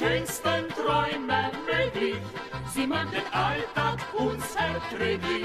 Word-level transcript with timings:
schönsten 0.00 0.66
Träume 0.70 1.50
möglich. 1.66 2.22
Sie 2.72 2.86
machen 2.86 3.10
den 3.10 3.32
Alltag 3.32 3.98
uns 4.14 4.54
erträglich. 4.54 5.44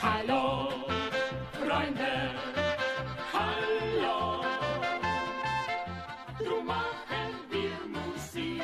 Hallo, 0.00 0.70
Freunde, 1.52 2.30
hallo. 3.34 4.42
Drum 6.38 6.66
machen 6.66 7.34
wir 7.50 7.76
Musik. 7.98 8.62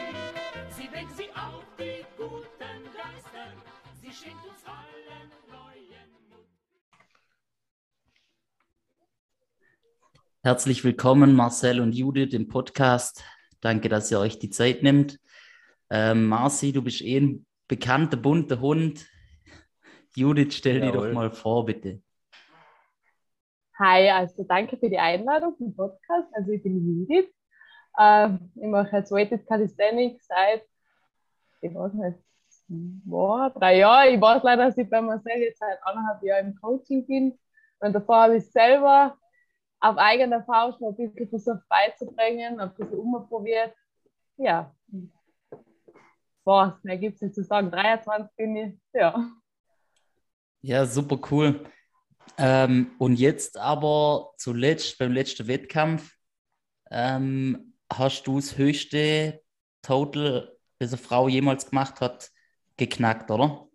Sie 0.71 0.91
weckt 0.91 1.17
sie 1.19 1.29
auf 1.35 1.67
die 1.79 2.03
guten 2.17 2.79
Geister. 2.97 3.47
Sie 4.01 4.11
schenkt 4.11 4.43
uns 4.47 4.65
allen 4.65 5.29
neuen 5.51 6.11
Mut. 6.31 6.49
Herzlich 10.43 10.83
willkommen, 10.83 11.35
Marcel 11.35 11.81
und 11.81 11.93
Judith 11.93 12.33
im 12.33 12.49
Podcast. 12.49 13.23
Danke, 13.63 13.89
dass 13.89 14.11
ihr 14.11 14.19
euch 14.19 14.41
die 14.41 14.51
Zeit 14.51 14.83
nimmt. 14.83 15.21
Ähm, 15.89 16.27
Marci, 16.27 16.73
du 16.73 16.83
bist 16.83 17.01
eh 17.01 17.19
ein 17.19 17.47
bekannter, 17.69 18.17
bunter 18.17 18.61
Hund. 18.61 19.07
Judith, 20.17 20.55
stell 20.55 20.81
dir 20.81 20.89
Jawohl. 20.89 21.09
doch 21.09 21.15
mal 21.15 21.31
vor, 21.31 21.65
bitte. 21.65 22.03
Hi, 23.79 24.11
also 24.11 24.45
danke 24.45 24.77
für 24.77 24.91
die 24.91 24.99
Einladung 24.99 25.57
zum 25.57 25.75
Podcast. 25.75 26.29
Also 26.33 26.51
ich 26.51 26.63
bin 26.63 26.85
Judith. 26.85 27.33
Ähm, 27.99 28.51
ich 28.57 28.67
mache 28.67 28.97
jetzt 28.97 29.13
Weighted 29.13 29.47
Calisthenics 29.47 30.27
seit, 30.27 30.65
ich 31.61 31.73
weiß 31.73 31.93
nicht, 31.95 32.19
boah, 32.69 33.51
drei 33.51 33.79
Jahren. 33.79 34.15
Ich 34.15 34.21
weiß 34.21 34.43
leider, 34.43 34.67
dass 34.67 34.79
ich 34.79 34.91
bei 34.91 35.01
Marcel 35.01 35.39
jetzt 35.39 35.61
seit 35.61 35.79
anderthalb 35.85 36.23
Jahren 36.25 36.49
im 36.49 36.57
Coaching 36.57 37.07
bin. 37.07 37.39
Und 37.79 37.93
davor 37.93 38.23
habe 38.23 38.39
ich 38.39 38.51
selber 38.51 39.17
auf 39.83 39.99
eigene 39.99 40.43
Faust 40.45 40.81
noch 40.81 40.97
ein 40.97 41.13
bisschen 41.13 41.29
versucht 41.29 41.69
beizubringen, 41.69 42.61
ein 42.61 42.75
bisschen 42.75 42.99
umprobiert. 42.99 43.75
Ja. 44.37 44.75
Boah, 46.45 46.79
mehr 46.83 46.97
gibt 46.97 47.17
es 47.17 47.23
nicht 47.23 47.35
zu 47.35 47.43
sagen. 47.43 47.71
23 47.71 48.37
bin 48.37 48.57
ich, 48.57 48.75
ja. 48.93 49.31
Ja, 50.61 50.87
super 50.87 51.19
cool. 51.31 51.67
Ähm, 52.39 52.93
und 52.99 53.19
jetzt 53.19 53.59
aber 53.59 54.33
zuletzt, 54.37 54.99
beim 54.99 55.13
letzten 55.13 55.49
Wettkampf, 55.49 56.17
ähm, 56.91 57.75
hast 57.93 58.27
du 58.27 58.37
das 58.37 58.57
höchste 58.57 59.43
Total, 59.83 60.57
das 60.79 60.93
eine 60.93 60.99
Frau 60.99 61.27
jemals 61.27 61.69
gemacht 61.69 62.01
hat, 62.01 62.31
geknackt, 62.77 63.33
oder? 63.33 63.67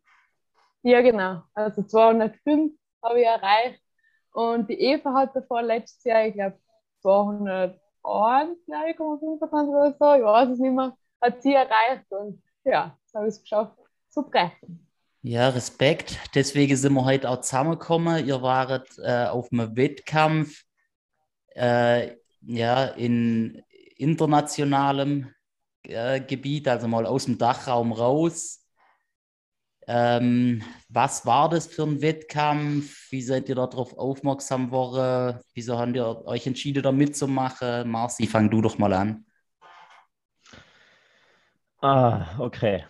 Ja, 0.83 1.01
genau. 1.01 1.43
Also 1.53 1.83
205 1.83 2.71
habe 3.03 3.19
ich 3.19 3.25
erreicht. 3.25 3.81
Und 4.37 4.69
die 4.69 4.79
Eva 4.79 5.15
hat 5.15 5.35
davor 5.35 5.63
letztes 5.63 6.03
Jahr, 6.03 6.27
ich 6.27 6.35
glaube, 6.35 6.59
201, 7.01 7.75
glaube 8.67 8.91
ich, 8.91 8.95
25 8.95 9.73
oder 9.73 9.95
so, 9.99 10.13
ich 10.13 10.23
weiß 10.23 10.49
es 10.49 10.59
nicht 10.59 10.73
mehr, 10.73 10.95
hat 11.19 11.41
sie 11.41 11.55
erreicht. 11.55 12.05
Und 12.11 12.43
ja, 12.63 12.95
jetzt 13.01 13.15
habe 13.15 13.25
ich 13.25 13.33
es 13.33 13.41
geschafft 13.41 13.75
zu 14.09 14.21
brechen. 14.21 14.87
Ja, 15.23 15.49
Respekt. 15.49 16.19
Deswegen 16.35 16.75
sind 16.75 16.93
wir 16.93 17.03
heute 17.03 17.31
auch 17.31 17.41
zusammengekommen. 17.41 18.27
Ihr 18.27 18.39
wart 18.43 18.87
äh, 18.99 19.25
auf 19.25 19.51
einem 19.51 19.75
Wettkampf 19.75 20.65
äh, 21.55 22.11
ja, 22.41 22.85
in 22.89 23.63
internationalem 23.95 25.33
äh, 25.81 26.21
Gebiet, 26.21 26.67
also 26.67 26.87
mal 26.87 27.07
aus 27.07 27.25
dem 27.25 27.39
Dachraum 27.39 27.91
raus. 27.91 28.66
Ähm, 29.89 30.61
was 30.89 31.25
war 31.25 31.47
das 31.49 31.67
für 31.67 31.83
ein 31.83 32.01
Wettkampf? 32.01 33.09
Wie 33.09 33.21
seid 33.21 33.47
ihr 33.47 33.55
darauf 33.55 33.97
aufmerksam 33.97 34.67
geworden? 34.67 35.39
Wieso 35.53 35.79
habt 35.79 35.95
ihr 35.95 36.25
euch 36.25 36.45
entschieden, 36.45 36.83
da 36.83 36.91
mitzumachen? 36.91 37.89
Marci, 37.89 38.27
fang 38.27 38.49
du 38.49 38.61
doch 38.61 38.77
mal 38.77 38.91
an. 38.91 39.25
Ah, 41.81 42.37
okay. 42.39 42.83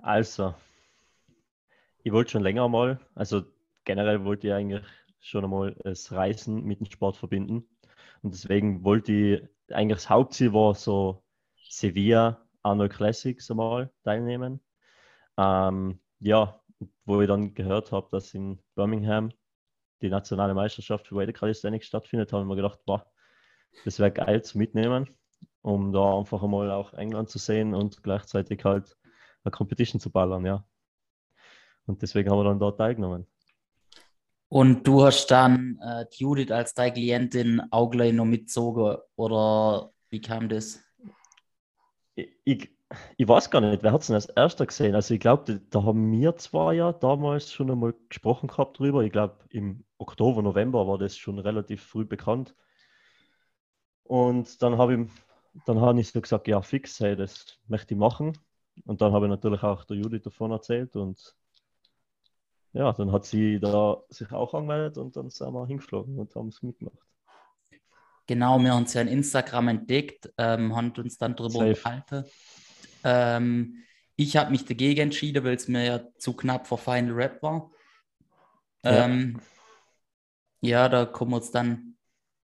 Also, 0.00 0.54
ich 2.02 2.12
wollte 2.12 2.30
schon 2.30 2.42
länger 2.42 2.68
mal, 2.68 2.98
also 3.14 3.42
generell 3.84 4.24
wollte 4.24 4.46
ich 4.46 4.52
eigentlich 4.54 4.82
schon 5.20 5.44
einmal 5.44 5.74
das 5.84 6.12
Reisen 6.12 6.64
mit 6.64 6.80
dem 6.80 6.86
Sport 6.86 7.16
verbinden. 7.16 7.68
Und 8.22 8.32
deswegen 8.32 8.84
wollte 8.84 9.12
ich, 9.12 9.74
eigentlich 9.74 9.98
das 9.98 10.08
Hauptziel 10.08 10.52
war 10.52 10.74
so 10.74 11.24
Sevilla 11.68 12.46
Arnold 12.62 12.92
Classics 12.92 13.50
einmal 13.50 13.90
teilnehmen. 14.04 14.60
Ähm, 15.36 16.00
ja, 16.20 16.60
wo 17.04 17.20
ich 17.20 17.28
dann 17.28 17.54
gehört 17.54 17.92
habe, 17.92 18.08
dass 18.10 18.34
in 18.34 18.60
Birmingham 18.74 19.32
die 20.02 20.08
nationale 20.08 20.54
Meisterschaft 20.54 21.06
für 21.06 21.16
Weighted 21.16 21.36
Calisthenics 21.36 21.86
stattfindet, 21.86 22.32
habe 22.32 22.42
ich 22.42 22.48
mir 22.48 22.56
gedacht, 22.56 22.80
boah, 22.84 23.06
das 23.84 23.98
wäre 23.98 24.12
geil 24.12 24.42
zu 24.42 24.58
mitnehmen, 24.58 25.08
um 25.62 25.92
da 25.92 26.18
einfach 26.18 26.42
einmal 26.42 26.70
auch 26.70 26.92
England 26.94 27.30
zu 27.30 27.38
sehen 27.38 27.74
und 27.74 28.02
gleichzeitig 28.02 28.64
halt 28.64 28.96
eine 29.44 29.52
Competition 29.52 30.00
zu 30.00 30.10
ballern, 30.10 30.44
ja. 30.44 30.66
Und 31.86 32.02
deswegen 32.02 32.30
haben 32.30 32.38
wir 32.38 32.44
dann 32.44 32.58
dort 32.58 32.78
teilgenommen. 32.78 33.26
Und 34.48 34.86
du 34.86 35.04
hast 35.04 35.26
dann 35.28 35.78
äh, 35.82 36.06
Judith 36.12 36.50
als 36.50 36.74
deine 36.74 36.92
Klientin 36.92 37.62
auch 37.70 37.90
gleich 37.90 38.12
noch 38.12 38.24
mitgezogen, 38.24 38.96
oder 39.16 39.92
wie 40.10 40.20
kam 40.20 40.48
das? 40.48 40.80
Ich, 42.14 42.30
ich, 42.44 42.75
ich 43.16 43.26
weiß 43.26 43.50
gar 43.50 43.60
nicht, 43.60 43.82
wer 43.82 43.92
hat 43.92 44.02
es 44.02 44.06
denn 44.08 44.14
als 44.14 44.26
erster 44.26 44.66
gesehen? 44.66 44.94
Also 44.94 45.14
ich 45.14 45.20
glaube, 45.20 45.60
da, 45.70 45.82
haben 45.82 46.12
wir 46.12 46.36
zwar 46.36 46.72
ja 46.72 46.92
damals 46.92 47.52
schon 47.52 47.70
einmal 47.70 47.94
gesprochen 48.08 48.48
gehabt 48.48 48.78
drüber. 48.78 49.02
Ich 49.02 49.12
glaube, 49.12 49.38
im 49.50 49.84
Oktober, 49.98 50.42
November 50.42 50.86
war 50.86 50.98
das 50.98 51.16
schon 51.16 51.38
relativ 51.38 51.82
früh 51.82 52.04
bekannt. 52.04 52.54
Und 54.04 54.62
dann 54.62 54.78
habe 54.78 54.94
ich, 54.94 55.10
dann 55.66 55.80
habe 55.80 56.00
ich 56.00 56.10
so 56.10 56.20
gesagt, 56.20 56.46
ja 56.46 56.62
fix, 56.62 57.00
hey, 57.00 57.16
das 57.16 57.58
möchte 57.66 57.94
ich 57.94 57.98
machen. 57.98 58.38
Und 58.84 59.00
dann 59.00 59.12
habe 59.12 59.26
ich 59.26 59.30
natürlich 59.30 59.62
auch 59.62 59.84
der 59.84 59.96
Judith 59.96 60.22
davon 60.22 60.52
erzählt 60.52 60.94
und 60.96 61.34
ja, 62.72 62.92
dann 62.92 63.10
hat 63.10 63.24
sie 63.24 63.58
da 63.58 64.02
sich 64.10 64.30
auch 64.32 64.52
angemeldet 64.52 64.98
und 64.98 65.16
dann 65.16 65.30
sind 65.30 65.50
wir 65.52 65.66
hingeflogen 65.66 66.18
und 66.18 66.34
haben 66.34 66.48
es 66.48 66.62
mitgemacht. 66.62 66.98
Genau, 68.26 68.58
wir 68.58 68.72
haben 68.72 68.82
uns 68.82 68.92
ja 68.92 69.00
in 69.00 69.08
Instagram 69.08 69.68
entdeckt, 69.68 70.30
ähm, 70.36 70.76
haben 70.76 70.92
uns 70.98 71.16
dann 71.16 71.34
darüber 71.36 71.60
unterhalten. 71.60 72.24
Ähm, 73.04 73.82
ich 74.16 74.36
habe 74.36 74.50
mich 74.50 74.64
dagegen 74.64 75.00
entschieden, 75.02 75.44
weil 75.44 75.56
es 75.56 75.68
mir 75.68 75.84
ja 75.84 76.00
zu 76.18 76.32
knapp 76.34 76.66
vor 76.66 76.78
Final 76.78 77.12
Rap 77.12 77.42
war. 77.42 77.70
Ja. 78.84 79.04
Ähm, 79.04 79.40
ja, 80.60 80.88
da 80.88 81.04
kommen 81.04 81.32
wir 81.32 81.38
jetzt 81.38 81.54
dann 81.54 81.96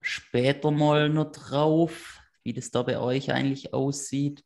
später 0.01 0.71
mal 0.71 1.09
noch 1.09 1.31
drauf, 1.31 2.19
wie 2.43 2.53
das 2.53 2.71
da 2.71 2.83
bei 2.83 2.99
euch 2.99 3.31
eigentlich 3.31 3.73
aussieht. 3.73 4.43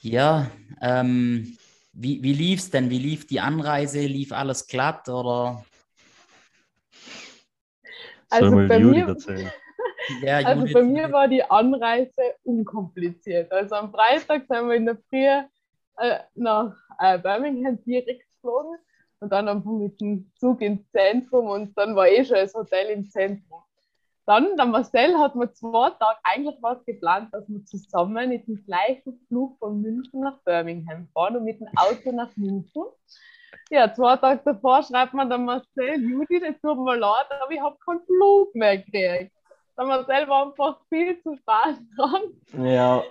Ja, 0.00 0.50
ähm, 0.80 1.56
wie, 1.92 2.22
wie 2.22 2.32
lief 2.32 2.60
es 2.60 2.70
denn? 2.70 2.90
Wie 2.90 2.98
lief 2.98 3.26
die 3.26 3.40
Anreise? 3.40 4.00
Lief 4.06 4.32
alles 4.32 4.66
glatt 4.66 5.08
oder? 5.08 5.64
Soll 8.28 8.42
Also 8.42 8.56
mal 8.56 8.68
bei 8.68 8.78
Judith 8.78 8.96
mir- 9.04 9.08
erzählen. 9.08 9.52
Ja, 10.22 10.38
Also 10.38 10.60
Judith, 10.62 10.74
bei 10.74 10.82
mir 10.82 11.12
war 11.12 11.28
die 11.28 11.42
Anreise 11.42 12.34
unkompliziert. 12.44 13.52
Also 13.52 13.74
am 13.76 13.92
Freitag 13.92 14.46
sind 14.48 14.68
wir 14.68 14.74
in 14.74 14.86
der 14.86 14.96
Früh 15.08 15.26
äh, 15.98 16.18
nach 16.34 16.74
äh, 16.98 17.18
Birmingham 17.18 17.82
direkt 17.84 18.24
geflogen 18.34 18.76
und 19.20 19.32
dann 19.32 19.48
einfach 19.48 19.70
mit 19.70 20.00
dem 20.00 20.30
Zug 20.36 20.60
ins 20.60 20.90
Zentrum 20.90 21.46
und 21.46 21.76
dann 21.78 21.94
war 21.94 22.08
eh 22.08 22.24
schon 22.24 22.36
das 22.36 22.54
Hotel 22.54 22.90
im 22.90 23.08
Zentrum. 23.08 23.60
Dann, 24.24 24.56
der 24.56 24.66
Marcel 24.66 25.18
hat 25.18 25.34
mir 25.34 25.52
zwei 25.52 25.90
Tage 25.90 26.18
eigentlich 26.22 26.56
was 26.60 26.84
geplant, 26.84 27.28
dass 27.32 27.48
wir 27.48 27.64
zusammen 27.64 28.28
mit 28.28 28.46
dem 28.46 28.64
gleichen 28.64 29.18
Flug 29.26 29.58
von 29.58 29.80
München 29.80 30.20
nach 30.20 30.38
Birmingham 30.44 31.08
fahren 31.12 31.36
und 31.36 31.44
mit 31.44 31.60
dem 31.60 31.68
Auto 31.76 32.12
nach 32.12 32.34
München. 32.36 32.84
Ja, 33.70 33.92
zwei 33.92 34.16
Tage 34.16 34.40
davor 34.44 34.82
schreibt 34.82 35.14
mir 35.14 35.26
der 35.28 35.38
Marcel, 35.38 36.00
Judith, 36.00 36.42
es 36.48 36.60
tut 36.60 36.78
mir 36.78 36.96
leid, 36.96 37.26
aber 37.40 37.50
ich 37.50 37.60
habe 37.60 37.76
keinen 37.84 38.04
Flug 38.04 38.54
mehr 38.54 38.78
gekriegt. 38.78 39.32
Der 39.76 39.84
Marcel 39.86 40.28
war 40.28 40.46
einfach 40.46 40.80
viel 40.88 41.20
zu 41.22 41.36
spät 41.36 41.78
dran. 41.96 42.66
Ja, 42.66 43.02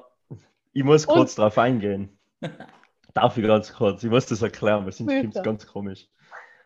ich 0.73 0.83
muss 0.83 1.05
Und- 1.05 1.15
kurz 1.15 1.35
drauf 1.35 1.57
eingehen. 1.57 2.17
Darf 3.13 3.37
ich 3.37 3.45
ganz 3.45 3.73
kurz? 3.73 4.03
Ich 4.03 4.09
muss 4.09 4.25
das 4.27 4.41
erklären, 4.41 4.85
weil 4.85 4.91
sonst 4.93 5.09
klingt 5.09 5.35
es 5.35 5.43
ganz 5.43 5.67
komisch. 5.67 6.07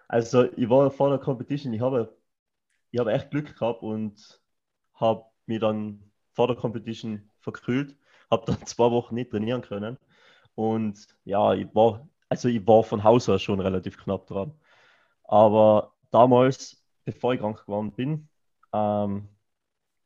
Also, 0.08 0.44
ich 0.56 0.70
war 0.70 0.92
vor 0.92 1.10
der 1.10 1.18
Competition, 1.18 1.74
ich 1.74 1.82
habe, 1.82 2.16
ich 2.92 3.00
habe 3.00 3.12
echt 3.12 3.32
Glück 3.32 3.58
gehabt 3.58 3.82
und 3.82 4.40
habe 4.94 5.26
mich 5.48 5.60
dann 5.60 6.12
vor 6.34 6.48
der 6.48 6.56
Competition 6.56 7.32
verkühlt, 7.40 7.98
habe 8.30 8.46
dann 8.46 8.58
zwei 8.68 8.92
Wochen 8.92 9.16
nicht 9.16 9.32
trainieren 9.32 9.62
können. 9.62 9.98
Und 10.54 11.08
ja, 11.24 11.54
ich 11.54 11.74
war, 11.74 12.08
also 12.30 12.48
ich 12.48 12.66
war 12.68 12.84
von 12.84 13.04
Haus 13.04 13.28
aus 13.28 13.42
schon 13.42 13.60
relativ 13.60 13.98
knapp 13.98 14.28
dran. 14.28 14.54
Aber 15.24 15.94
damals, 16.12 16.84
bevor 17.06 17.34
ich 17.34 17.40
krank 17.40 17.66
geworden 17.66 17.92
bin, 17.92 18.30
ähm, 18.72 19.28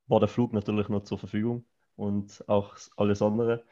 war 0.10 0.20
der 0.20 0.30
Flug 0.30 0.54
natürlich 0.54 0.90
noch 0.90 1.04
zur 1.04 1.18
Verfügung 1.20 1.66
und 1.96 2.44
auch 2.50 2.76
alles 2.98 3.22
andere. 3.22 3.66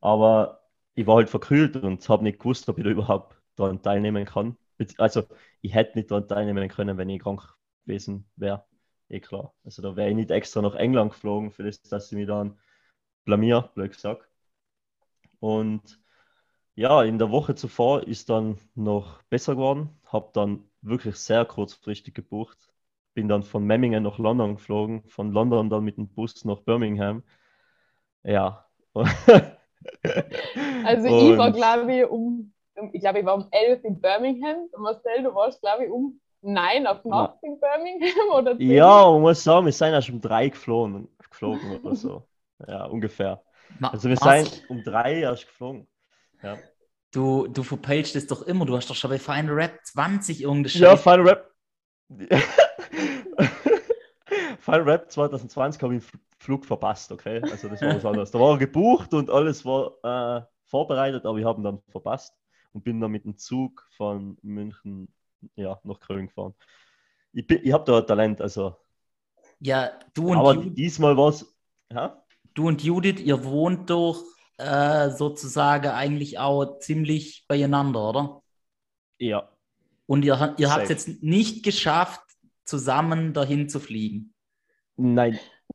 Aber 0.00 0.62
ich 0.94 1.06
war 1.06 1.16
halt 1.16 1.30
verkühlt 1.30 1.76
und 1.76 2.08
habe 2.08 2.24
nicht 2.24 2.38
gewusst, 2.40 2.68
ob 2.68 2.78
ich 2.78 2.84
da 2.84 2.90
überhaupt 2.90 3.36
daran 3.56 3.82
teilnehmen 3.82 4.24
kann. 4.26 4.56
Also 4.98 5.24
ich 5.62 5.74
hätte 5.74 5.98
nicht 5.98 6.10
daran 6.10 6.28
teilnehmen 6.28 6.68
können, 6.68 6.98
wenn 6.98 7.08
ich 7.08 7.22
krank 7.22 7.42
gewesen 7.86 8.28
wäre. 8.36 8.64
Eh 9.08 9.20
klar. 9.20 9.54
Also 9.64 9.82
da 9.82 9.96
wäre 9.96 10.10
ich 10.10 10.16
nicht 10.16 10.30
extra 10.30 10.62
nach 10.62 10.74
England 10.74 11.12
geflogen, 11.12 11.50
für 11.52 11.62
das, 11.64 11.80
dass 11.82 12.10
ich 12.10 12.18
mich 12.18 12.26
dann 12.26 12.58
blamier, 13.24 13.70
blöd 13.74 13.92
gesagt. 13.92 14.28
Und 15.40 16.00
ja, 16.76 17.02
in 17.04 17.18
der 17.18 17.30
Woche 17.30 17.54
zuvor 17.56 18.04
ist 18.08 18.30
dann 18.30 18.58
noch 18.74 19.22
besser 19.24 19.54
geworden. 19.54 19.90
Habe 20.06 20.30
dann 20.34 20.70
wirklich 20.82 21.16
sehr 21.16 21.44
kurzfristig 21.46 22.14
gebucht. 22.14 22.73
Bin 23.14 23.28
dann 23.28 23.42
von 23.44 23.64
Memmingen 23.64 24.02
nach 24.02 24.18
London 24.18 24.56
geflogen, 24.56 25.04
von 25.08 25.32
London 25.32 25.70
dann 25.70 25.84
mit 25.84 25.96
dem 25.96 26.08
Bus 26.08 26.44
nach 26.44 26.60
Birmingham. 26.60 27.22
Ja. 28.24 28.66
Also 30.82 31.06
ich 31.08 31.36
war, 31.36 31.52
glaube 31.52 31.94
ich, 31.94 32.04
um, 32.06 32.52
ich 32.92 33.00
glaube, 33.00 33.20
ich 33.20 33.24
war 33.24 33.34
um 33.34 33.48
11 33.50 33.84
in 33.84 34.00
Birmingham. 34.00 34.68
Und 34.72 34.82
Marcel, 34.82 35.22
du 35.22 35.34
warst, 35.34 35.60
glaube 35.60 35.84
ich, 35.86 35.90
um 35.90 36.20
9 36.42 36.86
auf 36.86 37.04
Nacht 37.04 37.38
in 37.42 37.58
Birmingham 37.60 38.28
oder 38.34 38.56
10? 38.64 38.66
Ja, 38.68 39.10
man 39.10 39.20
muss 39.22 39.42
sagen, 39.42 39.66
wir 39.66 39.72
sind 39.72 39.92
ja 39.92 40.02
schon 40.02 40.16
um 40.16 40.20
drei 40.20 40.48
geflogen, 40.48 41.08
geflogen 41.18 41.70
oder 41.72 41.94
so. 41.94 42.28
Ja, 42.66 42.84
ungefähr. 42.86 43.42
Ma- 43.80 43.90
Also 43.92 44.08
wir 44.08 44.16
was? 44.20 44.42
sind 44.42 44.70
um 44.70 44.82
drei 44.82 45.20
erst 45.20 45.46
geflogen. 45.46 45.88
Ja, 46.42 46.62
Du, 47.12 47.46
du 47.46 47.62
verpeilst 47.62 48.16
es 48.16 48.26
doch 48.26 48.42
immer. 48.42 48.66
Du 48.66 48.76
hast 48.76 48.90
doch 48.90 48.94
schon 48.94 49.10
bei 49.10 49.18
Final 49.18 49.54
Rap 49.54 49.78
20 49.84 50.42
irgendeine 50.42 50.68
ja 50.72 50.96
Scheiße. 50.96 51.02
Final 51.02 51.28
Rap. 51.28 51.50
Final 54.64 54.82
Rap 54.82 55.10
2020 55.12 55.82
habe 55.82 55.96
ich 55.96 56.02
den 56.02 56.08
Fl- 56.08 56.20
Flug 56.38 56.64
verpasst, 56.64 57.12
okay? 57.12 57.40
Also 57.42 57.68
das 57.68 57.80
war 57.82 57.96
was 57.96 58.04
anderes. 58.04 58.30
Da 58.30 58.40
war 58.40 58.58
gebucht 58.58 59.12
und 59.14 59.30
alles 59.30 59.64
war 59.64 59.92
äh, 60.02 60.42
vorbereitet, 60.64 61.26
aber 61.26 61.38
ich 61.38 61.44
habe 61.44 61.60
ihn 61.60 61.64
dann 61.64 61.82
verpasst 61.90 62.34
und 62.72 62.82
bin 62.84 63.00
dann 63.00 63.10
mit 63.10 63.24
dem 63.24 63.36
Zug 63.36 63.86
von 63.96 64.36
München 64.42 65.08
ja, 65.56 65.78
nach 65.84 66.00
Köln 66.00 66.26
gefahren. 66.28 66.54
Ich, 67.32 67.46
bin- 67.46 67.60
ich 67.62 67.72
habe 67.72 67.84
da 67.84 68.00
Talent, 68.02 68.40
also. 68.40 68.76
Ja, 69.60 69.90
du 70.14 70.28
und, 70.30 70.38
aber 70.38 70.54
Ju 70.54 70.70
diesmal 70.70 71.16
war 71.16 71.28
es. 71.28 71.54
Ja? 71.92 72.22
du 72.54 72.68
und 72.68 72.82
Judith, 72.82 73.20
ihr 73.20 73.44
wohnt 73.44 73.90
doch 73.90 74.22
äh, 74.58 75.10
sozusagen 75.10 75.88
eigentlich 75.88 76.38
auch 76.38 76.78
ziemlich 76.78 77.44
beieinander, 77.48 78.08
oder? 78.08 78.42
Ja. 79.18 79.48
Und 80.06 80.24
ihr, 80.24 80.54
ihr 80.58 80.70
habt 80.72 80.84
es 80.84 80.88
jetzt 80.88 81.22
nicht 81.22 81.64
geschafft, 81.64 82.20
zusammen 82.64 83.32
dahin 83.32 83.68
zu 83.68 83.80
fliegen. 83.80 84.33
Nein. 84.96 85.38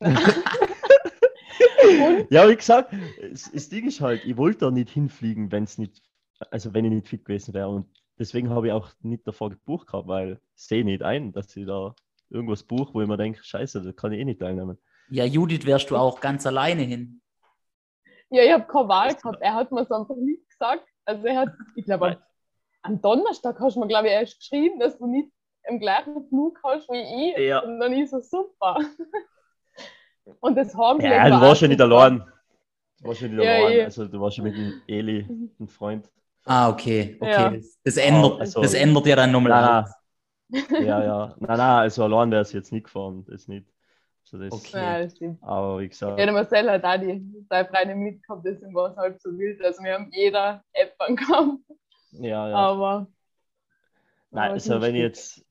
ja, 2.30 2.48
wie 2.48 2.56
gesagt, 2.56 2.92
es- 3.20 3.50
das 3.52 3.68
Ding 3.68 3.86
ist 3.86 4.00
halt, 4.00 4.24
ich 4.24 4.36
wollte 4.36 4.60
da 4.60 4.70
nicht 4.70 4.90
hinfliegen, 4.90 5.50
wenn 5.52 5.64
es 5.64 5.78
nicht, 5.78 6.02
also 6.50 6.72
wenn 6.74 6.84
ich 6.84 6.92
nicht 6.92 7.08
fit 7.08 7.24
gewesen 7.24 7.54
wäre. 7.54 7.68
Und 7.68 7.86
deswegen 8.18 8.50
habe 8.50 8.68
ich 8.68 8.72
auch 8.72 8.90
nicht 9.02 9.26
davor 9.26 9.50
gebucht 9.50 9.88
gehabt, 9.88 10.08
weil 10.08 10.40
ich 10.54 10.62
sehe 10.62 10.84
nicht 10.84 11.02
ein, 11.02 11.32
dass 11.32 11.54
ich 11.56 11.66
da 11.66 11.94
irgendwas 12.30 12.62
buche, 12.62 12.94
wo 12.94 13.02
ich 13.02 13.08
mir 13.08 13.16
denke, 13.16 13.42
scheiße, 13.42 13.82
da 13.82 13.92
kann 13.92 14.12
ich 14.12 14.20
eh 14.20 14.24
nicht 14.24 14.40
teilnehmen. 14.40 14.78
Ja, 15.08 15.24
Judith, 15.24 15.66
wärst 15.66 15.90
du 15.90 15.96
auch 15.96 16.20
ganz 16.20 16.46
alleine 16.46 16.82
hin. 16.82 17.20
Ja, 18.30 18.44
ich 18.44 18.52
habe 18.52 18.64
keine 18.66 18.88
Wahl 18.88 19.14
gehabt. 19.14 19.38
Er 19.40 19.54
hat 19.54 19.72
mir 19.72 19.80
es 19.82 19.90
einfach 19.90 20.14
nicht 20.14 20.48
gesagt. 20.48 20.86
Also 21.04 21.26
er 21.26 21.36
hat, 21.40 21.48
ich 21.74 21.84
glaube, 21.84 22.06
am- 22.06 22.16
am 22.82 23.00
Donnerstag 23.02 23.58
hast 23.58 23.74
du 23.74 23.80
mir, 23.80 23.88
glaube 23.88 24.06
ich, 24.06 24.12
erst 24.12 24.38
geschrieben, 24.38 24.78
dass 24.78 24.96
du 24.98 25.06
nicht 25.08 25.32
im 25.68 25.78
gleichen 25.80 26.26
Flug 26.28 26.58
hast 26.64 26.88
wie 26.88 27.30
ich. 27.30 27.38
Ja. 27.48 27.60
Und 27.60 27.80
dann 27.80 27.92
ist 27.92 28.12
es 28.12 28.30
super. 28.30 28.78
Und 30.40 30.56
das 30.56 30.74
haben 30.76 31.00
Ja, 31.00 31.28
du 31.28 31.40
warst 31.40 31.62
ja 31.62 31.68
nicht 31.68 31.80
allein. 31.80 32.22
Du 33.00 33.08
warst 33.08 33.20
ja 33.20 33.28
nicht 33.28 33.42
Ja, 33.42 33.52
allein. 33.54 33.84
Also 33.84 34.06
du 34.06 34.20
warst 34.20 34.36
ja 34.36 34.44
mit 34.44 34.56
dem 34.56 34.82
Eli, 34.86 35.26
einem 35.58 35.68
Freund. 35.68 36.08
Ah, 36.44 36.68
okay, 36.70 37.16
okay. 37.20 37.30
Ja. 37.30 37.52
Das, 37.84 37.96
ändert, 37.96 38.40
also- 38.40 38.62
das 38.62 38.74
ändert 38.74 39.06
ja 39.06 39.16
dann 39.16 39.32
nochmal 39.32 39.52
alles. 39.52 39.94
Ja, 40.72 41.04
ja. 41.04 41.36
Nein, 41.38 41.58
nein, 41.58 41.60
also 41.60 42.02
allein 42.04 42.30
wäre 42.32 42.42
es 42.42 42.52
jetzt 42.52 42.72
nicht 42.72 42.84
gefahren. 42.84 43.24
Das 43.28 43.46
nicht. 43.46 43.66
Also 44.24 44.38
das, 44.38 44.52
Okay. 44.52 44.76
Ja, 44.76 44.98
das 45.00 45.12
stimmt. 45.16 45.42
Aber 45.42 45.78
wie 45.78 45.88
gesagt. 45.88 46.18
Ja, 46.18 46.24
der 46.24 46.34
Marcel 46.34 46.70
hat 46.70 46.84
auch 46.84 46.96
die 47.00 47.44
zwei 47.46 47.64
Freunde 47.64 47.94
mitgehabt, 47.94 48.44
deswegen 48.44 48.74
war 48.74 48.90
es 48.90 48.96
halb 48.96 49.20
so 49.20 49.30
wild. 49.38 49.64
Also 49.64 49.82
wir 49.82 49.94
haben 49.94 50.10
jeder 50.12 50.62
App 50.72 50.96
gehabt, 50.98 51.58
Ja, 52.12 52.48
ja. 52.48 52.56
aber 52.56 53.06
Nein, 54.32 54.44
aber 54.44 54.52
also 54.54 54.80
wenn 54.80 54.94
ich 54.94 55.02
jetzt, 55.02 55.44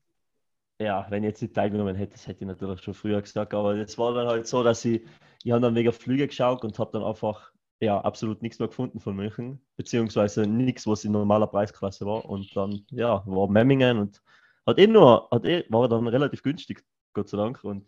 ja, 0.80 1.06
wenn 1.10 1.22
ich 1.22 1.28
jetzt 1.28 1.42
nicht 1.42 1.54
teilgenommen 1.54 1.94
hätte, 1.94 2.12
das 2.12 2.26
hätte 2.26 2.40
ich 2.40 2.46
natürlich 2.46 2.80
schon 2.82 2.94
früher 2.94 3.20
gesagt, 3.20 3.52
aber 3.52 3.74
es 3.76 3.98
war 3.98 4.14
dann 4.14 4.26
halt 4.26 4.46
so, 4.46 4.62
dass 4.62 4.84
ich, 4.84 5.02
ich 5.44 5.52
habe 5.52 5.60
dann 5.60 5.74
wegen 5.74 5.92
Flüge 5.92 6.26
geschaut 6.26 6.64
und 6.64 6.78
habe 6.78 6.90
dann 6.92 7.04
einfach, 7.04 7.52
ja, 7.80 8.00
absolut 8.00 8.40
nichts 8.42 8.58
mehr 8.58 8.68
gefunden 8.68 8.98
von 8.98 9.14
München, 9.14 9.60
beziehungsweise 9.76 10.46
nichts, 10.46 10.86
was 10.86 11.04
in 11.04 11.12
normaler 11.12 11.46
Preisklasse 11.46 12.06
war 12.06 12.24
und 12.24 12.56
dann, 12.56 12.84
ja, 12.90 13.22
war 13.26 13.48
Memmingen 13.48 13.98
und 13.98 14.22
hat 14.66 14.78
eh 14.78 14.86
nur, 14.86 15.28
hat 15.30 15.44
eh, 15.44 15.64
war 15.68 15.88
dann 15.88 16.08
relativ 16.08 16.42
günstig, 16.42 16.82
Gott 17.12 17.28
sei 17.28 17.36
Dank 17.36 17.62
und 17.62 17.86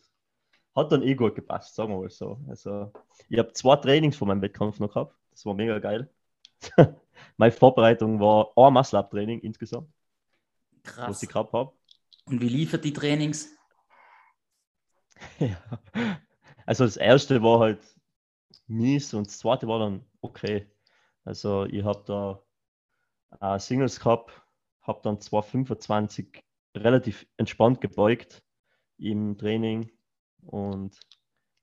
hat 0.74 0.92
dann 0.92 1.02
eh 1.02 1.14
gut 1.14 1.34
gepasst, 1.34 1.74
sagen 1.74 1.92
wir 1.92 1.98
mal 1.98 2.10
so. 2.10 2.38
Also, 2.48 2.92
ich 3.28 3.38
habe 3.38 3.52
zwei 3.52 3.76
Trainings 3.76 4.16
vor 4.16 4.28
meinem 4.28 4.42
Wettkampf 4.42 4.80
noch 4.80 4.92
gehabt, 4.92 5.16
das 5.30 5.46
war 5.46 5.54
mega 5.54 5.78
geil. 5.78 6.10
Meine 7.38 7.52
Vorbereitung 7.52 8.20
war 8.20 8.52
ein 8.56 8.72
Muscle-Up-Training 8.74 9.40
insgesamt 9.40 9.88
was 10.84 10.94
Krass. 10.94 11.22
ich 11.22 11.28
gehabt 11.28 11.52
habe. 11.52 11.72
Und 12.26 12.40
wie 12.40 12.48
liefert 12.48 12.84
die 12.84 12.92
Trainings? 12.92 13.48
Ja. 15.38 15.56
Also 16.66 16.84
das 16.84 16.96
erste 16.96 17.42
war 17.42 17.60
halt 17.60 17.80
mies 18.66 19.14
und 19.14 19.26
das 19.26 19.38
zweite 19.38 19.68
war 19.68 19.78
dann 19.78 20.04
okay. 20.20 20.66
Also 21.24 21.64
ich 21.66 21.84
habe 21.84 22.04
da 22.06 22.42
äh, 23.40 23.58
Singles 23.58 24.00
gehabt, 24.00 24.32
habe 24.82 25.00
dann 25.02 25.20
225 25.20 26.42
relativ 26.76 27.26
entspannt 27.36 27.80
gebeugt 27.80 28.42
im 28.98 29.36
Training 29.38 29.90
und 30.42 30.98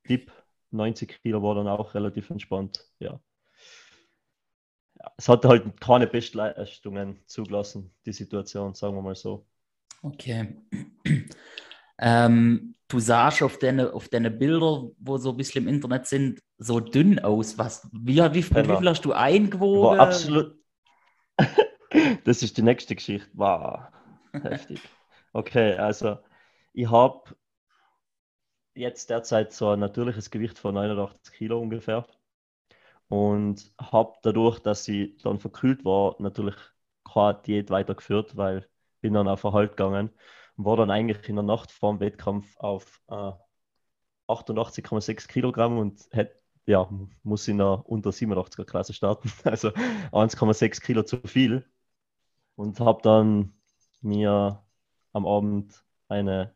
Dip 0.08 0.32
90 0.72 1.22
Kilo 1.22 1.42
war 1.42 1.56
dann 1.56 1.68
auch 1.68 1.94
relativ 1.94 2.30
entspannt. 2.30 2.86
Ja. 3.00 3.20
Es 5.18 5.30
hatte 5.30 5.48
halt 5.48 5.80
keine 5.82 6.08
Bestleistungen 6.08 7.22
zugelassen, 7.26 7.94
die 8.06 8.14
Situation, 8.14 8.74
sagen 8.74 8.96
wir 8.96 9.02
mal 9.02 9.16
so. 9.16 9.48
Okay. 10.04 10.56
Ähm, 12.02 12.76
du 12.90 13.00
sahst 13.00 13.44
auf 13.44 13.60
deine, 13.60 13.94
auf 13.94 14.10
deine 14.10 14.32
Bilder, 14.32 14.90
wo 15.00 15.18
so 15.18 15.32
ein 15.32 15.38
bisschen 15.38 15.68
im 15.68 15.74
Internet 15.76 16.08
sind, 16.08 16.42
so 16.58 16.80
dünn 16.80 17.20
aus. 17.20 17.58
Was, 17.58 17.90
wie, 17.94 18.18
wie, 18.34 18.34
wie 18.36 18.44
Genau. 18.54 18.78
viel 18.78 18.90
hast 18.90 19.06
du 19.06 19.14
War 19.74 20.00
eingewogen? 20.00 20.00
absolut. 20.00 20.58
das 22.26 22.44
ist 22.44 22.58
die 22.58 22.62
nächste 22.62 22.96
Geschichte. 22.96 23.30
Wow, 23.34 23.88
heftig. 24.42 24.90
Okay, 25.34 25.76
also 25.78 26.20
ich 26.74 26.90
habe 26.90 27.36
jetzt 28.74 29.12
derzeit 29.12 29.54
so 29.54 29.70
ein 29.70 29.80
natürliches 29.80 30.32
Gewicht 30.32 30.58
von 30.58 30.74
89 30.74 31.34
Kilo 31.36 31.60
ungefähr 31.62 32.08
und 33.08 33.72
habe 33.80 34.14
dadurch, 34.24 34.60
dass 34.60 34.88
ich 34.88 35.18
dann 35.22 35.40
verkühlt 35.40 35.84
war, 35.86 36.16
natürlich 36.20 36.56
keine 37.06 37.42
Diät 37.46 37.70
weitergeführt, 37.70 38.38
weil 38.38 38.68
bin 39.02 39.14
dann 39.14 39.28
auf 39.28 39.44
Erhalt 39.44 39.72
gegangen 39.72 40.10
und 40.58 40.66
war 40.66 40.78
dann 40.78 40.92
eigentlich 40.92 41.28
in 41.30 41.36
der 41.36 41.44
Nacht 41.44 41.72
vor 41.72 41.94
dem 41.94 42.00
Wettkampf 42.00 42.58
auf 42.58 43.02
äh, 43.10 43.32
88,6 44.28 45.28
Kilogramm 45.28 45.78
und 45.78 46.08
hätte 46.12 46.40
ja, 46.66 46.88
muss 47.24 47.48
in 47.48 47.58
der 47.58 47.90
unter 47.90 48.12
87er 48.12 48.64
Klasse 48.64 48.94
starten, 48.94 49.32
also 49.44 49.70
1,6 49.70 50.82
Kilo 50.82 51.04
zu 51.04 51.18
viel. 51.26 51.66
Und 52.56 52.80
habe 52.80 53.02
dann 53.02 53.54
mir 54.02 54.64
am 55.14 55.26
Abend 55.26 55.84
eine 56.10 56.54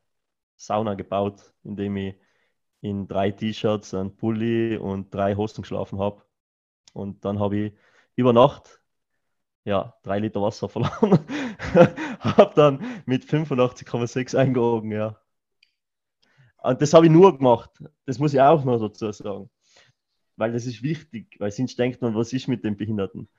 Sauna 0.56 0.94
gebaut, 0.94 1.54
indem 1.64 1.98
ich 1.98 2.16
in 2.82 3.08
drei 3.08 3.32
T-Shirts, 3.32 3.94
ein 3.94 4.16
Pulli 4.16 4.78
und 4.78 5.14
drei 5.14 5.36
Hosen 5.36 5.62
geschlafen 5.62 6.00
habe. 6.00 6.22
Und 6.94 7.26
dann 7.26 7.40
habe 7.40 7.58
ich 7.58 7.74
über 8.16 8.34
Nacht 8.34 8.83
ja, 9.65 9.96
drei 10.03 10.20
Liter 10.20 10.41
Wasser 10.41 10.70
verloren. 10.70 11.20
habe 12.20 12.53
dann 12.55 13.03
mit 13.05 13.24
85,6 13.25 14.38
eingeogen, 14.38 14.91
ja. 14.91 15.17
Und 16.58 16.82
das 16.82 16.93
habe 16.93 17.05
ich 17.05 17.12
nur 17.12 17.38
gemacht. 17.38 17.72
Das 18.05 18.20
muss 18.20 18.34
ich 18.34 18.41
auch 18.41 18.63
noch 18.63 18.79
dazu 18.79 19.12
sagen 19.12 19.50
weil 20.36 20.51
das 20.51 20.65
ist 20.65 20.84
wichtig, 20.84 21.36
weil 21.39 21.51
sonst 21.51 21.77
denkt 21.79 22.01
man, 22.01 22.15
was 22.15 22.34
ist 22.34 22.48
mit 22.48 22.63
dem 22.63 22.77
Behinderten? 22.77 23.29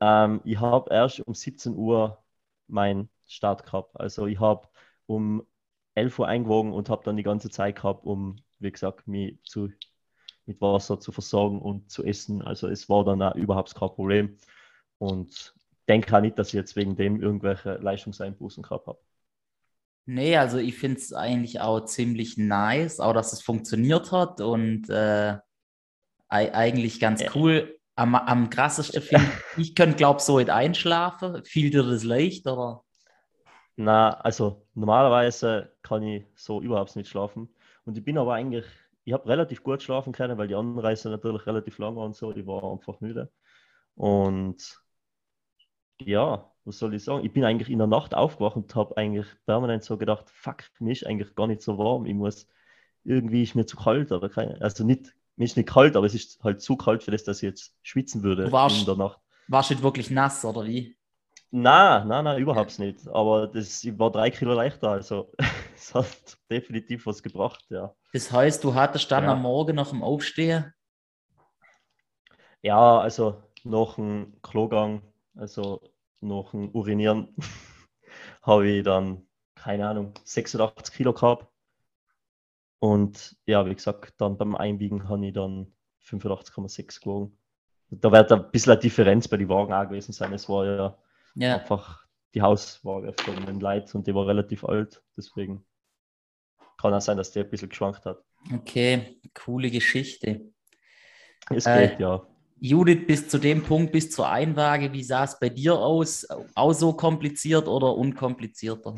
Ähm, 0.00 0.40
ich 0.44 0.60
habe 0.60 0.92
erst 0.92 1.20
um 1.20 1.34
17 1.34 1.74
Uhr 1.74 2.22
meinen 2.68 3.08
Start 3.26 3.64
gehabt. 3.64 3.98
Also 4.00 4.26
ich 4.26 4.40
habe 4.40 4.68
um 5.06 5.46
11 5.94 6.18
Uhr 6.18 6.28
eingewogen 6.28 6.72
und 6.72 6.88
habe 6.90 7.04
dann 7.04 7.16
die 7.16 7.22
ganze 7.22 7.50
Zeit 7.50 7.76
gehabt, 7.76 8.04
um, 8.04 8.36
wie 8.58 8.72
gesagt, 8.72 9.06
mich 9.08 9.38
zu, 9.44 9.70
mit 10.46 10.60
Wasser 10.60 11.00
zu 11.00 11.12
versorgen 11.12 11.60
und 11.60 11.90
zu 11.90 12.04
essen. 12.04 12.42
Also 12.42 12.68
es 12.68 12.88
war 12.88 13.04
dann 13.04 13.22
auch 13.22 13.34
überhaupt 13.34 13.74
kein 13.74 13.90
Problem. 13.90 14.38
Und 15.02 15.54
denke 15.88 16.16
auch 16.16 16.20
nicht, 16.22 16.38
dass 16.38 16.48
ich 16.48 16.54
jetzt 16.54 16.76
wegen 16.76 16.96
dem 16.96 17.20
irgendwelche 17.22 17.74
Leistungseinbußen 17.76 18.62
gehabt 18.62 18.86
habe. 18.86 19.00
Nee, 20.04 20.36
also 20.36 20.58
ich 20.58 20.76
finde 20.78 20.98
es 20.98 21.12
eigentlich 21.12 21.60
auch 21.60 21.84
ziemlich 21.84 22.36
nice, 22.36 22.98
auch 23.00 23.12
dass 23.12 23.32
es 23.32 23.40
funktioniert 23.42 24.10
hat 24.10 24.40
und 24.40 24.88
äh, 24.90 25.38
ei- 26.28 26.54
eigentlich 26.54 27.00
ganz 27.00 27.24
cool. 27.34 27.78
Am, 27.96 28.14
am 28.16 28.50
krassesten 28.50 29.02
finde 29.02 29.28
ich, 29.28 29.42
ich 29.70 29.74
könnte 29.76 29.96
glaube 29.96 30.20
so 30.20 30.38
nicht 30.38 30.50
einschlafen. 30.50 31.44
Fiel 31.44 31.70
dir 31.70 31.84
das 31.84 32.04
leicht 32.04 32.46
oder? 32.48 32.84
Na, 33.76 34.10
also 34.20 34.66
normalerweise 34.74 35.72
kann 35.82 36.02
ich 36.02 36.26
so 36.36 36.60
überhaupt 36.62 36.94
nicht 36.96 37.08
schlafen. 37.08 37.48
Und 37.84 37.96
ich 37.96 38.04
bin 38.04 38.18
aber 38.18 38.34
eigentlich, 38.34 38.66
ich 39.04 39.12
habe 39.12 39.28
relativ 39.28 39.62
gut 39.62 39.82
schlafen 39.82 40.12
können, 40.12 40.36
weil 40.38 40.48
die 40.48 40.54
Anreise 40.54 41.08
natürlich 41.10 41.46
relativ 41.46 41.78
lang 41.78 41.96
war 41.96 42.04
und 42.04 42.14
so. 42.16 42.32
Ich 42.34 42.46
war 42.46 42.62
einfach 42.70 43.00
müde. 43.00 43.30
Und 43.96 44.81
ja, 46.00 46.50
was 46.64 46.78
soll 46.78 46.94
ich 46.94 47.04
sagen? 47.04 47.24
Ich 47.24 47.32
bin 47.32 47.44
eigentlich 47.44 47.70
in 47.70 47.78
der 47.78 47.86
Nacht 47.86 48.14
aufgewacht 48.14 48.56
und 48.56 48.74
habe 48.74 48.96
eigentlich 48.96 49.26
permanent 49.46 49.84
so 49.84 49.96
gedacht, 49.98 50.30
fuck, 50.30 50.64
mir 50.80 50.92
ist 50.92 51.06
eigentlich 51.06 51.34
gar 51.34 51.46
nicht 51.46 51.62
so 51.62 51.78
warm. 51.78 52.06
Ich 52.06 52.14
muss, 52.14 52.48
irgendwie 53.04 53.42
ist 53.42 53.54
mir 53.54 53.66
zu 53.66 53.76
kalt, 53.76 54.12
aber 54.12 54.28
keine, 54.30 54.60
also 54.60 54.84
nicht, 54.84 55.14
mir 55.36 55.44
ist 55.44 55.56
nicht 55.56 55.68
kalt, 55.68 55.96
aber 55.96 56.06
es 56.06 56.14
ist 56.14 56.42
halt 56.44 56.60
zu 56.62 56.76
kalt 56.76 57.02
für 57.02 57.10
das, 57.10 57.24
dass 57.24 57.38
ich 57.38 57.42
jetzt 57.44 57.76
schwitzen 57.82 58.22
würde 58.22 58.46
Du 58.46 58.52
warst- 58.52 58.80
in 58.80 58.86
der 58.86 58.96
Nacht. 58.96 59.18
Warst 59.48 59.70
du 59.70 59.82
wirklich 59.82 60.10
nass 60.10 60.44
oder 60.44 60.64
wie? 60.64 60.96
Nein, 61.50 62.08
nein, 62.08 62.24
nein, 62.24 62.40
überhaupt 62.40 62.78
nicht. 62.78 63.06
Aber 63.08 63.46
das, 63.46 63.84
ich 63.84 63.98
war 63.98 64.10
drei 64.10 64.30
Kilo 64.30 64.54
leichter, 64.54 64.90
also 64.90 65.30
es 65.74 65.94
hat 65.94 66.38
definitiv 66.50 67.06
was 67.06 67.22
gebracht, 67.22 67.64
ja. 67.70 67.94
Das 68.14 68.32
heißt, 68.32 68.64
du 68.64 68.72
hattest 68.74 69.10
dann 69.10 69.24
Ja. 69.24 69.32
am 69.32 69.42
Morgen 69.42 69.76
nach 69.76 69.90
dem 69.90 70.02
Aufstehen, 70.02 70.72
Ja, 72.62 72.98
also 73.00 73.42
nach 73.64 73.94
dem 73.96 74.34
Klogang, 74.42 75.02
also 75.36 75.80
nach 76.20 76.50
dem 76.50 76.70
Urinieren, 76.70 77.34
habe 78.42 78.68
ich 78.68 78.84
dann, 78.84 79.26
keine 79.54 79.88
Ahnung, 79.88 80.14
86 80.24 80.94
Kilo 80.94 81.12
gehabt. 81.12 81.46
Und 82.78 83.36
ja, 83.46 83.64
wie 83.66 83.74
gesagt, 83.74 84.14
dann 84.20 84.36
beim 84.36 84.56
Einbiegen 84.56 85.08
habe 85.08 85.26
ich 85.26 85.32
dann 85.32 85.72
85,6 86.04 87.00
gewogen. 87.00 87.38
Da 87.90 88.10
wird 88.10 88.32
ein 88.32 88.50
bisschen 88.50 88.72
eine 88.72 88.80
Differenz 88.80 89.28
bei 89.28 89.36
den 89.36 89.48
Wagen 89.48 89.72
auch 89.72 89.84
gewesen 89.84 90.12
sein. 90.12 90.32
Es 90.32 90.48
war 90.48 90.64
ja 90.64 90.98
ja, 91.34 91.54
einfach 91.58 92.06
die 92.34 92.42
Hauswaage 92.42 93.12
von 93.12 93.46
den 93.46 93.60
Leuten 93.60 93.98
und 93.98 94.06
die 94.06 94.14
war 94.14 94.26
relativ 94.26 94.64
alt. 94.64 95.02
Deswegen 95.16 95.64
kann 96.78 96.94
auch 96.94 97.00
sein, 97.00 97.16
dass 97.16 97.32
der 97.32 97.44
ein 97.44 97.50
bisschen 97.50 97.68
geschwankt 97.68 98.04
hat. 98.06 98.24
okay, 98.52 99.20
coole 99.34 99.70
Geschichte. 99.70 100.52
Es 101.50 101.66
Äh, 101.66 101.88
geht, 101.88 102.00
ja. 102.00 102.26
Judith, 102.64 103.08
bis 103.08 103.26
zu 103.26 103.38
dem 103.38 103.64
Punkt, 103.64 103.90
bis 103.90 104.12
zur 104.12 104.28
Einwaage, 104.28 104.92
wie 104.92 105.02
sah 105.02 105.24
es 105.24 105.36
bei 105.36 105.48
dir 105.48 105.74
aus? 105.74 106.24
Auch 106.54 106.72
so 106.72 106.92
kompliziert 106.92 107.66
oder 107.66 107.96
unkomplizierter? 107.96 108.94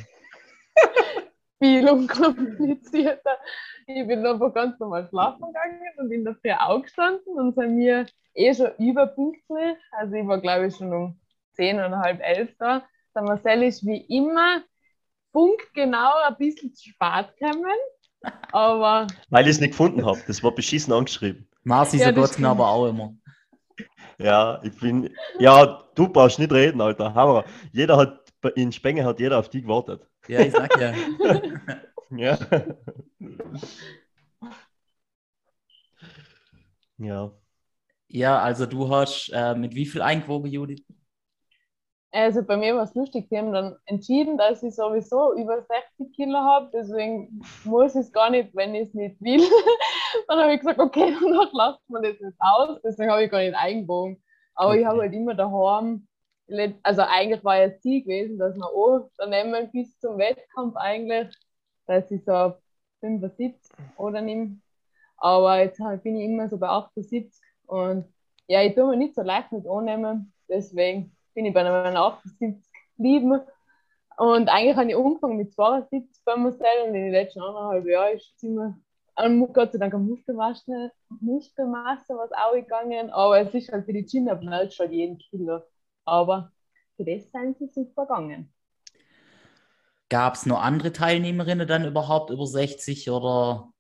viel 1.59 1.89
unkomplizierter. 1.89 3.39
Ich 3.87 4.07
bin 4.07 4.27
einfach 4.27 4.53
ganz 4.53 4.79
normal 4.79 5.09
schlafen 5.09 5.47
gegangen 5.47 5.81
und 5.97 6.13
in 6.13 6.25
der 6.27 6.35
Früh 6.35 6.51
aufgestanden 6.53 7.39
und 7.39 7.55
sind 7.55 7.77
mir 7.77 8.05
eh 8.35 8.53
schon 8.55 8.71
überpünktlich. 8.79 9.79
Also 9.93 10.15
ich 10.15 10.27
war 10.27 10.43
glaube 10.43 10.67
ich 10.67 10.77
schon 10.77 10.93
um 10.93 11.19
zehn 11.53 11.77
oder 11.77 12.01
halb 12.01 12.21
elf 12.21 12.51
da. 12.59 12.85
Der 13.15 13.23
Marcel 13.23 13.63
ist 13.63 13.87
wie 13.87 14.05
immer 14.15 14.63
punktgenau 15.33 16.13
ein 16.29 16.37
bisschen 16.37 16.75
zu 16.75 16.91
spät 16.91 17.35
gekommen. 17.41 17.79
Aber 18.53 19.07
Weil 19.31 19.45
ich 19.47 19.53
es 19.53 19.61
nicht 19.61 19.71
gefunden 19.71 20.05
habe. 20.05 20.21
Das 20.27 20.43
war 20.43 20.55
beschissen 20.55 20.93
angeschrieben. 20.93 21.49
Marci 21.63 21.97
Ja, 21.97 22.09
so 22.09 22.13
das 22.13 22.21
Gott 22.21 22.33
stimmt. 22.35 22.49
aber 22.49 22.69
auch 22.69 22.89
immer. 22.89 23.15
Ja, 24.19 24.61
ich 24.63 24.79
bin. 24.79 25.11
Ja, 25.39 25.85
du 25.95 26.09
brauchst 26.09 26.39
nicht 26.39 26.53
reden, 26.53 26.81
Alter. 26.81 27.17
Aber 27.17 27.45
jeder 27.73 27.97
hat 27.97 28.21
in 28.55 28.73
Spenge 28.73 29.05
hat 29.05 29.21
jeder 29.21 29.39
auf 29.39 29.49
die 29.49 29.63
gewartet. 29.63 30.07
Ja, 30.29 30.41
ich 30.41 30.53
sag 30.53 30.79
ja. 30.81 30.93
Ja. 32.11 32.39
ja. 36.99 37.33
Ja, 38.09 38.39
also 38.41 38.67
du 38.67 38.89
hast 38.91 39.31
äh, 39.35 39.55
mit 39.55 39.75
wie 39.75 39.87
viel 39.87 40.03
eingewogen, 40.03 40.51
Judith? 40.51 40.85
Also 42.15 42.43
bei 42.45 42.57
mir 42.57 42.77
war 42.77 42.85
es 42.85 42.95
lustig. 42.95 43.29
Sie 43.29 43.39
haben 43.39 43.53
dann 43.53 43.77
entschieden, 43.87 44.39
dass 44.39 44.63
ich 44.63 44.75
sowieso 44.77 45.35
über 45.37 45.63
60 45.63 46.15
Kilo 46.15 46.39
habe. 46.39 46.71
Deswegen 46.73 47.33
muss 47.65 47.95
ich 47.95 48.03
es 48.03 48.13
gar 48.13 48.31
nicht, 48.31 48.55
wenn 48.55 48.75
ich 48.75 48.89
es 48.89 48.95
nicht 48.95 49.21
will. 49.23 49.41
dann 50.29 50.41
habe 50.41 50.55
ich 50.55 50.61
gesagt, 50.61 50.81
okay, 50.81 51.15
danach 51.23 51.53
lasst 51.53 51.81
man 51.91 52.03
das 52.05 52.21
nicht 52.21 52.37
aus. 52.41 52.81
Deswegen 52.85 53.11
habe 53.13 53.25
ich 53.25 53.31
gar 53.31 53.41
nicht 53.41 53.57
eingewogen. 53.57 54.23
Aber 54.55 54.77
ich 54.79 54.85
Okay. 54.85 54.87
habe 54.87 55.03
halt 55.03 55.15
immer 55.15 55.35
daheim, 55.35 56.09
also 56.83 57.03
eigentlich 57.03 57.45
war 57.45 57.59
ja 57.59 57.69
das 57.69 57.81
Ziel 57.81 58.03
gewesen, 58.03 58.39
dass 58.39 58.57
wir 58.57 58.67
auch 58.67 59.11
daneben 59.19 59.71
bis 59.73 59.99
zum 59.99 60.19
Wettkampf 60.19 60.77
eigentlich, 60.77 61.35
dass 61.87 62.11
ich 62.11 62.25
so 62.25 62.55
75 63.01 63.77
oder 63.97 64.21
nimm. 64.21 64.63
Aber 65.19 65.61
jetzt 65.61 65.81
halt 65.81 66.03
bin 66.03 66.17
ich 66.17 66.27
immer 66.27 66.49
so 66.49 66.59
bei 66.59 66.69
78 66.69 67.33
und 67.67 68.07
ja, 68.49 68.63
ich 68.63 68.75
tue 68.75 68.87
mir 68.89 68.97
nicht 68.97 69.15
so 69.15 69.23
leicht 69.23 69.53
mit 69.53 69.67
annehmen. 69.69 70.33
Deswegen 70.49 71.17
bin 71.35 71.47
ich 71.47 71.55
bei 71.55 71.65
meinen 71.65 71.97
78 71.97 72.71
geblieben. 72.97 73.41
Und 74.17 74.49
eigentlich 74.49 74.77
habe 74.77 74.91
ich 74.91 74.97
angefangen 74.97 75.37
mit 75.39 75.53
72 75.53 76.23
bei 76.25 76.37
Marcel 76.37 76.67
und 76.87 76.95
in 76.95 77.05
den 77.05 77.13
letzten 77.13 77.41
anderthalb 77.43 77.87
Jahren 77.87 78.17
ist 78.17 78.33
es 78.37 78.43
immer, 78.45 78.77
Gott 79.53 79.73
sei 79.73 79.79
Dank, 79.79 79.95
eine 79.95 80.05
Muskelmasse, 80.05 80.93
Muskelmasse 81.21 82.15
was 82.17 82.33
auch 82.33 82.55
gegangen, 82.55 83.11
aber 83.11 83.41
es 83.41 83.55
ist 83.55 83.73
halt 83.73 83.87
für 83.87 83.93
die 83.93 84.05
Gina 84.05 84.35
bleibt 84.35 84.75
schon 84.75 84.93
jeden 84.93 85.19
Kilo. 85.19 85.63
Aber 86.05 86.53
für 86.97 87.05
das 87.05 87.31
sind 87.33 87.59
sie 87.59 87.69
super 87.69 88.07
gegangen. 88.07 88.53
Gab 90.09 90.35
es 90.37 90.47
noch 90.47 90.63
andere 90.63 90.93
Teilnehmerinnen 90.95 91.69
dann 91.69 91.85
überhaupt 91.85 92.31
über 92.31 92.47
60 92.47 93.11
oder? 93.11 93.71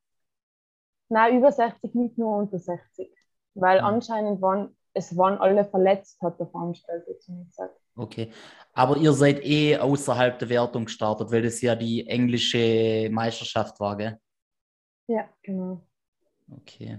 Nein, 1.09 1.39
über 1.39 1.53
60 1.53 1.95
nicht 1.95 2.19
nur 2.19 2.37
unter 2.39 2.59
60. 2.59 3.11
Weil 3.55 3.81
Mhm. 3.81 3.81
anscheinend 3.81 4.41
waren, 4.43 4.77
es 4.95 5.17
waren 5.17 5.39
alle 5.39 5.65
verletzt, 5.65 6.21
hat 6.23 6.39
der 6.39 6.47
Veranstalter 6.47 7.19
zu 7.19 7.33
mir 7.33 7.45
gesagt. 7.45 7.79
Okay. 7.97 8.31
Aber 8.73 8.97
ihr 8.97 9.13
seid 9.13 9.45
eh 9.45 9.77
außerhalb 9.77 10.39
der 10.39 10.49
Wertung 10.49 10.87
gestartet, 10.87 11.31
weil 11.31 11.43
das 11.43 11.61
ja 11.61 11.75
die 11.75 12.07
englische 12.07 13.09
Meisterschaft 13.11 13.79
war, 13.81 13.97
gell? 13.97 14.19
Ja, 15.09 15.29
genau. 15.43 15.87
Okay. 16.51 16.99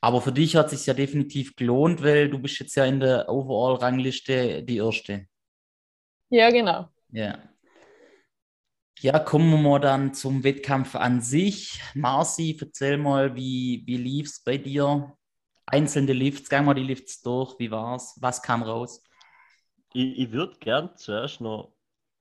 Aber 0.00 0.20
für 0.20 0.32
dich 0.32 0.54
hat 0.56 0.66
es 0.66 0.78
sich 0.78 0.86
ja 0.86 0.94
definitiv 0.94 1.56
gelohnt, 1.56 2.02
weil 2.02 2.28
du 2.28 2.38
bist 2.38 2.58
jetzt 2.60 2.76
ja 2.76 2.84
in 2.84 3.00
der 3.00 3.28
Overall-Rangliste 3.28 4.62
die 4.62 4.76
Erste. 4.76 5.26
Ja, 6.30 6.50
genau. 6.50 6.88
Ja. 7.10 7.38
Ja, 9.00 9.18
kommen 9.20 9.50
wir 9.50 9.58
mal 9.58 9.78
dann 9.78 10.12
zum 10.12 10.42
Wettkampf 10.42 10.96
an 10.96 11.20
sich. 11.20 11.80
Marci, 11.94 12.56
erzähl 12.60 12.96
mal, 12.98 13.34
wie, 13.36 13.82
wie 13.86 13.96
lief 13.96 14.26
es 14.26 14.42
bei 14.42 14.58
dir? 14.58 15.16
Einzelne 15.70 16.14
Lifts, 16.14 16.48
gang 16.48 16.66
mal 16.66 16.74
die 16.74 16.82
Lifts 16.82 17.22
durch, 17.22 17.58
wie 17.58 17.70
war's? 17.70 18.16
Was 18.20 18.42
kam 18.42 18.62
raus? 18.62 19.02
Ich, 19.92 20.18
ich 20.18 20.32
würde 20.32 20.56
gern 20.60 20.96
zuerst 20.96 21.40
noch 21.42 21.74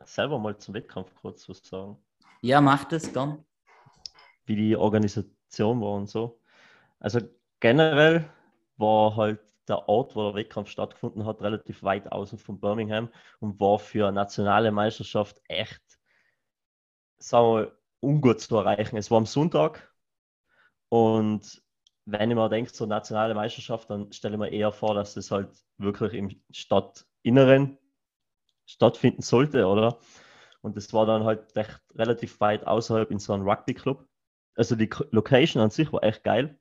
selber 0.06 0.38
mal 0.40 0.58
zum 0.58 0.74
Wettkampf 0.74 1.14
kurz 1.16 1.48
was 1.50 1.60
sagen. 1.66 1.98
Ja, 2.42 2.62
mach 2.62 2.86
das 2.86 3.14
gern. 3.14 3.46
wie 4.46 4.56
die 4.56 4.76
Organisation 4.78 5.82
war 5.82 5.94
und 5.94 6.08
so. 6.10 6.42
Also 7.00 7.22
generell 7.60 8.30
war 8.78 9.16
halt 9.16 9.40
der 9.68 9.90
Ort, 9.90 10.16
wo 10.16 10.24
der 10.32 10.36
Wettkampf 10.36 10.70
stattgefunden 10.70 11.26
hat, 11.26 11.42
relativ 11.42 11.84
weit 11.84 12.12
außen 12.12 12.40
von 12.40 12.60
Birmingham 12.60 13.10
und 13.40 13.60
war 13.60 13.80
für 13.80 14.08
eine 14.08 14.16
nationale 14.16 14.72
Meisterschaft 14.72 15.42
echt, 15.48 15.82
sagen 17.20 17.46
wir 17.48 17.54
mal, 17.54 17.78
ungut 18.00 18.42
zu 18.42 18.56
erreichen. 18.58 18.98
Es 18.98 19.12
war 19.12 19.18
am 19.18 19.26
Sonntag 19.26 19.92
und 20.90 21.62
wenn 22.10 22.32
ich 22.32 22.38
mir 22.38 22.50
denke, 22.50 22.72
so 22.74 22.86
nationale 22.86 23.36
Meisterschaft, 23.36 23.90
dann 23.90 24.12
stelle 24.14 24.36
ich 24.36 24.40
mir 24.40 24.50
eher 24.50 24.72
vor, 24.72 24.96
dass 24.96 25.14
das 25.14 25.30
halt 25.30 25.50
wirklich 25.78 26.14
im 26.14 26.42
Stadtinneren 26.52 27.78
stattfinden 28.66 29.22
sollte, 29.22 29.68
oder? 29.68 30.00
Und 30.62 30.78
das 30.78 30.94
war 30.94 31.06
dann 31.06 31.26
halt 31.26 31.56
echt 31.56 31.82
relativ 31.96 32.40
weit 32.40 32.66
außerhalb 32.66 33.12
in 33.12 33.20
so 33.20 33.34
einem 33.34 33.48
Rugby-Club. 33.48 34.08
Also 34.56 34.76
die 34.76 34.90
Location 35.12 35.62
an 35.62 35.70
sich 35.70 35.92
war 35.92 36.02
echt 36.02 36.24
geil. 36.24 36.58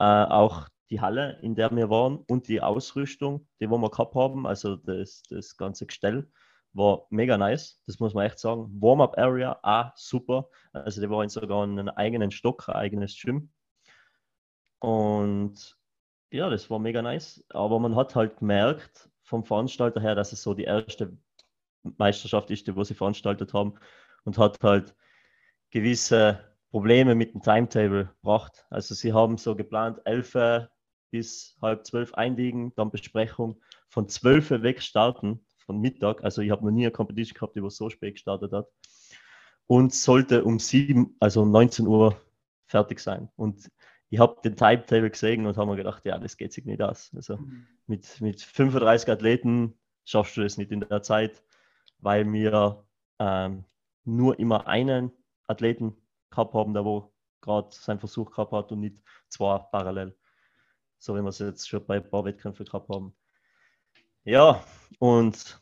Äh, 0.00 0.04
auch 0.04 0.68
die 0.90 1.00
Halle, 1.00 1.38
in 1.42 1.54
der 1.54 1.70
wir 1.70 1.88
waren 1.90 2.16
und 2.28 2.48
die 2.48 2.60
Ausrüstung, 2.60 3.46
die 3.60 3.68
wir 3.68 3.90
gehabt 3.90 4.14
haben, 4.16 4.46
also 4.46 4.76
das, 4.76 5.22
das 5.30 5.56
ganze 5.56 5.86
Gestell, 5.86 6.28
war 6.72 7.06
mega 7.10 7.38
nice. 7.38 7.80
Das 7.86 8.00
muss 8.00 8.14
man 8.14 8.26
echt 8.26 8.40
sagen. 8.40 8.68
Warm-up-Area, 8.80 9.60
auch 9.62 9.92
super. 9.94 10.48
Also 10.72 11.00
die 11.00 11.08
waren 11.08 11.28
sogar 11.28 11.64
in 11.64 11.78
einem 11.78 11.88
eigenen 11.88 12.32
Stock, 12.32 12.68
ein 12.68 12.74
eigenes 12.74 13.16
Gym. 13.20 13.50
Und 14.80 15.76
ja, 16.30 16.50
das 16.50 16.70
war 16.70 16.78
mega 16.78 17.02
nice. 17.02 17.44
Aber 17.50 17.78
man 17.78 17.96
hat 17.96 18.14
halt 18.14 18.38
gemerkt 18.38 19.10
vom 19.22 19.44
Veranstalter 19.44 20.00
her, 20.00 20.14
dass 20.14 20.32
es 20.32 20.42
so 20.42 20.54
die 20.54 20.64
erste 20.64 21.16
Meisterschaft 21.82 22.50
ist, 22.50 22.66
die 22.66 22.76
wo 22.76 22.84
sie 22.84 22.94
veranstaltet 22.94 23.54
haben 23.54 23.74
und 24.24 24.38
hat 24.38 24.62
halt 24.62 24.94
gewisse 25.70 26.44
Probleme 26.70 27.14
mit 27.14 27.34
dem 27.34 27.42
Timetable 27.42 28.06
gebracht. 28.20 28.66
Also 28.70 28.94
sie 28.94 29.12
haben 29.12 29.38
so 29.38 29.56
geplant, 29.56 30.00
11 30.04 30.68
bis 31.10 31.56
halb 31.62 31.86
zwölf 31.86 32.12
einliegen, 32.14 32.74
dann 32.76 32.90
Besprechung, 32.90 33.60
von 33.88 34.08
12 34.08 34.62
weg 34.62 34.82
starten, 34.82 35.46
von 35.64 35.80
Mittag. 35.80 36.22
Also 36.22 36.42
ich 36.42 36.50
habe 36.50 36.64
noch 36.64 36.70
nie 36.70 36.84
eine 36.84 36.92
Competition 36.92 37.34
gehabt, 37.34 37.56
die 37.56 37.62
was 37.62 37.76
so 37.76 37.88
spät 37.88 38.14
gestartet 38.14 38.52
hat. 38.52 38.66
Und 39.66 39.94
sollte 39.94 40.44
um 40.44 40.58
7, 40.58 41.16
also 41.20 41.42
um 41.42 41.50
19 41.50 41.86
Uhr 41.86 42.20
fertig 42.66 43.00
sein. 43.00 43.30
Und 43.36 43.70
ich 44.10 44.18
habe 44.18 44.40
den 44.42 44.56
Timetable 44.56 45.10
gesehen 45.10 45.46
und 45.46 45.56
habe 45.56 45.70
mir 45.70 45.76
gedacht, 45.76 46.04
ja, 46.04 46.18
das 46.18 46.36
geht 46.36 46.52
sich 46.52 46.64
nicht 46.64 46.80
aus. 46.80 47.10
Also 47.14 47.38
mit, 47.86 48.20
mit 48.20 48.40
35 48.40 49.10
Athleten 49.10 49.78
schaffst 50.04 50.36
du 50.36 50.42
das 50.42 50.56
nicht 50.56 50.70
in 50.70 50.80
der 50.80 51.02
Zeit, 51.02 51.42
weil 51.98 52.30
wir 52.32 52.84
ähm, 53.18 53.64
nur 54.04 54.38
immer 54.38 54.66
einen 54.66 55.12
Athleten 55.46 55.96
gehabt 56.30 56.54
haben, 56.54 56.72
der 56.72 56.84
wo 56.84 57.12
gerade 57.40 57.68
seinen 57.70 58.00
Versuch 58.00 58.30
gehabt 58.30 58.52
hat 58.52 58.72
und 58.72 58.80
nicht 58.80 58.96
zwei 59.28 59.58
parallel. 59.58 60.16
So 60.98 61.14
wie 61.14 61.22
wir 61.22 61.28
es 61.28 61.38
jetzt 61.38 61.68
schon 61.68 61.84
bei 61.86 61.96
ein 61.96 62.10
paar 62.10 62.24
Wettkämpfen 62.24 62.66
gehabt 62.66 62.88
haben. 62.88 63.14
Ja, 64.24 64.64
und 64.98 65.60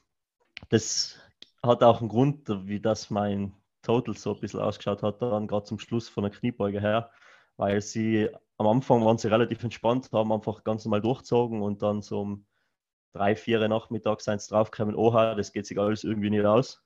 das 0.70 1.18
hat 1.62 1.82
auch 1.82 2.00
einen 2.00 2.08
Grund, 2.08 2.48
wie 2.66 2.80
das 2.80 3.10
mein 3.10 3.52
Total 3.82 4.16
so 4.16 4.34
ein 4.34 4.40
bisschen 4.40 4.60
ausgeschaut 4.60 5.02
hat, 5.02 5.22
dann 5.22 5.46
gerade 5.46 5.64
zum 5.64 5.78
Schluss 5.78 6.08
von 6.08 6.24
der 6.24 6.32
Kniebeuge 6.32 6.80
her, 6.80 7.10
weil 7.56 7.80
sie 7.80 8.28
am 8.58 8.66
Anfang 8.66 9.04
waren 9.04 9.18
sie 9.18 9.28
relativ 9.28 9.62
entspannt, 9.62 10.10
haben 10.12 10.32
einfach 10.32 10.64
ganz 10.64 10.84
normal 10.84 11.02
durchgezogen 11.02 11.62
und 11.62 11.82
dann 11.82 12.02
so 12.02 12.20
um 12.20 12.46
drei, 13.12 13.36
vier 13.36 13.66
Nachmittag 13.68 14.20
sind 14.20 14.40
sie 14.40 14.50
draufgekommen, 14.50 14.94
oha, 14.94 15.34
das 15.34 15.52
geht 15.52 15.66
sich 15.66 15.78
alles 15.78 16.04
irgendwie 16.04 16.30
nicht 16.30 16.44
aus. 16.44 16.82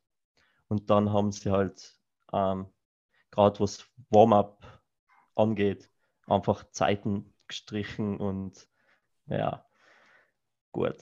Und 0.68 0.90
dann 0.90 1.12
haben 1.12 1.32
sie 1.32 1.50
halt 1.50 1.96
ähm, 2.32 2.66
gerade 3.30 3.58
was 3.60 3.86
Warm-up 4.10 4.82
angeht, 5.34 5.90
einfach 6.26 6.64
Zeiten 6.70 7.32
gestrichen 7.48 8.18
und 8.18 8.68
ja, 9.26 9.64
gut. 10.72 10.96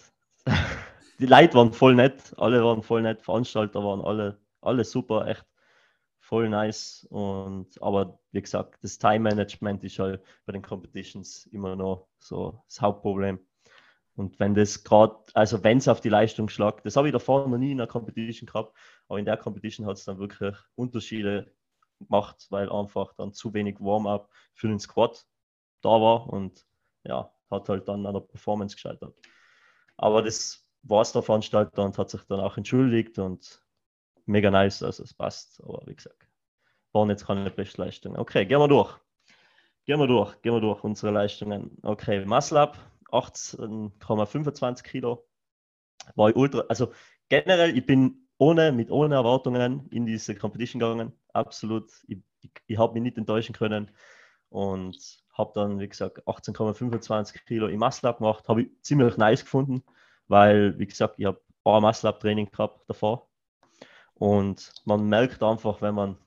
Die 1.18 1.26
Leute 1.26 1.54
waren 1.54 1.72
voll 1.72 1.94
nett, 1.94 2.32
alle 2.36 2.62
waren 2.64 2.82
voll 2.82 3.02
nett, 3.02 3.22
Veranstalter 3.22 3.82
waren 3.82 4.00
alle, 4.00 4.40
alle 4.60 4.84
super, 4.84 5.26
echt 5.26 5.44
voll 6.28 6.48
nice. 6.50 7.06
Und 7.10 7.80
aber 7.82 8.18
wie 8.32 8.42
gesagt, 8.42 8.78
das 8.82 8.98
Time 8.98 9.20
Management 9.20 9.82
ist 9.82 9.98
halt 9.98 10.22
bei 10.44 10.52
den 10.52 10.62
Competitions 10.62 11.46
immer 11.46 11.74
noch 11.74 12.08
so 12.18 12.62
das 12.66 12.80
Hauptproblem. 12.82 13.38
Und 14.14 14.38
wenn 14.38 14.54
das 14.54 14.84
gerade, 14.84 15.16
also 15.32 15.62
wenn 15.64 15.78
es 15.78 15.88
auf 15.88 16.00
die 16.00 16.08
Leistung 16.08 16.48
schlagt, 16.48 16.84
das 16.84 16.96
habe 16.96 17.08
ich 17.08 17.12
davor 17.12 17.48
noch 17.48 17.56
nie 17.56 17.72
in 17.72 17.80
einer 17.80 17.86
Competition 17.86 18.46
gehabt, 18.46 18.76
aber 19.08 19.18
in 19.18 19.24
der 19.24 19.36
Competition 19.36 19.86
hat 19.86 19.96
es 19.96 20.04
dann 20.04 20.18
wirklich 20.18 20.56
Unterschiede 20.74 21.54
gemacht, 22.00 22.46
weil 22.50 22.70
einfach 22.70 23.14
dann 23.14 23.32
zu 23.32 23.54
wenig 23.54 23.80
Warm-up 23.80 24.28
für 24.54 24.68
den 24.68 24.80
Squad 24.80 25.24
da 25.80 25.90
war 25.90 26.28
und 26.28 26.66
ja, 27.04 27.32
hat 27.50 27.68
halt 27.68 27.88
dann 27.88 28.04
an 28.04 28.14
der 28.14 28.20
Performance 28.20 28.74
gescheitert. 28.74 29.14
Aber 29.96 30.22
das 30.22 30.66
war 30.82 31.02
es 31.02 31.12
der 31.12 31.22
Veranstalter 31.22 31.84
und 31.84 31.96
hat 31.96 32.10
sich 32.10 32.22
dann 32.24 32.40
auch 32.40 32.56
entschuldigt 32.56 33.18
und 33.18 33.62
mega 34.28 34.50
nice, 34.50 34.82
also 34.82 35.02
es 35.02 35.14
passt. 35.14 35.62
Aber 35.64 35.82
wie 35.86 35.94
gesagt, 35.94 36.28
waren 36.92 37.10
jetzt 37.10 37.26
keine 37.26 37.50
Bestleistungen. 37.50 38.18
Okay, 38.18 38.46
gehen 38.46 38.58
wir 38.60 38.68
durch. 38.68 38.96
Gehen 39.84 39.98
wir 39.98 40.06
durch, 40.06 40.40
gehen 40.42 40.52
wir 40.52 40.60
durch 40.60 40.84
unsere 40.84 41.12
Leistungen. 41.12 41.78
Okay, 41.82 42.24
Up, 42.28 42.78
18,25 43.10 44.82
Kilo. 44.82 45.26
War 46.14 46.30
ich 46.30 46.36
ultra, 46.36 46.64
also 46.68 46.92
generell, 47.28 47.76
ich 47.76 47.86
bin 47.86 48.28
ohne, 48.38 48.72
mit 48.72 48.90
ohne 48.90 49.16
Erwartungen 49.16 49.88
in 49.90 50.06
diese 50.06 50.34
Competition 50.34 50.80
gegangen. 50.80 51.12
Absolut. 51.32 51.90
Ich, 52.06 52.18
ich, 52.40 52.50
ich 52.66 52.78
habe 52.78 52.94
mich 52.94 53.02
nicht 53.02 53.18
enttäuschen 53.18 53.54
können 53.54 53.90
und 54.48 55.24
habe 55.32 55.52
dann, 55.54 55.78
wie 55.80 55.88
gesagt, 55.88 56.26
18,25 56.26 57.44
Kilo 57.46 57.68
im 57.68 57.82
Up 57.82 58.18
gemacht. 58.18 58.48
Habe 58.48 58.62
ich 58.62 58.68
ziemlich 58.82 59.16
nice 59.16 59.44
gefunden, 59.44 59.82
weil, 60.26 60.78
wie 60.78 60.86
gesagt, 60.86 61.14
ich 61.18 61.26
habe 61.26 61.38
ein 61.38 61.62
paar 61.64 61.80
Muscle 61.80 62.10
Up 62.10 62.20
Training 62.20 62.50
gehabt 62.50 62.88
davor. 62.88 63.27
Und 64.18 64.72
man 64.84 65.08
merkt 65.08 65.42
einfach, 65.42 65.80
wenn 65.80 65.94
man, 65.94 66.18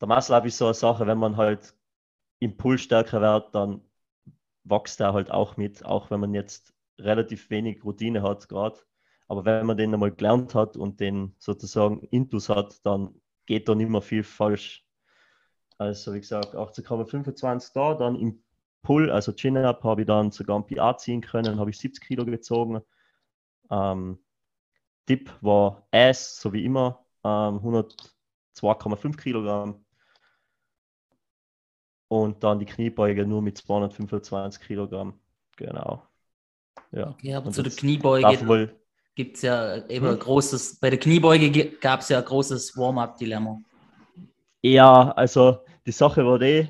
der 0.00 0.08
Muscle 0.08 0.36
Up 0.36 0.46
ist 0.46 0.58
so 0.58 0.66
eine 0.66 0.74
Sache, 0.74 1.06
wenn 1.06 1.18
man 1.18 1.36
halt 1.36 1.74
im 2.38 2.56
Pull 2.56 2.78
stärker 2.78 3.20
wird, 3.20 3.54
dann 3.54 3.82
wächst 4.64 5.00
er 5.00 5.12
halt 5.12 5.30
auch 5.30 5.56
mit, 5.56 5.84
auch 5.84 6.10
wenn 6.10 6.20
man 6.20 6.34
jetzt 6.34 6.72
relativ 6.98 7.50
wenig 7.50 7.84
Routine 7.84 8.22
hat 8.22 8.48
gerade. 8.48 8.78
Aber 9.28 9.44
wenn 9.44 9.66
man 9.66 9.76
den 9.76 9.92
einmal 9.92 10.12
gelernt 10.12 10.54
hat 10.54 10.76
und 10.76 11.00
den 11.00 11.34
sozusagen 11.38 12.00
Intus 12.10 12.48
hat, 12.48 12.84
dann 12.84 13.14
geht 13.46 13.68
da 13.68 13.74
nicht 13.74 13.90
mehr 13.90 14.02
viel 14.02 14.22
falsch. 14.22 14.86
Also 15.78 16.14
wie 16.14 16.20
gesagt, 16.20 16.54
18,25 16.54 17.72
da, 17.74 17.94
dann 17.94 18.16
im 18.16 18.42
Pull, 18.82 19.10
also 19.10 19.32
Chin-Up, 19.32 19.84
habe 19.84 20.02
ich 20.02 20.06
dann 20.06 20.30
sogar 20.30 20.58
ein 20.58 20.66
PA 20.66 20.96
ziehen 20.96 21.20
können, 21.20 21.58
habe 21.58 21.70
ich 21.70 21.78
70 21.78 22.02
Kilo 22.02 22.24
gezogen. 22.24 22.80
Ähm, 23.70 24.18
Dip 25.10 25.30
war 25.40 25.86
Ass, 25.90 26.40
so 26.40 26.52
wie 26.52 26.64
immer, 26.64 27.04
ähm, 27.24 27.60
102,5 27.60 29.16
Kilogramm. 29.16 29.84
Und 32.08 32.42
dann 32.42 32.58
die 32.60 32.66
Kniebeuge 32.66 33.26
nur 33.26 33.42
mit 33.42 33.58
225 33.58 34.62
Kilogramm. 34.62 35.20
Genau. 35.56 36.02
Ja. 36.92 37.10
Okay, 37.10 37.34
aber 37.34 37.46
Und 37.46 37.52
zu 37.54 37.62
der 37.62 37.72
Kniebeuge 37.72 38.76
gibt 39.14 39.36
es 39.36 39.42
ja 39.42 39.86
eben 39.88 40.06
Hm? 40.06 40.14
ein 40.14 40.18
großes, 40.18 40.78
bei 40.80 40.90
der 40.90 40.98
Kniebeuge 40.98 41.72
gab 41.78 42.00
es 42.00 42.08
ja 42.08 42.18
ein 42.18 42.24
großes 42.24 42.76
Warm-up-Dilemma. 42.76 43.60
Ja, 44.62 45.10
also 45.12 45.58
die 45.86 45.92
Sache 45.92 46.24
war 46.24 46.38
die, 46.38 46.68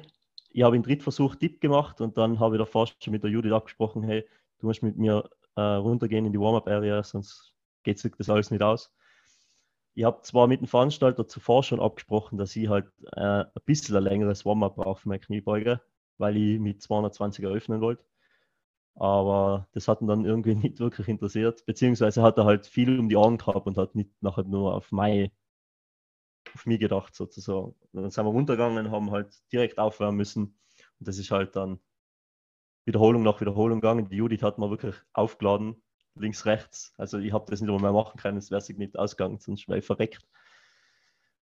ich 0.52 0.62
habe 0.62 0.76
im 0.76 0.82
Drittversuch 0.82 1.34
Dip 1.36 1.60
gemacht 1.60 2.00
und 2.00 2.16
dann 2.16 2.40
habe 2.40 2.56
ich 2.56 2.60
da 2.60 2.66
fast 2.66 3.02
schon 3.02 3.12
mit 3.12 3.22
der 3.22 3.30
Judith 3.30 3.52
abgesprochen, 3.52 4.02
hey, 4.02 4.26
du 4.60 4.66
musst 4.66 4.82
mit 4.82 4.96
mir 4.96 5.28
äh, 5.56 5.60
runtergehen 5.60 6.26
in 6.26 6.32
die 6.32 6.40
Warm-Up-Area, 6.40 7.02
sonst 7.02 7.49
geht 7.82 7.98
sich 7.98 8.12
das 8.16 8.30
alles 8.30 8.50
nicht 8.50 8.62
aus. 8.62 8.92
Ich 9.94 10.04
habe 10.04 10.22
zwar 10.22 10.46
mit 10.46 10.60
dem 10.60 10.68
Veranstalter 10.68 11.26
zuvor 11.26 11.62
schon 11.62 11.80
abgesprochen, 11.80 12.38
dass 12.38 12.54
ich 12.56 12.68
halt 12.68 12.86
äh, 13.12 13.20
ein 13.20 13.50
bisschen 13.64 13.96
ein 13.96 14.04
längeres 14.04 14.44
Warm-Up 14.46 14.76
brauche 14.76 15.00
für 15.02 15.08
meine 15.08 15.20
Kniebeuge, 15.20 15.80
weil 16.18 16.36
ich 16.36 16.60
mit 16.60 16.82
220 16.82 17.44
eröffnen 17.44 17.80
wollte. 17.80 18.04
Aber 18.94 19.68
das 19.72 19.88
hat 19.88 20.00
ihn 20.02 20.08
dann 20.08 20.24
irgendwie 20.24 20.54
nicht 20.56 20.80
wirklich 20.80 21.08
interessiert, 21.08 21.64
beziehungsweise 21.66 22.22
hat 22.22 22.38
er 22.38 22.44
halt 22.44 22.66
viel 22.66 22.98
um 22.98 23.08
die 23.08 23.16
Ohren 23.16 23.38
gehabt 23.38 23.66
und 23.66 23.78
hat 23.78 23.94
nicht 23.94 24.10
nachher 24.22 24.44
nur 24.44 24.74
auf 24.74 24.92
meine 24.92 25.32
auf 26.54 26.66
mich 26.66 26.80
gedacht 26.80 27.14
sozusagen. 27.14 27.74
Und 27.92 28.02
dann 28.02 28.10
sind 28.10 28.24
wir 28.24 28.30
runtergegangen, 28.30 28.90
haben 28.90 29.10
halt 29.10 29.34
direkt 29.52 29.78
aufwärmen 29.78 30.16
müssen. 30.16 30.58
Und 30.98 31.08
das 31.08 31.18
ist 31.18 31.30
halt 31.30 31.56
dann 31.56 31.80
Wiederholung 32.84 33.22
nach 33.22 33.40
Wiederholung 33.40 33.80
gegangen. 33.80 34.08
Die 34.08 34.16
Judith 34.16 34.42
hat 34.42 34.58
mir 34.58 34.70
wirklich 34.70 34.96
aufgeladen, 35.12 35.82
links, 36.20 36.46
rechts. 36.46 36.92
Also 36.96 37.18
ich 37.18 37.32
habe 37.32 37.50
das 37.50 37.60
nicht 37.60 37.80
mehr 37.80 37.92
machen 37.92 38.20
können, 38.20 38.38
es 38.38 38.50
wäre 38.50 38.60
sich 38.60 38.76
nicht 38.78 38.98
ausgegangen, 38.98 39.38
sonst 39.38 39.68
wäre 39.68 39.78
ich 39.78 39.84
verreckt. 39.84 40.26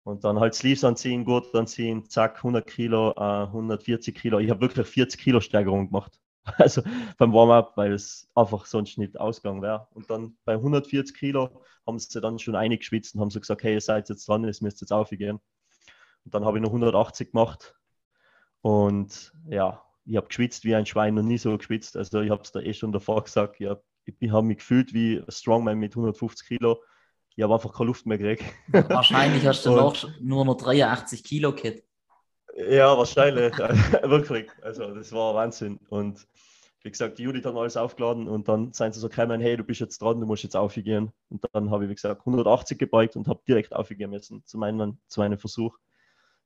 Und 0.05 0.25
dann 0.25 0.39
halt 0.39 0.55
Sleeves 0.55 0.85
anziehen, 0.85 1.25
Gurt 1.25 1.55
anziehen, 1.55 2.09
zack, 2.11 2.37
100 2.37 2.67
Kilo, 2.67 3.13
äh, 3.17 3.47
140 3.47 4.15
Kilo. 4.15 4.39
Ich 4.39 4.51
habe 4.51 4.61
wirklich 4.61 4.87
40 4.87 5.19
Kilo 5.21 5.41
Steigerung 5.41 5.87
gemacht. 5.89 6.21
Also 6.59 6.83
beim 7.17 7.33
Warm-up, 7.33 7.75
weil 7.77 7.95
es 7.95 8.29
einfach 8.35 8.67
sonst 8.67 8.99
nicht 8.99 9.19
ausgegangen 9.19 9.63
wäre. 9.63 9.89
Und 9.95 10.11
dann 10.11 10.37
bei 10.45 10.53
140 10.53 11.17
Kilo 11.17 11.63
haben 11.87 11.99
sie 11.99 12.21
dann 12.21 12.39
schon 12.39 12.55
eingeschwitzt 12.55 13.15
und 13.15 13.23
haben 13.23 13.31
so 13.31 13.41
gesagt, 13.41 13.63
hey, 13.63 13.73
ihr 13.73 13.81
seid 13.81 14.11
jetzt 14.11 14.29
dran, 14.29 14.45
es 14.45 14.61
müsst 14.61 14.83
jetzt 14.83 14.93
aufgehen. 14.93 15.41
Und 16.25 16.35
dann 16.35 16.45
habe 16.45 16.59
ich 16.59 16.63
noch 16.63 16.69
180 16.69 17.33
gemacht. 17.33 17.75
Und 18.61 19.33
ja, 19.49 19.83
ich 20.05 20.17
habe 20.17 20.27
geschwitzt 20.27 20.65
wie 20.65 20.75
ein 20.75 20.87
Schwein, 20.87 21.15
noch 21.15 21.23
nie 21.23 21.39
so 21.39 21.57
geschwitzt. 21.57 21.97
Also 21.97 22.21
ich 22.21 22.31
habe 22.31 22.43
es 22.43 22.53
da 22.53 22.61
eh 22.61 22.75
schon 22.75 22.93
davor 22.93 23.25
gesagt. 23.25 23.59
Ich 23.61 23.69
habe 23.69 23.83
ich 24.07 24.31
hab 24.31 24.45
mich 24.45 24.59
gefühlt 24.59 24.93
wie 24.95 25.19
ein 25.19 25.25
Strongman 25.31 25.79
mit 25.79 25.93
150 25.93 26.47
Kilo. 26.47 26.83
Ich 27.37 27.43
habe 27.43 27.55
einfach 27.55 27.73
keine 27.73 27.89
Luft 27.89 28.07
mehr 28.07 28.19
gekriegt. 28.19 28.45
Wahrscheinlich 28.69 29.47
hast 29.47 29.67
du 29.67 29.71
Und- 29.71 29.77
noch 29.77 30.09
nur 30.21 30.45
noch 30.45 30.57
83 30.57 31.25
Kilo, 31.25 31.53
Kid. 31.53 31.83
Ja, 32.71 32.97
wahrscheinlich. 32.97 33.53
Wirklich. 33.59 34.49
Also, 34.63 34.95
das 34.95 35.11
war 35.13 35.35
Wahnsinn. 35.35 35.81
Und 35.89 36.27
wie 36.83 36.91
gesagt, 36.91 37.19
die 37.19 37.23
Judith 37.25 37.45
hat 37.45 37.57
alles 37.57 37.77
aufgeladen 37.77 38.29
und 38.29 38.47
dann 38.47 38.73
sind 38.73 38.95
sie 38.95 39.01
so 39.01 39.09
gekommen, 39.09 39.41
hey, 39.41 39.57
du 39.57 39.65
bist 39.65 39.81
jetzt 39.81 40.01
dran, 40.01 40.21
du 40.21 40.27
musst 40.27 40.43
jetzt 40.45 40.55
aufgehen. 40.55 41.11
Und 41.31 41.43
dann 41.53 41.71
habe 41.71 41.85
ich, 41.85 41.91
wie 41.91 41.95
gesagt, 41.95 42.21
180 42.21 42.79
gebeugt 42.79 43.17
und 43.17 43.27
habe 43.27 43.41
direkt 43.49 43.75
aufgehen 43.75 44.11
müssen 44.11 44.45
zu 44.45 44.59
meinem, 44.59 44.99
zu 45.09 45.21
meinem 45.21 45.39
Versuch. 45.39 45.77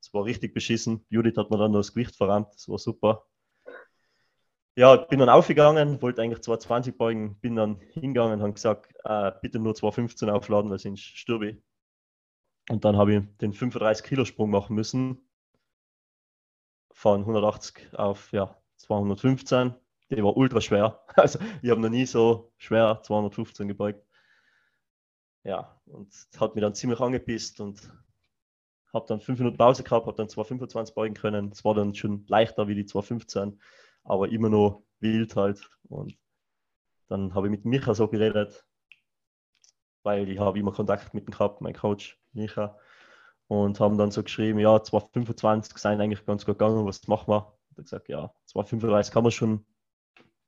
Es 0.00 0.14
war 0.14 0.24
richtig 0.24 0.54
beschissen. 0.54 1.04
Judith 1.10 1.36
hat 1.36 1.50
mir 1.50 1.58
dann 1.58 1.72
noch 1.72 1.80
das 1.80 1.92
Gewicht 1.92 2.14
verrammt, 2.16 2.48
das 2.54 2.68
war 2.68 2.78
super. 2.78 3.26
Ja, 4.78 4.94
bin 4.94 5.18
dann 5.18 5.28
aufgegangen, 5.28 6.00
wollte 6.02 6.22
eigentlich 6.22 6.40
220 6.40 6.96
beugen, 6.96 7.34
bin 7.40 7.56
dann 7.56 7.80
hingegangen 7.94 8.34
und 8.34 8.42
habe 8.42 8.52
gesagt, 8.52 8.94
äh, 9.02 9.32
bitte 9.42 9.58
nur 9.58 9.74
215 9.74 10.30
aufladen, 10.30 10.70
weil 10.70 10.78
sonst 10.78 11.02
stirbe 11.02 11.48
ich. 11.48 11.56
Und 12.70 12.84
dann 12.84 12.96
habe 12.96 13.12
ich 13.12 13.36
den 13.38 13.52
35 13.52 14.06
Kilo 14.06 14.24
Sprung 14.24 14.50
machen 14.50 14.76
müssen 14.76 15.28
von 16.92 17.22
180 17.22 17.98
auf 17.98 18.30
ja, 18.30 18.56
215. 18.76 19.74
Der 20.10 20.22
war 20.22 20.36
ultra 20.36 20.60
schwer. 20.60 21.04
Also 21.16 21.40
ich 21.60 21.70
habe 21.70 21.80
noch 21.80 21.88
nie 21.88 22.06
so 22.06 22.52
schwer 22.56 23.00
215 23.02 23.66
gebeugt. 23.66 24.06
Ja, 25.42 25.80
und 25.86 26.14
hat 26.38 26.54
mich 26.54 26.62
dann 26.62 26.76
ziemlich 26.76 27.00
angepisst 27.00 27.58
und 27.60 27.92
habe 28.94 29.06
dann 29.08 29.20
5 29.20 29.40
Minuten 29.40 29.56
Pause 29.56 29.82
gehabt, 29.82 30.06
habe 30.06 30.16
dann 30.16 30.28
225 30.28 30.94
beugen 30.94 31.14
können. 31.16 31.50
Es 31.50 31.64
war 31.64 31.74
dann 31.74 31.96
schon 31.96 32.26
leichter 32.28 32.68
wie 32.68 32.76
die 32.76 32.86
215, 32.86 33.58
aber 34.04 34.28
immer 34.30 34.48
noch 34.48 34.82
wild 35.00 35.36
halt. 35.36 35.68
Und 35.88 36.16
dann 37.08 37.34
habe 37.34 37.46
ich 37.46 37.50
mit 37.50 37.64
Micha 37.64 37.94
so 37.94 38.08
geredet, 38.08 38.64
weil 40.02 40.28
ich 40.28 40.38
habe 40.38 40.58
immer 40.58 40.72
Kontakt 40.72 41.14
mit 41.14 41.26
ihm 41.26 41.32
gehabt, 41.32 41.60
mein 41.60 41.74
Coach 41.74 42.18
Micha 42.32 42.78
und 43.48 43.80
haben 43.80 43.98
dann 43.98 44.10
so 44.10 44.22
geschrieben, 44.22 44.58
ja, 44.58 44.82
225 44.82 45.76
sind 45.78 46.00
eigentlich 46.00 46.24
ganz 46.24 46.44
gut 46.44 46.58
gegangen, 46.58 46.86
was 46.86 47.06
machen 47.08 47.32
wir? 47.32 47.58
Und 47.70 47.78
er 47.78 47.82
gesagt, 47.82 48.08
ja, 48.08 48.32
235 48.46 49.14
haben 49.14 49.24
wir 49.24 49.30
schon 49.30 49.66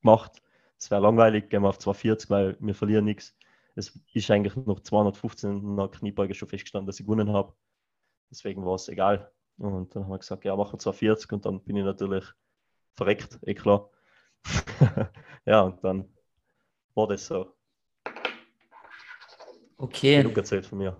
gemacht. 0.02 0.42
Es 0.78 0.90
wäre 0.90 1.00
langweilig, 1.00 1.48
gehen 1.50 1.62
wir 1.62 1.70
auf 1.70 1.78
240, 1.78 2.30
weil 2.30 2.56
wir 2.60 2.74
verlieren 2.74 3.06
nichts. 3.06 3.36
Es 3.74 3.98
ist 4.12 4.30
eigentlich 4.30 4.56
noch 4.56 4.80
215 4.80 5.50
in 5.50 5.76
der 5.76 5.88
Kniebeuge 5.88 6.34
schon 6.34 6.48
festgestanden, 6.48 6.86
dass 6.86 7.00
ich 7.00 7.06
gewonnen 7.06 7.32
habe. 7.32 7.54
Deswegen 8.30 8.64
war 8.64 8.74
es 8.74 8.88
egal. 8.88 9.32
Und 9.56 9.94
dann 9.94 10.04
haben 10.04 10.10
wir 10.10 10.18
gesagt, 10.18 10.44
ja, 10.44 10.56
machen 10.56 10.74
wir 10.74 10.78
240 10.78 11.32
und 11.32 11.46
dann 11.46 11.62
bin 11.62 11.76
ich 11.76 11.84
natürlich 11.84 12.24
verreckt, 12.96 13.38
eh 13.46 13.54
klar. 13.54 13.90
ja, 15.46 15.62
und 15.62 15.82
dann 15.84 16.08
war 16.94 17.08
das 17.08 17.26
so. 17.26 17.54
Okay, 19.76 20.22
Genug 20.22 20.36
erzählt 20.36 20.66
von 20.66 20.78
mir. 20.78 20.96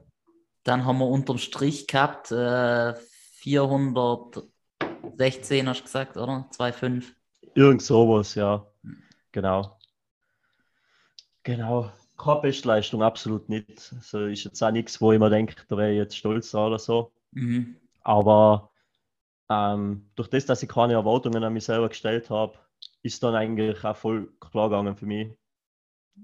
dann 0.65 0.85
haben 0.85 0.99
wir 0.99 1.07
unterm 1.07 1.39
Strich 1.39 1.87
gehabt 1.87 2.31
äh, 2.33 2.95
416, 2.95 5.69
hast 5.69 5.81
du 5.81 5.85
gesagt, 5.85 6.17
oder? 6.17 6.49
2,5. 6.53 7.15
Irgend 7.55 7.83
sowas, 7.83 8.35
ja. 8.35 8.67
Genau. 9.33 9.79
Genau. 11.43 11.91
Keine 12.17 12.41
Bestleistung, 12.41 13.03
absolut 13.03 13.49
nicht. 13.49 13.93
Also 13.97 14.27
ist 14.27 14.45
jetzt 14.45 14.63
auch 14.63 14.71
nichts, 14.71 15.01
wo 15.01 15.13
ich 15.13 15.19
mir 15.19 15.31
denke, 15.31 15.55
da 15.69 15.77
wäre 15.77 15.91
ich 15.93 15.97
jetzt 15.97 16.17
stolz 16.17 16.55
oder 16.55 16.79
so. 16.79 17.13
Mhm. 17.33 17.77
Aber 18.03 18.70
ähm, 19.51 20.11
durch 20.15 20.29
das, 20.31 20.47
dass 20.47 20.63
ich 20.63 20.69
keine 20.69 20.95
Erwartungen 20.95 21.43
an 21.43 21.53
mich 21.53 21.65
selber 21.65 21.89
gestellt 21.89 22.31
habe, 22.31 22.59
ist 23.03 23.23
dann 23.23 23.35
eigentlich 23.35 23.85
auch 23.85 23.97
voll 23.97 24.33
klar 24.41 24.71
gegangen 24.71 24.97
für 24.97 25.07
mich. 25.07 25.37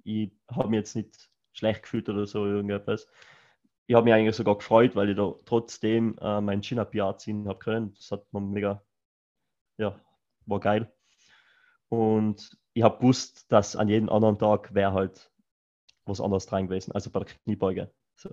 Ich 0.05 0.31
habe 0.51 0.69
mich 0.69 0.79
jetzt 0.79 0.97
nicht 0.97 1.31
schlecht 1.53 1.83
gefühlt 1.83 2.09
oder 2.09 2.27
so 2.27 2.47
irgendetwas. 2.47 3.09
Ich 3.89 3.95
habe 3.95 4.05
mich 4.05 4.15
eigentlich 4.15 4.37
sogar 4.37 4.57
gefreut, 4.57 4.95
weil 4.95 5.11
ich 5.11 5.17
da 5.17 5.35
trotzdem 5.45 6.17
äh, 6.21 6.41
mein 6.41 6.63
Chin-Up-Jahr 6.63 7.19
ziehen 7.19 7.49
habe 7.49 7.59
können. 7.59 7.95
Das 7.95 8.11
hat 8.13 8.33
mir 8.33 8.41
mega, 8.41 8.83
ja, 9.79 9.99
war 10.47 10.61
geil. 10.61 10.93
Und 11.89 12.57
ich 12.75 12.83
habe 12.83 12.99
gewusst, 12.99 13.51
dass 13.51 13.75
an 13.77 13.89
jedem 13.89 14.09
anderen 14.09 14.39
Tag 14.39 14.75
wäre 14.75 14.93
halt 14.93 15.31
was 16.05 16.21
anderes 16.21 16.47
dran 16.47 16.69
gewesen, 16.69 16.93
also 16.93 17.11
bei 17.11 17.21
der 17.21 17.29
Kniebeuge. 17.29 17.93
So. 18.17 18.31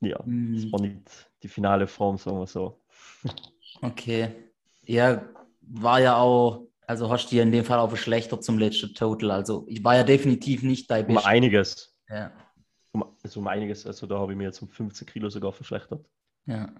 Ja, 0.00 0.18
das 0.18 0.26
Mhm. 0.26 0.72
war 0.72 0.80
nicht 0.80 1.30
die 1.42 1.48
finale 1.48 1.86
Form, 1.86 2.18
sagen 2.18 2.38
wir 2.38 2.46
so. 2.46 2.80
Okay. 3.82 4.32
Ja, 4.84 5.28
war 5.60 6.00
ja 6.00 6.16
auch, 6.16 6.66
also 6.86 7.10
hast 7.10 7.26
du 7.26 7.36
dir 7.36 7.42
in 7.42 7.52
dem 7.52 7.64
Fall 7.64 7.78
auch 7.78 7.88
verschlechtert 7.88 8.44
zum 8.44 8.58
letzten 8.58 8.94
Total. 8.94 9.30
Also 9.32 9.64
ich 9.68 9.82
war 9.82 9.96
ja 9.96 10.04
definitiv 10.04 10.62
nicht 10.62 10.90
dein 10.90 11.06
Um 11.08 11.14
Best. 11.14 11.26
einiges. 11.26 11.98
Ja, 12.08 12.32
Um, 12.92 13.04
also 13.22 13.40
um 13.40 13.46
einiges. 13.48 13.86
Also 13.86 14.06
da 14.06 14.18
habe 14.18 14.32
ich 14.32 14.38
mir 14.38 14.44
jetzt 14.44 14.62
um 14.62 14.68
15 14.68 15.06
Kilo 15.06 15.28
sogar 15.28 15.52
verschlechtert. 15.52 16.04
ja. 16.46 16.72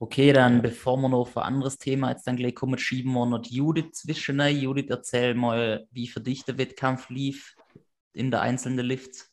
Okay, 0.00 0.32
dann 0.32 0.56
Ja. 0.56 0.60
bevor 0.62 0.96
wir 0.98 1.08
noch 1.08 1.20
auf 1.20 1.36
ein 1.36 1.44
anderes 1.44 1.78
Thema 1.78 2.10
jetzt 2.10 2.26
dann 2.26 2.36
gleich 2.36 2.54
kommen, 2.56 2.76
schieben 2.78 3.12
wir 3.12 3.24
noch 3.26 3.44
Judith 3.46 3.92
zwischen. 3.92 4.40
rein. 4.40 4.56
Judith, 4.58 4.86
erzähl 4.90 5.34
mal, 5.34 5.86
wie 5.92 6.08
für 6.08 6.20
dich 6.20 6.44
der 6.44 6.58
Wettkampf 6.58 7.08
lief 7.10 7.54
in 8.12 8.30
der 8.32 8.42
einzelnen 8.42 8.84
Lifts. 8.84 9.32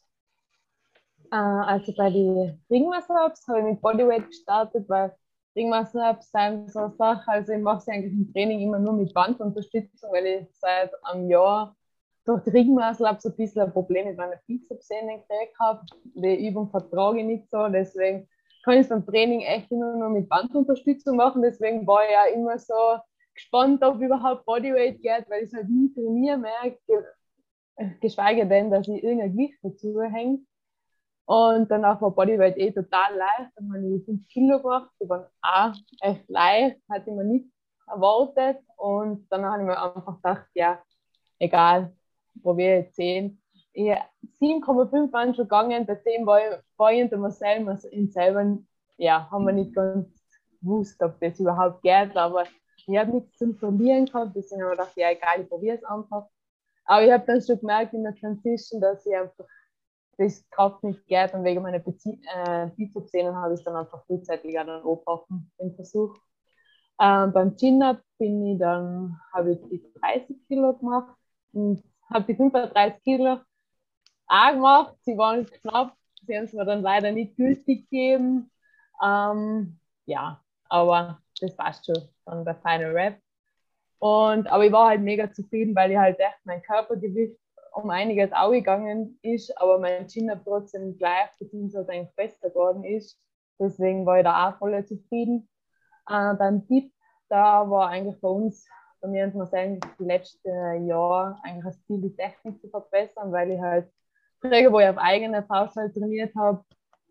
Äh, 1.32 1.36
also 1.36 1.94
bei 1.96 2.10
den 2.10 2.62
Ringmuscle-Ups 2.70 3.48
habe 3.48 3.60
ich 3.60 3.66
mit 3.66 3.82
Bodyweight 3.82 4.28
gestartet, 4.28 4.88
weil 4.90 5.16
Ringmuscle-Ups 5.56 6.32
sind 6.32 6.72
so 6.72 6.80
eine 6.80 6.92
Sache, 6.96 7.24
also 7.32 7.54
ich 7.54 7.62
mache 7.62 7.82
sie 7.82 7.92
eigentlich 7.92 8.14
im 8.14 8.32
Training 8.34 8.62
immer 8.62 8.80
nur 8.80 8.94
mit 8.94 9.14
Bandunterstützung, 9.14 10.12
weil 10.12 10.26
ich 10.26 10.48
seit 10.60 10.92
einem 11.06 11.30
Jahr 11.30 11.76
durch 12.26 12.44
die 12.44 12.52
Ringmuscle-Ups 12.52 13.26
ein 13.26 13.36
bisschen 13.36 13.62
ein 13.64 13.74
Problem 13.74 14.08
mit 14.08 14.18
meiner 14.18 14.40
Bizepssehne 14.48 15.20
gekriegt 15.20 15.58
habe. 15.60 15.82
Die 16.16 16.48
Übung 16.48 16.70
vertrage 16.70 17.20
ich 17.20 17.26
nicht 17.26 17.50
so, 17.50 17.68
deswegen 17.68 18.28
kann 18.64 18.76
ich 18.76 18.82
es 18.82 18.90
beim 18.90 19.06
Training 19.06 19.42
echt 19.42 19.72
immer 19.72 19.96
nur 19.96 20.10
mit 20.10 20.30
Bandunterstützung 20.30 21.16
machen, 21.18 21.42
deswegen 21.42 21.86
war 21.88 22.04
ich 22.06 22.12
ja 22.12 22.26
immer 22.36 22.60
so 22.60 22.74
gespannt, 23.34 23.84
ob 23.84 24.00
überhaupt 24.02 24.46
Bodyweight 24.46 25.02
geht, 25.02 25.30
weil 25.30 25.44
ich 25.44 25.50
es 25.52 25.54
halt 25.54 25.70
nie 25.70 25.92
trainiere 25.94 26.38
mehr, 26.38 26.76
ge- 26.88 27.04
geschweige 28.02 28.48
denn, 28.48 28.72
dass 28.72 28.88
ich 28.88 29.04
irgendein 29.04 29.32
Gewicht 29.34 29.58
dazu 29.64 30.02
hänge. 30.02 30.40
Und 31.26 31.70
danach 31.72 32.02
war 32.02 32.12
Bodyweight 32.12 32.58
eh 32.58 32.72
total 32.72 33.16
leicht. 33.16 33.52
Dann 33.56 33.72
habe 33.74 33.96
ich 33.96 34.06
5 34.06 34.28
Kilo 34.28 34.60
gemacht. 34.62 34.90
Die 35.02 35.08
waren 35.08 35.26
auch 35.42 35.74
echt 36.02 36.30
leicht, 36.30 36.82
hatte 36.90 37.10
ich 37.10 37.16
mir 37.16 37.24
nicht 37.24 37.46
erwartet. 37.88 38.58
Und 38.78 39.28
dann 39.32 39.46
habe 39.46 39.62
ich 39.62 39.68
mir 39.68 39.82
einfach 39.82 40.16
gedacht, 40.18 40.48
ja, 40.54 40.82
egal, 41.40 41.94
probiere 42.42 42.80
jetzt 42.80 42.96
10. 42.96 43.42
Ich, 43.74 43.92
7,5 44.42 45.12
waren 45.14 45.34
schon 45.34 45.46
gegangen, 45.46 45.86
bei 45.86 45.96
10 45.96 46.26
war 46.26 46.40
ich, 46.40 46.58
war 46.78 46.92
ich 46.92 47.00
hinter 47.00 47.18
mir 47.18 47.32
selber, 47.32 47.72
also 47.72 47.88
in 47.88 48.10
selber, 48.12 48.58
ja, 48.98 49.30
haben 49.32 49.46
wir 49.46 49.54
nicht 49.54 49.74
ganz 49.74 50.08
gewusst, 50.60 51.02
ob 51.02 51.20
das 51.22 51.40
überhaupt 51.40 51.82
geht, 51.82 52.16
aber 52.18 52.44
ich 52.76 52.98
habe 52.98 53.12
nichts 53.12 53.38
zum 53.38 53.56
Verlieren 53.56 54.06
gehabt, 54.06 54.36
deswegen 54.36 54.64
habe 54.64 54.74
ich 54.74 54.80
gedacht, 54.80 54.98
ja, 54.98 55.12
egal, 55.12 55.42
ich 55.42 55.50
probiere 55.50 55.78
es 55.78 55.84
einfach. 55.84 56.28
Aber 56.86 57.04
ich 57.06 57.12
habe 57.12 57.26
dann 57.26 57.42
schon 57.42 57.60
gemerkt 57.60 57.94
in 57.94 58.04
der 58.04 58.16
Transition, 58.16 58.82
dass 58.82 59.06
ich 59.06 59.16
einfach 59.16 59.46
das 60.18 60.48
Kraft 60.50 60.84
nicht 60.84 61.06
geht 61.08 61.34
und 61.34 61.44
wegen 61.44 61.62
meiner 61.62 61.80
Bezie 61.80 62.20
äh, 62.34 62.68
Bizepssehnen 62.76 63.36
habe 63.36 63.54
ich 63.54 63.60
es 63.60 63.66
dann 63.66 63.76
einfach 63.76 64.06
frühzeitig 64.06 64.58
auch 64.60 64.66
dann 64.66 64.82
angebrochen, 64.82 65.52
den 65.60 65.74
Versuch. 65.76 66.16
Ähm, 67.00 67.32
beim 67.34 67.56
Chin-Up 67.56 68.02
bin 68.18 68.46
ich 68.46 68.60
dann, 68.60 69.20
habe 69.34 69.54
ich 69.54 69.60
die 69.70 69.82
30 70.00 70.48
Kilo 70.48 70.74
gemacht 70.74 71.16
und 71.54 71.84
habe 72.10 72.26
die 72.26 72.36
35 72.36 73.04
Kilo 73.04 73.40
auch 74.28 74.52
gemacht. 74.52 74.96
Sie 75.02 75.18
waren 75.18 75.46
knapp, 75.46 75.96
sie 76.28 76.38
haben 76.38 76.46
es 76.46 76.54
mir 76.54 76.66
dann 76.66 76.82
leider 76.82 77.12
nicht 77.12 77.36
gültig 77.36 77.90
gegeben. 77.90 78.52
Ähm, 79.04 79.80
ja, 80.06 80.42
aber 80.70 81.22
das 81.40 81.56
passt 81.56 81.86
schon, 81.86 82.08
dann 82.26 82.46
der 82.46 82.56
Final 82.56 82.92
Rap. 82.92 83.20
Und, 84.00 84.48
aber 84.48 84.66
ich 84.66 84.72
war 84.72 84.90
halt 84.90 85.02
mega 85.02 85.32
zufrieden, 85.32 85.76
weil 85.76 85.92
ich 85.92 85.98
halt 85.98 86.20
echt 86.20 86.40
mein 86.44 86.62
Körpergewicht 86.62 87.38
um 87.72 87.90
einiges 87.90 88.32
aufgegangen 88.34 89.18
ist, 89.22 89.58
aber 89.58 89.80
mein 89.80 90.08
Chin-Up 90.08 90.42
trotzdem 90.44 90.98
gleich 90.98 91.30
beziehungsweise 91.40 91.92
eigentlich 91.92 92.16
besser 92.16 92.50
geworden 92.50 92.84
ist. 92.84 93.20
Deswegen 93.60 94.06
war 94.06 94.18
ich 94.18 94.24
da 94.24 94.50
auch 94.50 94.58
voll 94.58 94.86
zufrieden. 94.86 95.48
Äh, 96.10 96.34
beim 96.36 96.66
Dip, 96.68 96.92
da 97.30 97.70
war 97.70 97.90
eigentlich 97.90 98.20
bei 98.20 98.28
uns, 98.28 98.68
bei 99.00 99.08
mir 99.08 99.26
und 99.26 99.36
Marcel, 99.36 99.80
die 100.00 100.04
letzten 100.04 100.88
Jahre 100.88 101.38
eigentlich 101.44 101.66
das 101.66 101.86
Ziel, 101.86 102.02
die 102.02 102.16
Technik 102.16 102.60
zu 102.62 102.70
verbessern, 102.70 103.32
weil 103.32 103.52
ich 103.52 103.60
halt 103.60 103.92
früher, 104.42 104.72
wo 104.72 104.80
ich 104.80 104.88
auf 104.88 104.98
eigene 104.98 105.44
Faust 105.44 105.76
halt 105.76 105.94
trainiert 105.94 106.36
habe, 106.36 106.64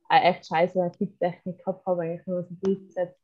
eine 0.09 0.25
echt 0.25 0.47
scheiße 0.47 0.93
Dip-Technik 0.99 1.59
gehabt 1.59 1.87
habe, 1.87 2.03
eigentlich 2.03 2.27
nur 2.27 2.43
so 2.43 2.55
Bizeps. 2.61 3.17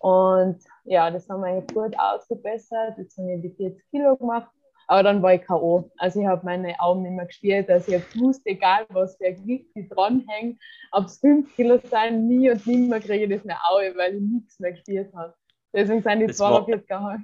Und 0.00 0.62
ja, 0.84 1.10
das 1.10 1.28
haben 1.28 1.42
wir 1.42 1.48
eigentlich 1.48 1.74
gut 1.74 1.98
ausgebessert. 1.98 2.98
Jetzt 2.98 3.16
habe 3.18 3.34
ich 3.34 3.42
die 3.42 3.50
40 3.50 3.90
Kilo 3.90 4.16
gemacht. 4.16 4.50
Aber 4.90 5.04
dann 5.04 5.22
war 5.22 5.34
ich 5.34 5.42
K.O. 5.42 5.88
Also 5.98 6.20
ich 6.20 6.26
habe 6.26 6.44
meine 6.44 6.74
Augen 6.80 7.02
nicht 7.02 7.12
mehr 7.12 7.26
gespielt. 7.26 7.70
Also 7.70 7.92
ich 7.92 7.98
habe 8.00 8.06
gewusst, 8.12 8.42
egal 8.44 8.86
was 8.88 9.16
für 9.16 9.26
ein 9.26 9.36
Gewicht 9.36 9.66
ich 9.76 9.88
dranhänge, 9.88 10.56
ob 10.90 11.06
es 11.06 11.18
5 11.18 11.54
Kilo 11.54 11.78
sein, 11.88 12.26
nie 12.26 12.50
und 12.50 12.66
nimmer 12.66 12.98
kriege 12.98 13.22
ich 13.22 13.30
das 13.30 13.44
mehr 13.44 13.60
auf, 13.70 13.78
weil 13.96 14.16
ich 14.16 14.20
nichts 14.20 14.58
mehr 14.58 14.72
gespielt 14.72 15.12
habe. 15.14 15.32
Deswegen 15.72 16.02
sind 16.02 16.18
die 16.18 16.26
Das 16.26 16.40
war- 16.40 16.64
42 16.66 16.90
halt 16.90 17.20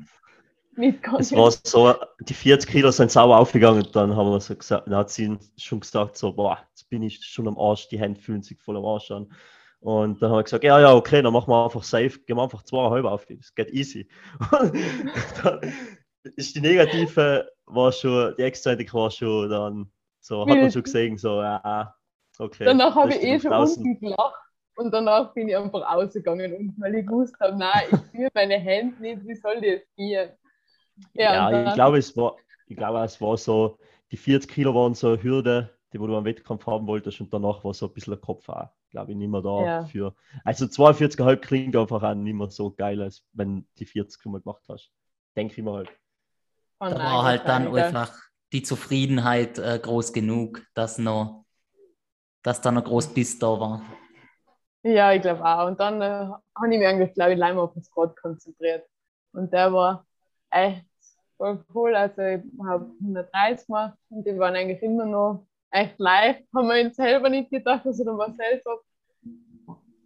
mitgegangen. 0.77 1.21
Es 1.21 1.33
war 1.35 1.51
so, 1.51 1.93
die 2.21 2.35
40 2.35 2.71
Kilo 2.71 2.93
sind 2.93 3.11
sauber 3.11 3.37
aufgegangen 3.41 3.83
und 3.83 3.97
dann 3.97 4.15
haben 4.15 4.31
wir 4.31 4.39
so 4.39 4.55
gesagt, 4.55 4.87
dann 4.87 4.95
hat 4.95 5.11
sie 5.11 5.37
schon 5.57 5.81
gesagt, 5.81 6.17
so, 6.17 6.33
boah, 6.33 6.61
jetzt 6.69 6.89
bin 6.89 7.03
ich 7.03 7.19
schon 7.25 7.49
am 7.49 7.59
Arsch, 7.59 7.89
die 7.89 7.99
Hände 7.99 8.21
fühlen 8.21 8.43
sich 8.45 8.61
voll 8.61 8.77
am 8.77 8.85
Arsch 8.85 9.11
an. 9.11 9.27
Und 9.81 10.23
dann 10.23 10.31
haben 10.31 10.39
wir 10.39 10.45
gesagt, 10.45 10.63
ja, 10.63 10.79
ja, 10.79 10.95
okay, 10.95 11.21
dann 11.21 11.33
machen 11.33 11.51
wir 11.51 11.65
einfach 11.65 11.83
safe, 11.83 12.21
gehen 12.21 12.37
wir 12.37 12.45
einfach 12.45 12.63
zweieinhalb 12.63 13.07
auf, 13.07 13.27
das 13.27 13.53
geht 13.57 13.73
easy. 13.73 14.09
Und 14.61 14.73
dann 15.43 15.61
ist 16.37 16.55
die 16.57 16.61
negative, 16.61 17.49
war 17.67 17.93
schon, 17.93 18.35
die 18.39 18.43
Exzentik 18.43 18.93
war 18.95 19.11
schon 19.11 19.49
dann, 19.51 19.91
so, 20.21 20.41
hat 20.49 20.61
man 20.61 20.71
schon 20.71 20.83
gesehen, 20.83 21.17
so, 21.19 21.41
ja, 21.43 21.95
okay. 22.39 22.65
Danach 22.65 22.95
da 22.95 23.01
habe 23.01 23.15
ich 23.15 23.23
eh 23.23 23.41
schon 23.41 23.51
draußen. 23.53 23.83
unten 23.83 24.01
gelacht. 24.01 24.35
Und 24.77 24.93
danach 24.93 25.33
bin 25.33 25.49
ich 25.49 25.57
einfach 25.57 25.91
rausgegangen 25.91 26.53
unten, 26.53 26.81
weil 26.83 26.95
ich 26.97 27.07
gewusst 27.07 27.35
habe, 27.41 27.57
nein, 27.57 27.85
ich 27.91 27.97
spüre 28.09 28.31
meine 28.35 28.59
Hände 28.59 29.01
nicht, 29.01 29.27
wie 29.27 29.35
soll 29.35 29.55
das 29.61 29.81
gehen? 29.97 30.31
Ja, 31.15 31.49
und 31.49 31.67
ich 31.69 31.75
glaube, 31.75 31.99
es 31.99 32.17
war, 32.17 32.37
ich 32.67 32.77
glaube, 32.77 32.99
es 33.01 33.21
war 33.21 33.37
so, 33.37 33.79
die 34.11 34.17
40 34.17 34.51
Kilo 34.51 34.75
waren 34.75 34.95
so 34.95 35.09
eine 35.09 35.23
Hürde, 35.23 35.71
die 35.93 36.01
wo 36.01 36.07
du 36.07 36.17
am 36.17 36.25
Wettkampf 36.25 36.67
haben 36.67 36.87
wolltest 36.87 37.21
und 37.21 37.33
danach 37.33 37.65
war 37.65 37.73
so 37.75 37.87
ein 37.87 37.93
bisschen 37.95 38.13
der 38.13 38.21
Kopf 38.21 38.49
auch, 38.49 38.69
glaube 38.91 39.13
ich, 39.13 39.17
nicht 39.19 39.31
mehr 39.31 39.43
da 39.43 39.65
Ja. 39.67 39.85
für. 39.87 40.15
Also 40.45 40.67
42,5 40.67 41.41
klingt 41.47 41.77
einfach 41.77 42.03
auch 42.03 42.15
nicht 42.15 42.35
mehr 42.35 42.51
so 42.51 42.71
geil, 42.71 43.01
als 43.03 43.25
wenn 43.33 43.67
die 43.79 43.87
40 43.87 44.25
mal 44.27 44.41
gemacht 44.41 44.65
hast. 44.69 44.91
Denke 45.37 45.55
ich 45.55 45.63
mir 45.65 45.73
halt. 45.73 45.89
Oh 46.79 46.87
Da 46.89 46.99
war 46.99 47.25
halt 47.25 47.47
dann 47.47 47.75
ja. 47.75 47.87
einfach 47.87 48.15
die 48.53 48.63
Zufriedenheit 48.63 49.59
äh, 49.59 49.79
groß 49.83 50.13
genug, 50.13 50.63
dass 50.75 50.99
noch, 50.99 51.45
dass 52.43 52.61
da 52.61 52.71
noch 52.71 52.85
groß 52.85 53.13
Biss 53.15 53.39
da 53.39 53.59
war. 53.59 53.83
Ja, 54.83 55.13
ich 55.13 55.23
glaube 55.23 55.45
auch. 55.45 55.67
Und 55.67 55.81
dann 55.81 56.01
äh, 56.01 56.05
habe 56.05 56.73
ich 56.73 56.79
mich 56.79 56.87
eigentlich, 56.87 57.15
glaube 57.15 57.33
ich, 57.33 57.39
leider 57.39 57.61
auf 57.61 57.73
den 57.73 57.83
Squat 57.83 58.17
konzentriert. 58.17 58.87
Und 59.33 59.53
der 59.53 59.73
war 59.73 60.07
echt 60.51 60.87
voll 61.37 61.65
cool. 61.75 61.95
Also 61.95 62.23
ich 62.23 62.43
habe 62.65 62.91
130 63.01 63.67
gemacht 63.67 63.99
und 64.11 64.27
die 64.27 64.39
waren 64.39 64.55
eigentlich 64.55 64.83
immer 64.83 65.05
noch 65.05 65.47
echt 65.71 65.99
leicht. 65.99 66.45
Haben 66.55 66.69
wir 66.69 66.85
uns 66.85 66.97
selber 66.97 67.29
nicht 67.29 67.51
gedacht, 67.51 67.85
also 67.85 68.05
der 68.05 68.13
Marcel 68.13 68.61
sagt, 68.63 68.85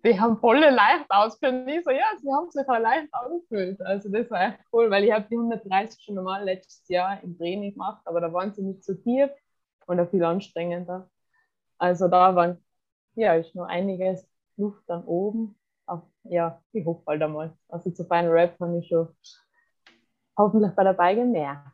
die 0.04 0.18
haben 0.18 0.38
voll 0.38 0.58
leicht 0.58 1.06
ausgefühlt. 1.08 1.66
Und 1.66 1.68
ich 1.68 1.84
so, 1.84 1.90
ja, 1.90 2.04
sie 2.20 2.32
haben 2.32 2.50
sich 2.50 2.68
auch 2.68 2.78
leicht 2.78 3.12
ausgefüllt. 3.12 3.80
Also 3.82 4.10
das 4.10 4.30
war 4.30 4.48
echt 4.48 4.60
cool, 4.72 4.90
weil 4.90 5.04
ich 5.04 5.12
habe 5.12 5.26
die 5.30 5.36
130 5.36 6.02
schon 6.02 6.14
normal 6.14 6.44
letztes 6.44 6.86
Jahr 6.88 7.22
im 7.22 7.36
Training 7.36 7.72
gemacht, 7.72 8.00
aber 8.04 8.20
da 8.20 8.32
waren 8.32 8.52
sie 8.52 8.62
nicht 8.62 8.84
so 8.84 8.94
tief 8.94 9.30
und 9.86 10.00
auch 10.00 10.08
viel 10.10 10.24
anstrengender. 10.24 11.08
Also 11.78 12.08
da 12.08 12.34
waren, 12.34 12.62
ja, 13.14 13.34
ist 13.34 13.54
noch 13.54 13.66
einiges 13.66 14.28
Luft 14.56 14.82
dann 14.86 15.04
oben. 15.04 15.56
Auf, 15.86 16.02
ja, 16.24 16.62
ich 16.72 16.84
hoffe 16.86 17.02
bald 17.04 17.22
einmal. 17.22 17.52
Also 17.68 17.90
zu 17.90 18.04
Final 18.04 18.30
Rap 18.30 18.60
habe 18.60 18.78
ich 18.78 18.88
schon 18.88 19.08
hoffentlich 20.36 20.72
bei 20.72 20.84
der 20.84 20.92
Beige 20.92 21.24
mehr. 21.24 21.72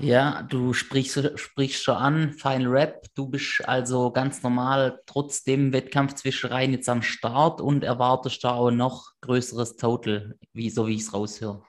Ja, 0.00 0.42
du 0.42 0.72
sprichst, 0.72 1.38
sprichst 1.38 1.84
schon 1.84 1.96
an, 1.96 2.32
Final 2.32 2.66
Rap. 2.66 3.06
Du 3.14 3.28
bist 3.28 3.62
also 3.66 4.10
ganz 4.10 4.42
normal 4.42 5.00
trotzdem 5.06 5.72
Wettkampfzwischereien 5.72 6.72
jetzt 6.72 6.88
am 6.88 7.02
Start 7.02 7.60
und 7.60 7.84
erwartest 7.84 8.42
da 8.42 8.54
auch 8.54 8.72
noch 8.72 9.12
größeres 9.20 9.76
Total, 9.76 10.36
wie, 10.52 10.68
so 10.68 10.88
wie 10.88 10.96
ich 10.96 11.02
es 11.02 11.14
raushöre. 11.14 11.62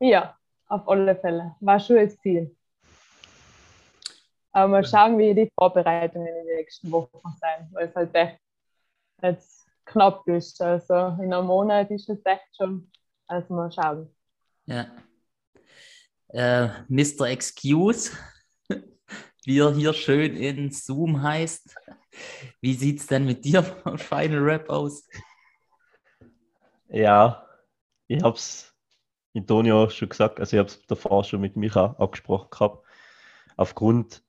Ja, 0.00 0.36
auf 0.68 0.88
alle 0.88 1.14
Fälle. 1.16 1.54
War 1.60 1.78
schon 1.78 1.96
das 1.96 2.16
Ziel. 2.18 2.56
Aber 4.52 4.68
mal 4.68 4.84
schauen, 4.84 5.18
wie 5.18 5.34
die 5.34 5.50
Vorbereitungen 5.58 6.26
in 6.26 6.46
den 6.46 6.56
nächsten 6.56 6.90
Wochen 6.90 7.20
sein, 7.40 7.68
weil 7.72 7.88
es 7.88 7.94
halt 7.94 8.14
echt 8.14 8.38
jetzt 9.20 9.66
knapp 9.84 10.26
ist. 10.28 10.62
Also 10.62 11.22
in 11.22 11.34
einem 11.34 11.46
Monat 11.46 11.90
ist 11.90 12.08
es 12.08 12.24
echt 12.24 12.56
schon. 12.56 12.90
Also 13.26 13.52
mal 13.52 13.70
schauen. 13.70 14.14
Ja. 14.66 14.86
Äh, 16.34 16.68
Mr. 16.88 17.28
Excuse, 17.28 18.10
wie 19.44 19.60
er 19.60 19.72
hier 19.72 19.92
schön 19.92 20.36
in 20.36 20.72
Zoom 20.72 21.22
heißt. 21.22 21.76
Wie 22.60 22.74
sieht 22.74 22.98
es 22.98 23.06
denn 23.06 23.24
mit 23.24 23.44
dir 23.44 23.62
beim 23.62 23.98
Final 23.98 24.40
Rap 24.40 24.68
aus? 24.68 25.08
Ja, 26.88 27.46
ich 28.08 28.20
habe 28.20 28.34
es 28.34 28.74
in 29.32 29.46
Tonio 29.46 29.88
schon 29.90 30.08
gesagt, 30.08 30.40
also 30.40 30.56
ich 30.56 30.58
habe 30.58 30.68
es 30.68 30.84
davor 30.88 31.22
schon 31.22 31.40
mit 31.40 31.54
Micha 31.54 31.94
abgesprochen 31.98 32.50
gehabt. 32.50 32.84
Aufgrund 33.56 34.24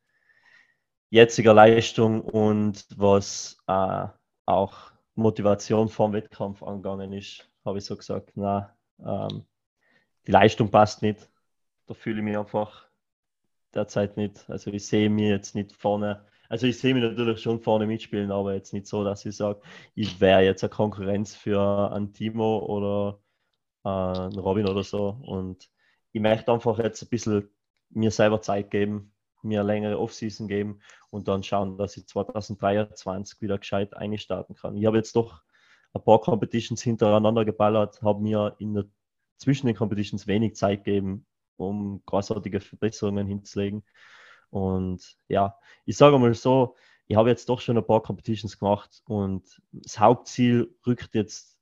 jetziger 1.10 1.56
Leistung 1.56 2.22
und 2.22 2.86
was 2.96 3.58
äh, 3.66 4.06
auch 4.46 4.92
Motivation 5.16 5.90
vom 5.90 6.14
Wettkampf 6.14 6.62
angegangen 6.62 7.14
ist, 7.14 7.50
habe 7.66 7.80
ich 7.80 7.86
so 7.86 7.98
gesagt, 7.98 8.34
na, 8.36 8.78
ähm, 9.04 9.44
die 10.28 10.32
Leistung 10.32 10.70
passt 10.70 11.02
nicht. 11.02 11.28
Da 11.88 11.94
fühle 11.94 12.20
ich 12.20 12.24
mich 12.24 12.38
einfach 12.38 12.88
derzeit 13.74 14.18
nicht. 14.18 14.50
Also 14.50 14.72
ich 14.72 14.88
sehe 14.88 15.10
mich 15.10 15.28
jetzt 15.30 15.56
nicht 15.56 15.74
vorne. 15.74 16.26
Also 16.50 16.68
ich 16.68 16.80
sehe 16.80 16.94
mich 16.94 17.04
natürlich 17.04 17.42
schon 17.42 17.60
vorne 17.60 17.88
mitspielen, 17.88 18.32
aber 18.32 18.54
jetzt 18.54 18.74
nicht 18.74 18.88
so, 18.88 19.04
dass 19.04 19.26
ich 19.26 19.36
sage, 19.36 19.62
ich 19.96 20.20
wäre 20.22 20.44
jetzt 20.44 20.64
eine 20.64 20.70
Konkurrenz 20.70 21.36
für 21.36 21.92
einen 21.92 22.14
Timo 22.14 22.60
oder 22.60 23.20
einen 23.84 24.40
Robin 24.40 24.68
oder 24.68 24.84
so. 24.84 25.18
Und 25.24 25.70
ich 26.12 26.22
möchte 26.22 26.52
einfach 26.52 26.80
jetzt 26.80 27.02
ein 27.04 27.10
bisschen 27.10 27.50
mir 27.90 28.12
selber 28.12 28.42
Zeit 28.42 28.72
geben, 28.72 29.14
mir 29.42 29.60
eine 29.62 29.68
längere 29.68 30.00
Offseason 30.00 30.48
geben 30.48 30.80
und 31.10 31.28
dann 31.28 31.44
schauen, 31.44 31.78
dass 31.78 31.98
ich 31.98 32.08
2023 32.08 33.42
wieder 33.42 33.58
gescheit 33.60 33.96
einstarten 33.96 34.56
kann. 34.56 34.76
Ich 34.76 34.86
habe 34.86 34.98
jetzt 34.98 35.16
doch 35.16 35.44
ein 35.94 36.04
paar 36.04 36.20
Competitions 36.20 36.82
hintereinander 36.82 37.46
geballert, 37.46 38.02
habe 38.02 38.22
mir 38.22 38.56
in 38.60 38.74
der, 38.74 38.86
zwischen 39.38 39.68
den 39.68 39.76
Competitions 39.76 40.28
wenig 40.28 40.56
Zeit 40.56 40.84
gegeben, 40.84 41.26
um 41.58 42.02
großartige 42.06 42.60
Verbesserungen 42.60 43.28
hinzulegen. 43.28 43.84
Und 44.50 45.18
ja, 45.28 45.58
ich 45.86 45.98
sage 45.98 46.18
mal 46.20 46.34
so, 46.34 46.76
ich 47.08 47.16
habe 47.16 47.30
jetzt 47.30 47.50
doch 47.50 47.62
schon 47.62 47.78
ein 47.78 47.86
paar 47.86 48.02
Competitions 48.02 48.58
gemacht 48.58 49.02
und 49.06 49.62
das 49.72 50.00
Hauptziel 50.00 50.76
rückt 50.86 51.14
jetzt 51.14 51.58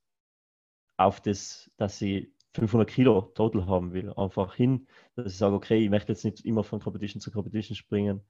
auf 0.96 1.20
das, 1.20 1.70
dass 1.76 2.00
ich 2.00 2.32
500 2.54 2.88
Kilo 2.88 3.20
total 3.34 3.66
haben 3.66 3.92
will. 3.92 4.12
Einfach 4.14 4.54
hin, 4.54 4.86
dass 5.16 5.32
ich 5.32 5.38
sage, 5.38 5.54
okay, 5.54 5.82
ich 5.82 5.90
möchte 5.90 6.12
jetzt 6.12 6.24
nicht 6.24 6.44
immer 6.44 6.64
von 6.64 6.80
Competition 6.80 7.20
zu 7.20 7.30
Competition 7.30 7.76
springen, 7.76 8.22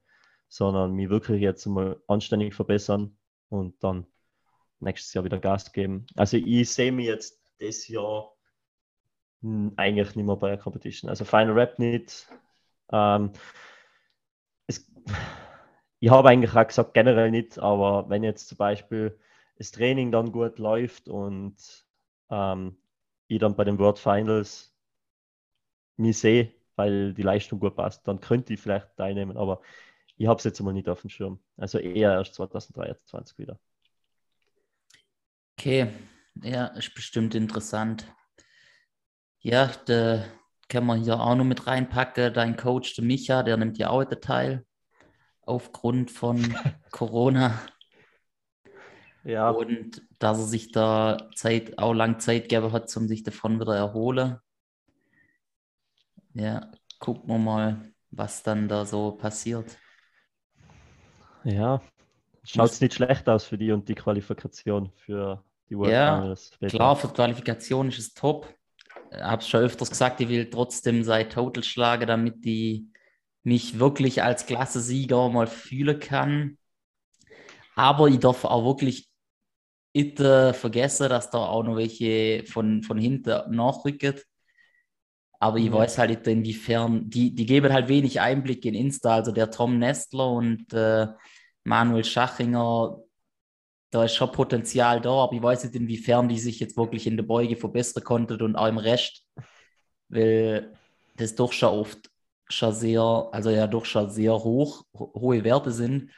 sondern 0.47 0.93
mich 0.93 1.09
wirklich 1.09 1.41
jetzt 1.41 1.65
mal 1.67 2.01
anständig 2.07 2.53
verbessern 2.53 3.17
und 3.49 3.81
dann 3.83 4.07
nächstes 4.79 5.13
Jahr 5.13 5.23
wieder 5.23 5.39
Gas 5.39 5.71
geben. 5.71 6.05
Also 6.15 6.37
ich 6.37 6.69
sehe 6.69 6.91
mich 6.91 7.05
jetzt 7.05 7.39
das 7.59 7.87
Jahr 7.87 8.34
eigentlich 9.41 10.15
nicht 10.15 10.25
mehr 10.25 10.35
bei 10.35 10.49
der 10.49 10.57
Competition. 10.57 11.09
Also 11.09 11.25
Final 11.25 11.53
Rap 11.53 11.79
nicht. 11.79 12.27
Ähm, 12.91 13.31
es, 14.67 14.91
ich 15.99 16.09
habe 16.09 16.29
eigentlich 16.29 16.55
auch 16.55 16.67
gesagt, 16.67 16.93
generell 16.93 17.31
nicht, 17.31 17.59
aber 17.59 18.09
wenn 18.09 18.23
jetzt 18.23 18.47
zum 18.47 18.57
Beispiel 18.57 19.17
das 19.57 19.71
Training 19.71 20.11
dann 20.11 20.31
gut 20.31 20.59
läuft 20.59 21.07
und 21.07 21.55
ähm, 22.29 22.77
ich 23.27 23.39
dann 23.39 23.55
bei 23.55 23.63
den 23.63 23.79
World 23.79 23.99
Finals 23.99 24.73
mich 25.97 26.19
sehe, 26.19 26.51
weil 26.75 27.13
die 27.13 27.21
Leistung 27.21 27.59
gut 27.59 27.75
passt, 27.75 28.07
dann 28.07 28.19
könnte 28.19 28.53
ich 28.53 28.59
vielleicht 28.59 28.95
teilnehmen, 28.97 29.37
aber 29.37 29.61
ich 30.17 30.27
habe 30.27 30.37
es 30.37 30.43
jetzt 30.43 30.59
mal 30.61 30.73
nicht 30.73 30.89
auf 30.89 31.01
dem 31.01 31.09
Schirm. 31.09 31.39
Also 31.57 31.77
eher 31.77 32.13
erst 32.13 32.35
2023 32.35 33.37
wieder. 33.37 33.59
Okay, 35.57 35.87
ja, 36.43 36.67
ist 36.67 36.93
bestimmt 36.93 37.35
interessant. 37.35 38.05
Ja, 39.45 39.69
da 39.85 40.25
können 40.69 40.87
wir 40.87 40.95
hier 40.95 41.19
auch 41.19 41.35
noch 41.35 41.43
mit 41.43 41.67
reinpacken. 41.67 42.33
Dein 42.33 42.57
Coach, 42.57 42.95
der 42.95 43.03
Micha, 43.03 43.43
der 43.43 43.57
nimmt 43.57 43.77
ja 43.77 43.91
auch 43.91 43.97
heute 43.97 44.19
teil 44.19 44.65
aufgrund 45.41 46.09
von 46.09 46.41
Corona. 46.91 47.61
Ja. 49.23 49.51
Und 49.51 50.01
dass 50.17 50.39
er 50.39 50.45
sich 50.45 50.71
da 50.71 51.29
Zeit, 51.35 51.77
auch 51.77 51.93
lang 51.93 52.19
Zeit 52.19 52.49
gegeben 52.49 52.71
hat, 52.71 52.97
um 52.97 53.07
sich 53.07 53.21
davon 53.21 53.59
wieder 53.59 53.75
erholen. 53.75 54.39
Ja, 56.33 56.71
gucken 56.97 57.29
wir 57.29 57.37
mal, 57.37 57.93
was 58.09 58.41
dann 58.41 58.67
da 58.67 58.83
so 58.83 59.11
passiert. 59.11 59.77
Ja, 61.43 61.83
schaut 62.41 62.71
es 62.71 62.81
nicht 62.81 62.95
schlecht 62.95 63.29
aus 63.29 63.43
für 63.43 63.59
die 63.59 63.71
und 63.71 63.87
die 63.87 63.93
Qualifikation 63.93 64.91
für 64.95 65.43
die 65.69 65.77
World 65.77 65.93
Ja, 65.93 66.19
Finals. 66.19 66.51
Klar, 66.67 66.95
für 66.95 67.09
die 67.09 67.13
Qualifikation 67.13 67.89
ist 67.89 67.99
es 67.99 68.13
top. 68.15 68.51
Ich 69.15 69.21
habe 69.21 69.41
es 69.41 69.47
schon 69.49 69.61
öfters 69.61 69.89
gesagt, 69.89 70.21
ich 70.21 70.29
will 70.29 70.49
trotzdem 70.49 71.03
sein 71.03 71.29
Total 71.29 71.63
schlagen, 71.63 72.07
damit 72.07 72.45
ich 72.45 72.83
mich 73.43 73.79
wirklich 73.79 74.23
als 74.23 74.45
Klassensieger 74.45 75.29
mal 75.29 75.47
fühlen 75.47 75.99
kann. 75.99 76.57
Aber 77.75 78.07
ich 78.07 78.19
darf 78.19 78.45
auch 78.45 78.65
wirklich 78.65 79.09
nicht 79.95 80.19
äh, 80.21 80.53
vergessen, 80.53 81.09
dass 81.09 81.29
da 81.31 81.39
auch 81.39 81.63
noch 81.63 81.77
welche 81.77 82.45
von, 82.47 82.83
von 82.83 82.97
hinten 82.97 83.55
nachrücken. 83.55 84.15
Aber 85.39 85.57
ich 85.57 85.71
Ja. 85.71 85.71
weiß 85.71 85.97
halt 85.97 86.09
nicht, 86.11 86.27
inwiefern, 86.27 87.09
die, 87.09 87.35
die 87.35 87.45
geben 87.45 87.71
halt 87.73 87.87
wenig 87.87 88.19
Einblick 88.21 88.65
in 88.65 88.73
Insta. 88.73 89.15
Also 89.15 89.31
der 89.31 89.51
Tom 89.51 89.77
Nestler 89.79 90.29
und 90.31 90.73
äh, 90.73 91.07
Manuel 91.63 92.03
Schachinger, 92.03 92.97
da 93.95 94.03
ist 94.03 94.15
schon 94.15 94.31
Potenzial 94.31 94.99
da, 94.99 95.09
aber 95.09 95.33
ich 95.33 95.41
weiß 95.41 95.63
nicht, 95.63 95.75
inwiefern 95.75 96.27
die 96.27 96.37
sich 96.37 96.59
jetzt 96.59 96.75
wirklich 96.75 97.07
in 97.07 97.15
der 97.15 97.23
Beuge 97.23 97.55
verbessern 97.55 98.03
konnten 98.03 98.41
und 98.41 98.57
auch 98.57 98.67
im 98.67 98.77
Rest, 98.77 99.25
weil 100.09 100.73
das 101.15 101.35
doch 101.35 101.53
schon 101.53 101.69
oft 101.69 102.11
schon 102.49 102.73
sehr, 102.73 103.29
also 103.31 103.49
ja 103.49 103.67
doch 103.67 103.85
schon 103.85 104.09
sehr 104.09 104.33
hoch, 104.33 104.83
ho 104.93 105.13
hohe 105.15 105.45
Werte 105.45 105.71
sind, 105.71 106.11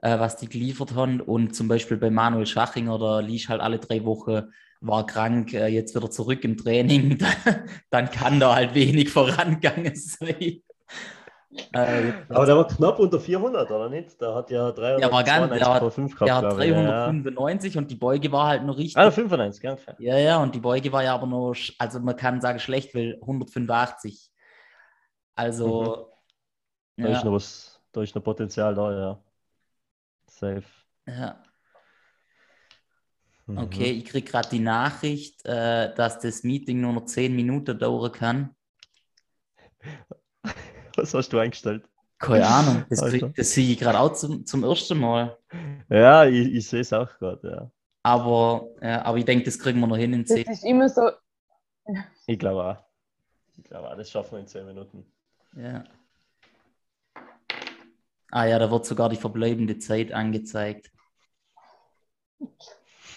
äh, 0.00 0.16
was 0.20 0.36
die 0.36 0.48
geliefert 0.48 0.94
haben. 0.94 1.20
Und 1.20 1.56
zum 1.56 1.66
Beispiel 1.66 1.96
bei 1.96 2.08
Manuel 2.08 2.46
Schachinger, 2.46 3.00
da 3.00 3.18
liegt 3.18 3.48
halt 3.48 3.60
alle 3.60 3.80
drei 3.80 4.04
Wochen, 4.04 4.52
war 4.80 5.04
krank, 5.04 5.52
äh, 5.54 5.66
jetzt 5.66 5.96
wieder 5.96 6.12
zurück 6.12 6.44
im 6.44 6.56
Training, 6.56 7.18
dann 7.90 8.10
kann 8.12 8.38
da 8.38 8.54
halt 8.54 8.74
wenig 8.74 9.10
vorangegangen 9.10 9.96
sein. 9.96 10.62
Äh, 11.72 12.12
Aber 12.28 12.44
der 12.44 12.56
war 12.56 12.68
knapp 12.68 12.98
unter 12.98 13.18
400, 13.18 13.70
oder 13.70 13.88
nicht? 13.88 14.20
Der 14.20 14.34
hat 14.34 14.50
ja 14.50 14.68
392,5 14.70 14.98
Der 15.00 15.10
war 15.12 15.24
ganz- 15.24 15.48
der 15.58 15.66
hat- 15.66 15.80
gehabt, 15.80 16.20
der 16.20 16.34
hat 16.34 16.40
glaube 16.42 16.64
ich. 16.64 16.70
Ja, 16.70 16.82
ja. 16.82 17.04
395 17.06 17.78
und 17.78 17.90
die 17.90 17.94
Beuge 17.96 18.30
war 18.32 18.48
halt 18.48 18.64
noch 18.64 18.76
richtig. 18.76 18.96
Ah, 18.98 19.10
95, 19.10 19.62
gell? 19.62 19.72
Okay. 19.72 19.94
Ja, 19.98 20.18
ja, 20.18 20.42
und 20.42 20.54
die 20.54 20.60
Beuge 20.60 20.92
war 20.92 21.02
ja 21.02 21.14
aber 21.14 21.26
nur, 21.26 21.56
also 21.78 22.00
man 22.00 22.16
kann 22.16 22.40
sagen 22.42 22.58
schlecht, 22.58 22.94
weil 22.94 23.18
185. 23.22 24.30
Also, 25.34 26.10
Da, 26.96 27.08
ist 27.08 27.18
ja, 27.18 27.24
noch 27.24 27.32
was, 27.32 27.80
da 27.92 28.02
ist 28.02 28.14
noch 28.14 28.22
Potenzial 28.24 28.74
da, 28.74 28.92
ja. 28.92 29.22
Safe. 30.26 30.64
ja, 31.06 31.42
Mhm. 33.46 33.58
okay, 33.58 33.90
ich 33.92 34.04
kriege 34.04 34.30
gerade 34.30 34.50
die 34.50 34.58
Nachricht, 34.60 35.46
äh, 35.46 35.94
dass 35.94 36.18
das 36.18 36.42
Meeting 36.42 36.82
nur 36.82 36.92
noch 36.92 37.06
10 37.06 37.34
Minuten 37.34 37.78
dauern 37.78 38.12
kann. 38.12 38.54
Was 40.98 41.14
hast 41.14 41.32
du 41.32 41.38
eingestellt? 41.38 41.84
Keine 42.18 42.46
Ahnung, 42.48 42.84
das, 42.90 43.00
Alter. 43.00 43.18
krieg- 43.18 43.34
das 43.36 43.52
sehe 43.52 43.70
ich 43.72 43.78
gerade 43.78 44.00
auch 44.00 44.12
zum, 44.12 44.44
zum 44.44 44.64
ersten 44.64 44.98
Mal. 44.98 45.38
Ja, 45.88 46.24
ich, 46.24 46.52
ich 46.52 46.68
sehe 46.68 46.80
es 46.80 46.92
auch 46.92 47.08
gerade, 47.18 47.48
ja. 47.48 47.70
Aber, 48.02 48.66
ja, 48.82 49.02
aber 49.04 49.18
ich 49.18 49.24
denke, 49.24 49.44
das 49.44 49.58
kriegen 49.58 49.78
wir 49.78 49.86
noch 49.86 49.96
hin 49.96 50.12
in 50.12 50.24
Das 50.24 50.34
10. 50.34 50.44
ist 50.52 50.64
immer 50.64 50.88
so, 50.88 51.08
Ich 52.26 52.38
glaube 52.38 52.64
auch. 52.64 52.84
Ich 53.56 53.64
glaube 53.64 53.88
auch, 53.90 53.96
das 53.96 54.10
schaffen 54.10 54.32
wir 54.32 54.40
in 54.40 54.46
10 54.48 54.66
Minuten. 54.66 55.04
Ja. 55.56 55.84
Ah 58.30 58.44
ja, 58.44 58.58
da 58.58 58.70
wird 58.70 58.84
sogar 58.84 59.08
die 59.08 59.16
verbleibende 59.16 59.78
Zeit 59.78 60.12
angezeigt. 60.12 60.90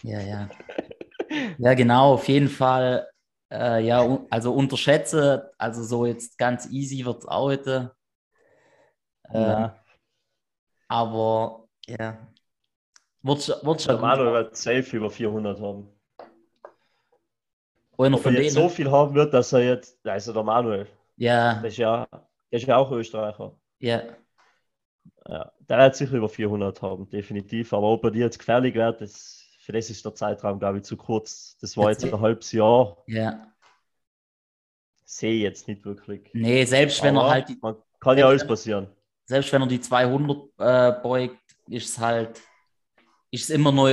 Ja, 0.04 0.20
ja. 0.22 0.50
Ja, 1.60 1.74
genau, 1.76 2.16
auf 2.16 2.28
jeden 2.28 2.50
Fall. 2.50 3.08
Äh, 3.52 3.86
ja, 3.86 4.20
also 4.30 4.54
unterschätze, 4.54 5.52
also 5.58 5.84
so 5.84 6.06
jetzt 6.06 6.38
ganz 6.38 6.68
easy 6.72 7.06
wird 7.06 7.20
es 7.20 7.26
auch 7.28 7.44
heute. 7.46 7.96
Äh, 9.30 9.40
Ja. 9.42 9.76
aber 10.88 11.68
ja, 11.88 12.28
wird 13.24 13.44
schon, 13.44 13.56
wird 13.66 13.80
Der 13.88 13.94
schon 13.94 13.96
gut. 13.96 14.02
Manuel 14.02 14.34
wird 14.34 14.56
safe 14.58 14.96
über 14.98 15.10
400 15.10 15.60
haben. 15.60 15.90
Einer 17.98 18.18
Ob 18.18 18.26
er 18.26 18.32
von 18.32 18.34
jetzt 18.34 18.56
denen. 18.56 18.64
so 18.64 18.70
viel 18.70 18.92
haben 18.92 19.14
wird, 19.16 19.34
dass 19.34 19.54
er 19.54 19.60
jetzt, 19.64 20.06
also 20.06 20.34
der 20.34 20.44
Manuel, 20.44 20.88
Ja, 21.18 21.62
das 21.62 21.74
ist 21.74 21.78
ja 21.78 22.08
Der 22.52 22.60
ist 22.60 22.68
ja 22.68 22.78
auch 22.78 22.92
Österreicher. 22.92 23.56
Ja. 23.80 24.02
Ja, 25.28 25.52
der 25.60 25.78
wird 25.78 25.96
sicher 25.96 26.14
über 26.18 26.30
400 26.30 26.82
haben, 26.82 27.10
definitiv. 27.10 27.74
Aber 27.74 27.88
ob 27.88 28.04
er 28.04 28.12
die 28.12 28.20
jetzt 28.20 28.40
gefährlich 28.40 28.76
wird, 28.76 29.02
das, 29.02 29.41
für 29.72 29.78
das 29.78 29.90
ist 29.90 30.04
der 30.04 30.14
Zeitraum, 30.14 30.60
glaube 30.60 30.80
ich, 30.80 30.84
zu 30.84 30.98
kurz. 30.98 31.58
Das 31.62 31.78
war 31.78 31.90
jetzt 31.90 32.04
ein 32.04 32.20
halbes 32.20 32.52
Jahr. 32.52 32.98
Ja. 33.08 33.48
Sehe 35.06 35.34
ich 35.34 35.42
jetzt 35.44 35.68
nicht 35.68 35.86
wirklich. 35.86 36.30
Nee, 36.34 36.66
selbst 36.66 37.02
wenn 37.04 37.16
Aber 37.18 37.28
er 37.28 37.32
halt 37.32 37.50
die, 37.50 37.58
man 37.62 37.76
kann 38.00 38.18
ja 38.18 38.28
alles 38.28 38.46
passieren. 38.46 38.88
selbst 39.26 39.52
wenn 39.54 39.62
er 39.62 39.68
die 39.68 39.80
200 39.80 40.38
äh, 40.58 41.02
beugt, 41.02 41.38
ist 41.70 41.90
es 41.90 42.00
halt, 42.00 42.42
ist 43.32 43.44
es 43.44 43.50
immer 43.50 43.72
nur, 43.72 43.90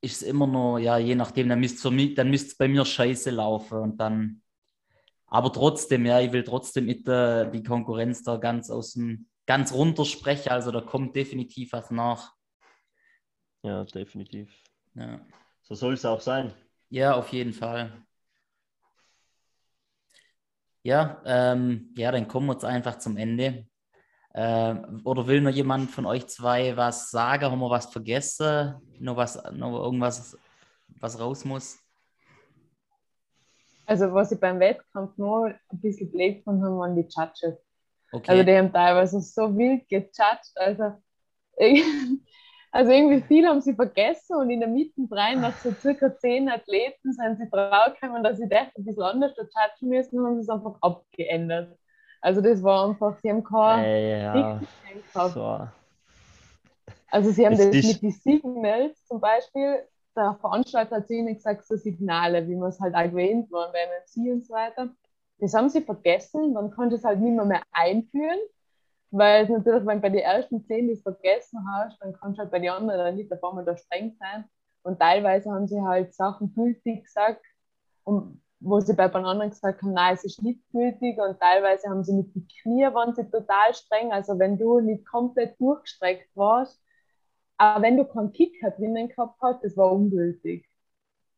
ist 0.00 0.16
es 0.16 0.22
immer 0.22 0.46
nur, 0.46 0.78
ja, 0.80 0.98
je 0.98 1.14
nachdem, 1.14 1.48
dann 1.48 1.60
müsste 1.60 1.88
es 1.88 2.56
bei 2.56 2.66
mir 2.66 2.84
scheiße 2.84 3.30
laufen 3.30 3.78
und 3.78 3.96
dann, 3.98 4.42
aber 5.26 5.52
trotzdem, 5.52 6.06
ja, 6.06 6.20
ich 6.20 6.32
will 6.32 6.42
trotzdem 6.42 6.86
mit 6.86 7.06
äh, 7.06 7.48
die 7.50 7.62
Konkurrenz 7.62 8.22
da 8.24 8.36
ganz 8.36 8.68
aus 8.70 8.94
dem, 8.94 9.28
ganz 9.46 9.72
runter 9.72 10.04
sprechen, 10.04 10.50
also 10.50 10.72
da 10.72 10.80
kommt 10.80 11.14
definitiv 11.14 11.72
was 11.72 11.90
nach. 11.92 12.34
Ja, 13.62 13.84
definitiv. 13.84 14.50
Ja, 14.94 15.20
So 15.62 15.74
soll 15.74 15.94
es 15.94 16.04
auch 16.04 16.20
sein. 16.20 16.52
ja 16.88 17.14
auf 17.14 17.28
jeden 17.28 17.52
Fall. 17.52 17.92
Ja, 20.82 21.20
ähm, 21.26 21.92
ja, 21.96 22.10
dann 22.10 22.26
kommen 22.26 22.46
wir 22.46 22.54
jetzt 22.54 22.64
einfach 22.64 22.98
zum 22.98 23.16
Ende. 23.16 23.66
Ähm, 24.34 25.00
oder 25.04 25.26
will 25.26 25.40
noch 25.40 25.50
jemand 25.50 25.90
von 25.90 26.06
euch 26.06 26.26
zwei 26.28 26.76
was 26.76 27.10
sagen? 27.10 27.44
Haben 27.44 27.58
wir 27.58 27.70
was 27.70 27.86
vergessen? 27.92 28.76
Noch 28.98 29.16
was, 29.16 29.42
noch 29.52 29.78
irgendwas, 29.84 30.38
was 31.00 31.18
raus 31.18 31.44
muss? 31.44 31.78
Also 33.86 34.12
was 34.14 34.30
ich 34.30 34.38
beim 34.38 34.60
Wettkampf 34.60 35.18
nur 35.18 35.46
ein 35.46 35.80
bisschen 35.80 36.10
blöd 36.12 36.38
gefunden 36.38 36.64
habe, 36.64 36.78
waren 36.78 36.94
die 36.96 37.02
Judges. 37.02 37.58
Okay. 38.12 38.30
Also 38.30 38.44
die 38.44 38.56
haben 38.56 38.72
teilweise 38.72 39.20
so 39.20 39.56
wild 39.56 39.88
gejudged. 39.88 40.52
Also, 40.54 41.02
also 42.72 42.90
irgendwie 42.92 43.20
viel 43.22 43.46
haben 43.46 43.60
sie 43.60 43.74
vergessen 43.74 44.36
und 44.36 44.50
in 44.50 44.60
der 44.60 44.68
Mitte 44.68 45.02
rein 45.10 45.40
nach 45.40 45.56
so 45.58 45.72
circa 45.72 46.16
zehn 46.18 46.48
Athleten 46.48 47.12
sind 47.12 47.38
sie 47.38 47.48
draufgekommen, 47.50 48.22
dass 48.22 48.38
sie 48.38 48.48
das 48.48 48.68
ein 48.76 48.84
bisschen 48.84 49.02
anders 49.02 49.32
judgen 49.36 49.88
müssen 49.88 50.18
und 50.20 50.26
haben 50.26 50.38
es 50.38 50.48
einfach 50.48 50.76
abgeändert. 50.80 51.76
Also 52.20 52.40
das 52.40 52.62
war 52.62 52.88
einfach, 52.88 53.18
sie 53.22 53.30
haben 53.30 53.42
kein 53.44 53.84
Äh, 53.86 54.22
ja, 54.22 54.60
so. 55.14 55.58
Also 57.10 57.30
sie 57.30 57.44
haben 57.44 57.54
Es 57.54 57.58
das 57.58 57.74
ist- 57.76 58.02
mit 58.02 58.02
den 58.02 58.10
Signals 58.12 59.04
zum 59.06 59.20
Beispiel, 59.20 59.82
der 60.16 60.36
Veranstalter 60.40 60.96
hat 60.96 61.08
zu 61.08 61.14
ihnen 61.14 61.34
gesagt, 61.34 61.66
so 61.66 61.76
Signale, 61.76 62.46
wie 62.48 62.56
man 62.56 62.68
es 62.68 62.80
halt 62.80 62.94
auch 62.94 63.02
gewöhnt 63.02 63.50
waren 63.50 63.72
bei 63.72 63.80
MMC 63.80 64.32
und 64.32 64.46
so 64.46 64.54
weiter. 64.54 64.90
Das 65.38 65.54
haben 65.54 65.68
sie 65.68 65.80
vergessen, 65.82 66.54
dann 66.54 66.70
konnte 66.70 66.96
es 66.96 67.04
halt 67.04 67.20
nicht 67.20 67.34
mehr, 67.34 67.44
mehr 67.44 67.62
einführen, 67.72 68.38
weil 69.10 69.48
natürlich, 69.48 69.86
wenn 69.86 69.98
du 69.98 70.02
bei 70.02 70.08
den 70.10 70.20
ersten 70.20 70.64
zehn 70.64 70.88
das 70.88 71.02
vergessen 71.02 71.58
hast, 71.72 72.00
dann 72.00 72.12
kannst 72.12 72.38
du 72.38 72.42
halt 72.42 72.50
bei 72.50 72.58
den 72.58 72.70
anderen 72.70 73.16
nicht 73.16 73.32
auf 73.32 73.42
einmal 73.42 73.64
da 73.64 73.76
streng 73.76 74.16
sein. 74.18 74.44
Und 74.82 74.98
teilweise 74.98 75.50
haben 75.50 75.66
sie 75.66 75.80
halt 75.80 76.14
Sachen 76.14 76.54
gültig 76.54 77.04
gesagt, 77.04 77.44
und 78.04 78.40
wo 78.60 78.80
sie 78.80 78.94
bei 78.94 79.08
den 79.08 79.24
anderen 79.24 79.50
gesagt 79.50 79.82
haben, 79.82 79.92
nein, 79.92 80.14
es 80.14 80.24
ist 80.24 80.42
nicht 80.42 80.60
gültig. 80.70 81.18
Und 81.18 81.40
teilweise 81.40 81.88
haben 81.88 82.04
sie 82.04 82.12
mit 82.12 82.34
den 82.34 82.46
Knie 82.62 82.92
waren 82.92 83.14
sie 83.14 83.24
total 83.24 83.74
streng. 83.74 84.12
Also 84.12 84.38
wenn 84.38 84.58
du 84.58 84.80
nicht 84.80 85.06
komplett 85.06 85.58
durchgestreckt 85.60 86.28
warst, 86.34 86.80
aber 87.56 87.82
wenn 87.82 87.96
du 87.96 88.04
keinen 88.04 88.32
Kicker 88.32 88.70
drinnen 88.70 89.08
gehabt 89.08 89.38
hast, 89.42 89.62
das 89.64 89.76
war 89.76 89.92
ungültig. 89.92 90.66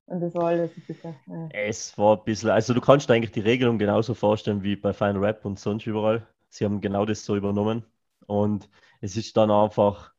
Und 0.07 0.21
das 0.21 0.35
war 0.35 0.49
alles 0.49 0.71
ein 0.77 0.83
bisschen. 0.87 1.15
Äh. 1.53 1.69
Es 1.69 1.97
war 1.97 2.17
ein 2.17 2.25
bisschen, 2.25 2.51
also 2.51 2.75
du 2.75 2.81
kannst 2.81 3.09
dir 3.09 3.15
eigentlich 3.15 3.33
die 3.33 3.41
Regelung 3.41 3.79
genauso 3.79 4.15
vorstellen 4.15 4.63
wie 4.63 4.77
bei 4.77 4.93
Final 4.93 5.25
Rap 5.25 5.45
und 5.45 5.59
sonst 5.59 5.87
überall. 5.87 6.27
Sie 6.53 6.67
haben 6.67 6.83
genau 6.83 7.07
das 7.07 7.25
so 7.25 7.35
übernommen. 7.35 7.85
Und 8.27 8.69
es 9.01 9.17
ist 9.17 9.37
dann 9.39 9.51
einfach, 9.51 10.13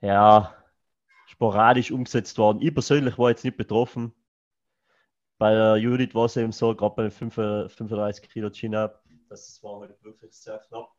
ja, 0.00 0.54
sporadisch 1.26 1.92
umgesetzt 1.92 2.36
worden. 2.38 2.60
Ich 2.60 2.74
persönlich 2.74 3.16
war 3.16 3.30
jetzt 3.30 3.44
nicht 3.44 3.56
betroffen. 3.56 4.12
Bei 5.38 5.54
der 5.54 5.76
Judith 5.76 6.14
war 6.14 6.24
es 6.24 6.36
eben 6.36 6.50
so, 6.50 6.74
gerade 6.74 6.96
bei 6.96 7.02
den 7.02 7.12
5 7.12 7.34
35 7.34 8.28
Kilo 8.28 8.50
Chin-Up, 8.50 9.04
das 9.28 9.62
war 9.62 9.80
halt 9.80 10.02
wirklich 10.02 10.32
sehr 10.34 10.58
knapp. 10.58 10.92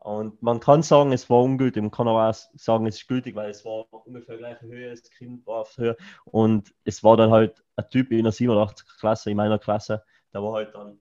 Und 0.00 0.42
man 0.42 0.58
kann 0.58 0.82
sagen, 0.82 1.12
es 1.12 1.30
war 1.30 1.40
ungültig, 1.42 1.80
man 1.80 1.92
kann 1.92 2.08
aber 2.08 2.28
auch 2.28 2.34
sagen, 2.54 2.86
es 2.86 2.96
ist 2.96 3.06
gültig, 3.06 3.36
weil 3.36 3.50
es 3.50 3.64
war 3.64 3.86
ungefähr 4.04 4.36
gleiche 4.36 4.66
Höhe, 4.66 4.90
das 4.90 5.08
Kind 5.10 5.46
war 5.46 5.60
auf 5.60 5.76
Höhe. 5.76 5.96
Und 6.24 6.74
es 6.82 7.04
war 7.04 7.16
dann 7.16 7.30
halt 7.30 7.62
ein 7.76 7.88
Typ 7.88 8.10
in 8.10 8.24
der 8.24 8.32
87 8.32 8.84
Klasse, 8.98 9.30
in 9.30 9.36
meiner 9.36 9.60
Klasse, 9.60 10.02
der 10.32 10.42
war 10.42 10.54
halt 10.54 10.74
dann 10.74 10.98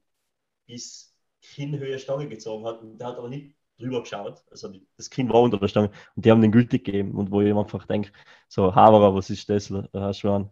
bis 0.68 1.11
Kinnhöhe 1.42 2.00
Stange 2.00 2.28
gezogen 2.30 2.66
hat 2.66 2.82
und 2.82 2.98
der 3.00 3.08
hat 3.08 3.18
aber 3.18 3.30
nicht 3.30 3.56
drüber 3.80 4.02
geschaut. 4.02 4.44
Also 4.52 4.70
die- 4.70 4.88
das 4.98 5.10
Kind 5.10 5.32
war 5.32 5.42
unter 5.42 5.58
der 5.60 5.68
Stange 5.68 5.92
und 6.16 6.26
die 6.26 6.32
haben 6.32 6.42
den 6.42 6.52
gültig 6.52 6.84
gegeben. 6.86 7.12
Und 7.16 7.32
wo 7.32 7.42
ich 7.42 7.54
einfach 7.54 7.86
denke, 7.88 8.12
so, 8.48 8.74
Haberer, 8.76 9.16
was 9.16 9.30
ist 9.30 9.50
das? 9.50 9.68
Da 9.70 10.02
hast 10.02 10.24
du 10.24 10.32
an. 10.32 10.50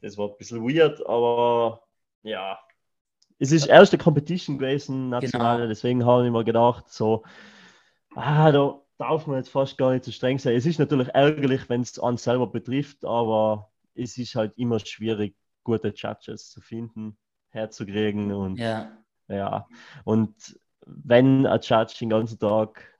Das 0.00 0.16
war 0.18 0.28
ein 0.28 0.36
bisschen 0.38 0.62
weird, 0.62 1.04
aber 1.06 1.82
ja. 2.22 2.58
Es 3.38 3.52
ist 3.52 3.66
erste 3.66 3.98
Competition 3.98 4.58
gewesen, 4.58 5.08
nationale, 5.10 5.62
Genau. 5.62 5.68
deswegen 5.68 6.04
habe 6.06 6.26
ich 6.26 6.32
mir 6.32 6.44
gedacht, 6.44 6.88
so, 6.90 7.24
ah, 8.14 8.50
da 8.52 8.80
darf 8.98 9.26
man 9.26 9.36
jetzt 9.38 9.50
fast 9.50 9.76
gar 9.78 9.92
nicht 9.92 10.04
so 10.04 10.12
streng 10.12 10.38
sein. 10.38 10.56
Es 10.56 10.66
ist 10.66 10.78
natürlich 10.78 11.08
ärgerlich, 11.08 11.68
wenn 11.68 11.82
es 11.82 11.98
einen 11.98 12.16
selber 12.16 12.46
betrifft, 12.46 13.04
aber 13.04 13.70
es 13.94 14.18
ist 14.18 14.34
halt 14.34 14.56
immer 14.58 14.78
schwierig, 14.80 15.36
gute 15.64 15.88
Judges 15.94 16.50
zu 16.50 16.60
finden, 16.60 17.16
herzukriegen 17.50 18.32
und 18.32 18.60
Ja, 18.60 19.03
ja, 19.28 19.68
und 20.04 20.58
wenn 20.86 21.46
ein 21.46 21.60
Judge 21.62 21.96
den 22.00 22.10
ganzen 22.10 22.38
Tag 22.38 22.98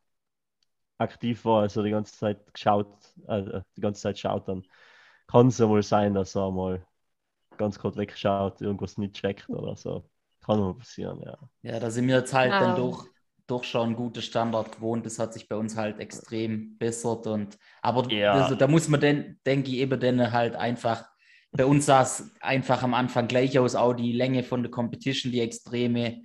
aktiv 0.98 1.44
war, 1.44 1.62
also 1.62 1.82
die 1.82 1.90
ganze 1.90 2.16
Zeit 2.16 2.52
geschaut, 2.54 2.88
äh, 3.28 3.60
die 3.76 3.80
ganze 3.80 4.02
Zeit 4.02 4.18
schaut, 4.18 4.48
dann 4.48 4.62
kann 5.26 5.48
es 5.48 5.58
ja 5.58 5.66
mal 5.66 5.82
sein, 5.82 6.14
dass 6.14 6.34
er 6.36 6.50
mal 6.52 6.86
ganz 7.58 7.78
kurz 7.78 7.96
wegschaut, 7.96 8.60
irgendwas 8.62 8.98
nicht 8.98 9.16
checkt 9.16 9.48
oder 9.50 9.76
so. 9.76 10.08
Kann 10.42 10.60
mal 10.60 10.74
passieren, 10.74 11.20
ja. 11.22 11.38
ja, 11.62 11.80
da 11.80 11.90
sind 11.90 12.08
wir 12.08 12.16
jetzt 12.16 12.32
halt 12.34 12.60
Ah. 12.60 12.60
dann 12.60 12.74
doch, 12.74 13.08
doch 13.46 13.64
schon 13.64 13.96
guten 13.96 14.22
Standard 14.22 14.72
gewohnt. 14.72 15.06
Das 15.06 15.18
hat 15.18 15.32
sich 15.32 15.48
bei 15.48 15.56
uns 15.56 15.76
halt 15.76 15.98
extrem 16.00 16.76
bessert. 16.78 17.26
Und, 17.26 17.58
aber 17.82 18.08
Ja. 18.08 18.30
also, 18.30 18.54
da 18.54 18.66
muss 18.68 18.88
man 18.88 19.00
denn, 19.00 19.40
denke 19.46 19.70
ich, 19.70 19.76
eben 19.78 19.98
dann 20.00 20.32
halt 20.32 20.56
einfach, 20.56 21.08
bei 21.56 21.66
uns 21.66 21.86
sah 21.86 22.02
es 22.02 22.32
einfach 22.40 22.82
am 22.82 22.94
Anfang 22.94 23.28
gleich 23.28 23.58
aus, 23.58 23.74
auch 23.76 23.94
die 23.94 24.12
Länge 24.12 24.42
von 24.44 24.62
der 24.62 24.70
Competition, 24.70 25.32
die 25.32 25.40
Extreme, 25.40 26.22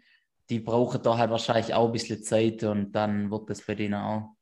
die 0.50 0.60
brauchen 0.60 1.02
da 1.04 1.18
halt 1.18 1.32
wahrscheinlich 1.32 1.74
auch 1.74 1.88
ein 1.88 1.92
bisschen 1.94 2.24
Zeit 2.24 2.64
und 2.64 2.92
dann 2.94 3.32
wird 3.32 3.50
das 3.50 3.62
bei 3.66 3.76
denen 3.76 3.96
auch. 3.96 4.36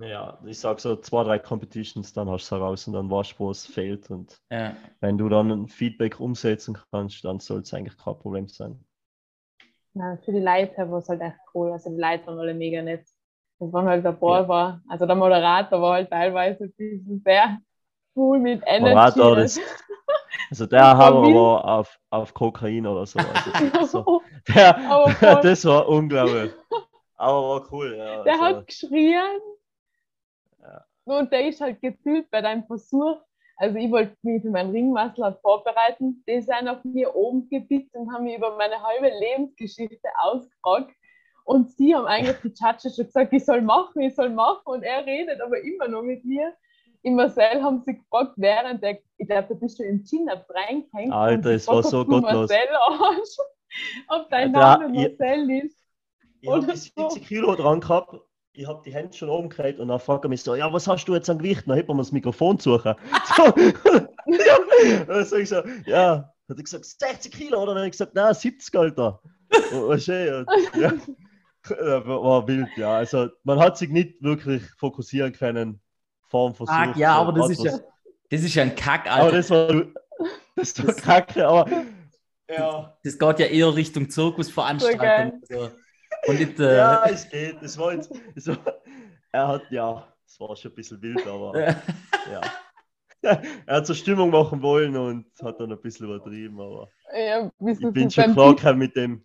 Ja, 0.00 0.38
ich 0.46 0.58
sag 0.58 0.80
so 0.80 0.96
zwei, 0.96 1.24
drei 1.24 1.38
Competitions, 1.38 2.12
dann 2.12 2.28
hast 2.28 2.50
du 2.50 2.56
es 2.56 2.60
heraus 2.60 2.86
und 2.86 2.92
dann 2.94 3.10
weißt 3.10 3.32
du, 3.32 3.38
wo 3.38 3.50
es 3.50 3.64
fehlt. 3.66 4.10
Und 4.10 4.38
Ja, 4.50 4.76
wenn 5.00 5.18
du 5.18 5.28
dann 5.30 5.50
ein 5.50 5.68
Feedback 5.68 6.20
umsetzen 6.20 6.78
kannst, 6.92 7.24
dann 7.24 7.40
soll 7.40 7.60
es 7.62 7.74
eigentlich 7.74 7.98
kein 7.98 8.18
Problem 8.18 8.48
sein. 8.48 8.84
Ja, 9.94 10.16
für 10.24 10.32
die 10.32 10.38
Leute 10.40 10.90
war 10.90 10.98
es 10.98 11.08
halt 11.08 11.20
echt 11.20 11.36
cool. 11.54 11.72
Also 11.72 11.90
die 11.90 12.00
Leute 12.00 12.26
waren 12.26 12.38
alle 12.38 12.54
mega 12.54 12.82
nett. 12.82 13.06
Das 13.58 13.72
waren 13.72 13.86
halt 13.86 14.04
der 14.04 14.12
Ball 14.12 14.46
Ja. 14.46 14.48
war, 14.48 14.82
also 14.88 15.06
der 15.06 15.14
Moderator 15.16 15.80
war 15.80 15.94
halt 15.94 16.10
teilweise 16.10 16.64
ein 16.64 16.72
bisschen 16.76 17.22
sehr 17.24 17.58
cool 18.16 18.38
mit 18.40 18.62
Energy. 18.66 19.10
Moderator, 19.10 19.36
das, 19.36 19.58
also 20.50 20.66
der 20.66 20.96
Hammer 20.96 21.22
war 21.34 21.64
auf, 21.64 21.98
auf 22.10 22.34
Kokain 22.34 22.86
oder 22.86 23.06
so. 23.06 23.18
Also, 23.74 23.86
so. 24.04 24.22
Der, 24.48 24.76
Aber 24.90 25.10
voll. 25.10 25.40
das 25.42 25.64
war 25.64 25.88
unglaublich. 25.88 26.52
Aber 27.16 27.48
war 27.48 27.72
cool, 27.72 27.94
ja. 27.96 28.22
Der 28.22 28.32
also, 28.34 28.44
hat 28.44 28.66
geschrien. 28.66 29.40
Ja. 30.60 30.84
Und 31.04 31.32
der 31.32 31.48
ist 31.48 31.60
halt 31.60 31.80
gefühlt 31.80 32.30
bei 32.30 32.40
deinem 32.40 32.64
Versuch. 32.64 33.18
Also 33.56 33.76
ich 33.76 33.90
wollte 33.90 34.16
mich 34.22 34.42
für 34.42 34.50
meinen 34.50 34.72
Ringmaster 34.72 35.38
vorbereiten. 35.40 36.24
Die 36.26 36.40
sind 36.40 36.68
auf 36.68 36.82
mir 36.84 37.14
oben 37.14 37.48
gebickt 37.48 37.94
und 37.94 38.12
haben 38.12 38.24
mir 38.24 38.38
über 38.38 38.56
meine 38.56 38.82
halbe 38.82 39.08
Lebensgeschichte 39.08 40.08
ausgefragt. 40.20 40.92
Und 41.44 41.70
sie 41.72 41.94
haben 41.94 42.06
eigentlich 42.06 42.36
die 42.42 42.48
Judges 42.48 42.96
schon 42.96 43.06
gesagt, 43.06 43.32
ich 43.32 43.44
soll 43.44 43.62
machen, 43.62 44.02
ich 44.02 44.14
soll 44.14 44.30
machen. 44.30 44.62
Und 44.64 44.82
er 44.82 45.04
redet 45.04 45.40
aber 45.40 45.60
immer 45.60 45.88
noch 45.88 46.02
mit 46.02 46.24
mir. 46.24 46.54
Im 47.02 47.16
Marcel 47.16 47.62
haben 47.62 47.82
sie 47.82 47.96
gefragt, 47.96 48.32
während 48.36 48.82
der, 48.82 48.98
ich 49.16 49.26
glaube, 49.26 49.48
da 49.48 49.54
bist 49.54 49.78
du 49.78 49.82
im 49.84 50.04
Chin-Up 50.04 50.46
reingehängt. 50.48 51.12
Alter, 51.12 51.50
es 51.50 51.66
war 51.66 51.82
so 51.82 52.04
gottlos. 52.04 52.48
Marcel 52.50 52.68
hast, 53.00 53.40
ob 54.08 54.30
dein 54.30 54.52
Ja, 54.54 54.78
Name 54.78 54.94
ihr- 55.00 55.08
Marcel 55.10 55.50
ist. 55.64 55.76
ich 56.40 56.48
habe 56.50 56.62
so. 56.76 57.08
70 57.08 57.26
Kilo 57.26 57.54
dran 57.56 57.80
gehabt. 57.80 58.14
Ich 58.54 58.66
habe 58.68 58.82
die 58.84 58.92
Hände 58.92 59.16
schon 59.16 59.30
oben 59.30 59.48
gehalten 59.48 59.80
und 59.80 59.88
dann 59.88 59.98
fragt 59.98 60.24
er 60.24 60.28
mich 60.28 60.42
so, 60.42 60.54
ja, 60.54 60.70
was 60.72 60.86
hast 60.86 61.06
du 61.06 61.14
jetzt 61.14 61.28
an 61.30 61.38
Gewicht? 61.38 61.64
Dann 61.66 61.74
hebt 61.76 61.88
man 61.88 61.96
das 61.98 62.12
Mikrofon 62.12 62.58
suchen. 62.58 62.94
So, 63.36 63.44
ja, 64.26 65.04
dann 65.06 65.24
sag 65.24 65.38
ich 65.40 65.48
so, 65.48 65.62
ja, 65.86 66.30
hat 66.48 66.56
er 66.58 66.62
gesagt, 66.62 66.84
60 66.84 67.32
Kilo, 67.32 67.58
oder? 67.62 67.68
Dann 67.68 67.76
habe 67.78 67.86
ich 67.86 67.92
gesagt, 67.92 68.14
nein, 68.14 68.34
70, 68.34 68.74
Alter. 68.78 69.20
Und, 69.72 69.82
und 69.84 70.02
schön, 70.02 70.46
ja, 70.74 70.92
Ja, 71.68 72.06
war 72.06 72.46
wild, 72.46 72.68
ja. 72.76 72.94
Also 72.96 73.28
man 73.44 73.58
hat 73.58 73.78
sich 73.78 73.88
nicht 73.90 74.22
wirklich 74.22 74.62
fokussieren 74.78 75.32
können 75.32 75.80
vor 76.32 76.50
dem 76.50 76.54
Versuch. 76.56 76.74
Fuck, 76.74 76.96
ja, 76.96 77.14
so 77.14 77.20
aber 77.20 77.32
das 77.34 77.50
ist 77.50 77.62
ja, 77.62 77.78
das 78.30 78.42
ist 78.42 78.54
ja 78.54 78.62
ein 78.62 78.74
Kack, 78.74 79.06
Aber 79.06 79.24
Alter. 79.24 79.36
das 79.36 79.50
war, 79.50 79.84
das 80.56 80.86
war 80.86 80.94
kacke, 80.94 81.46
aber 81.46 81.70
ja. 82.48 82.96
Das 83.04 83.18
geht 83.18 83.38
ja 83.38 83.46
eher 83.46 83.74
Richtung 83.74 84.08
Zirkusveranstaltung. 84.08 85.42
Also, 85.50 85.70
Und 86.26 86.38
nicht, 86.40 86.58
äh, 86.58 86.76
Ja, 86.76 87.04
es 87.04 87.28
geht. 87.28 87.62
Es 87.62 87.76
war 87.76 87.92
jetzt, 87.92 88.10
es 88.34 88.48
war, 88.48 88.56
er 89.30 89.48
hat, 89.48 89.62
ja, 89.70 90.08
es 90.26 90.40
war 90.40 90.56
schon 90.56 90.70
ein 90.70 90.74
bisschen 90.74 91.02
wild, 91.02 91.26
aber 91.26 91.58
ja. 91.60 92.40
Er 93.24 93.76
hat 93.76 93.86
so 93.86 93.94
Stimmung 93.94 94.30
machen 94.30 94.60
wollen 94.62 94.96
und 94.96 95.26
hat 95.44 95.60
dann 95.60 95.70
ein 95.70 95.80
bisschen 95.80 96.06
übertrieben, 96.06 96.58
aber 96.60 96.88
Ja, 97.14 97.48
ich 97.60 97.78
bin 97.92 98.10
schon 98.10 98.34
klar 98.34 98.74
mit 98.74 98.96
dem. 98.96 99.24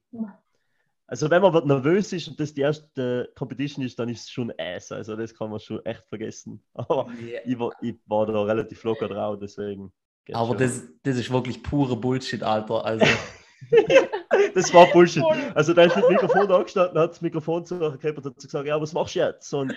Also 1.07 1.29
wenn 1.29 1.41
man 1.41 1.65
nervös 1.65 2.11
ist 2.11 2.27
und 2.27 2.39
das 2.39 2.53
die 2.53 2.61
erste 2.61 3.31
Competition 3.35 3.83
ist, 3.85 3.97
dann 3.97 4.09
ist 4.09 4.23
es 4.23 4.29
schon 4.29 4.51
Ass. 4.57 4.91
Also 4.91 5.15
das 5.15 5.33
kann 5.33 5.49
man 5.49 5.59
schon 5.59 5.83
echt 5.85 6.05
vergessen. 6.05 6.61
Aber 6.73 7.09
ich 7.45 7.57
war, 7.57 7.71
ich 7.81 7.95
war 8.05 8.25
da 8.25 8.43
relativ 8.43 8.83
locker 8.83 9.07
drauf, 9.07 9.37
deswegen. 9.41 9.91
aber 10.33 10.47
schon. 10.47 10.57
das, 10.57 10.83
das 11.03 11.17
ist 11.17 11.31
wirklich 11.31 11.63
pure 11.63 11.95
Bullshit, 11.95 12.43
Alter. 12.43 12.83
Also, 12.83 13.05
Das 14.53 14.73
war 14.73 14.87
Bullshit. 14.87 15.23
Also 15.55 15.73
da 15.73 15.83
ist 15.83 15.95
mit 15.95 16.05
dem 16.05 16.11
Mikrofon 16.13 16.51
angestanden, 16.51 16.99
hat 16.99 17.11
das 17.11 17.21
Mikrofon 17.21 17.65
zu 17.65 17.77
gehabt 17.77 18.03
und 18.17 18.25
hat 18.25 18.35
gesagt, 18.35 18.67
ja, 18.67 18.79
was 18.79 18.93
machst 18.93 19.15
du 19.15 19.19
jetzt? 19.19 19.53
Und 19.53 19.73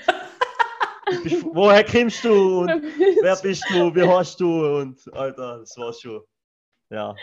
bist, 1.23 1.45
woher 1.53 1.85
kommst 1.85 2.25
du? 2.25 2.61
Und 2.63 2.69
wer 3.23 3.37
bist 3.37 3.65
du? 3.71 3.95
Wie 3.95 4.03
heißt 4.03 4.41
du? 4.41 4.79
Und 4.79 5.01
Alter, 5.15 5.59
das 5.61 5.77
war 5.77 5.93
schon. 5.93 6.23
Ja. 6.91 7.15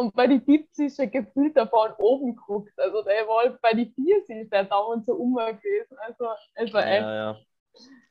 Und 0.00 0.14
bei 0.14 0.26
den 0.26 0.42
Tipps 0.42 0.78
ist 0.78 0.98
er 0.98 1.08
gefühlt 1.08 1.54
da 1.58 1.66
von 1.66 1.92
oben 1.98 2.34
geguckt. 2.34 2.72
Also 2.78 3.02
der 3.02 3.28
war 3.28 3.42
halt 3.44 3.60
bei 3.60 3.74
den 3.74 3.92
vier 3.92 4.16
ist 4.26 4.50
der 4.50 4.64
dauernd 4.64 5.04
so 5.04 5.12
um 5.12 5.34
gewesen. 5.34 5.94
Also 5.98 6.24
es 6.54 6.72
war 6.72 6.86
echt 6.86 7.02
Ja, 7.02 7.14
ja. 7.14 7.38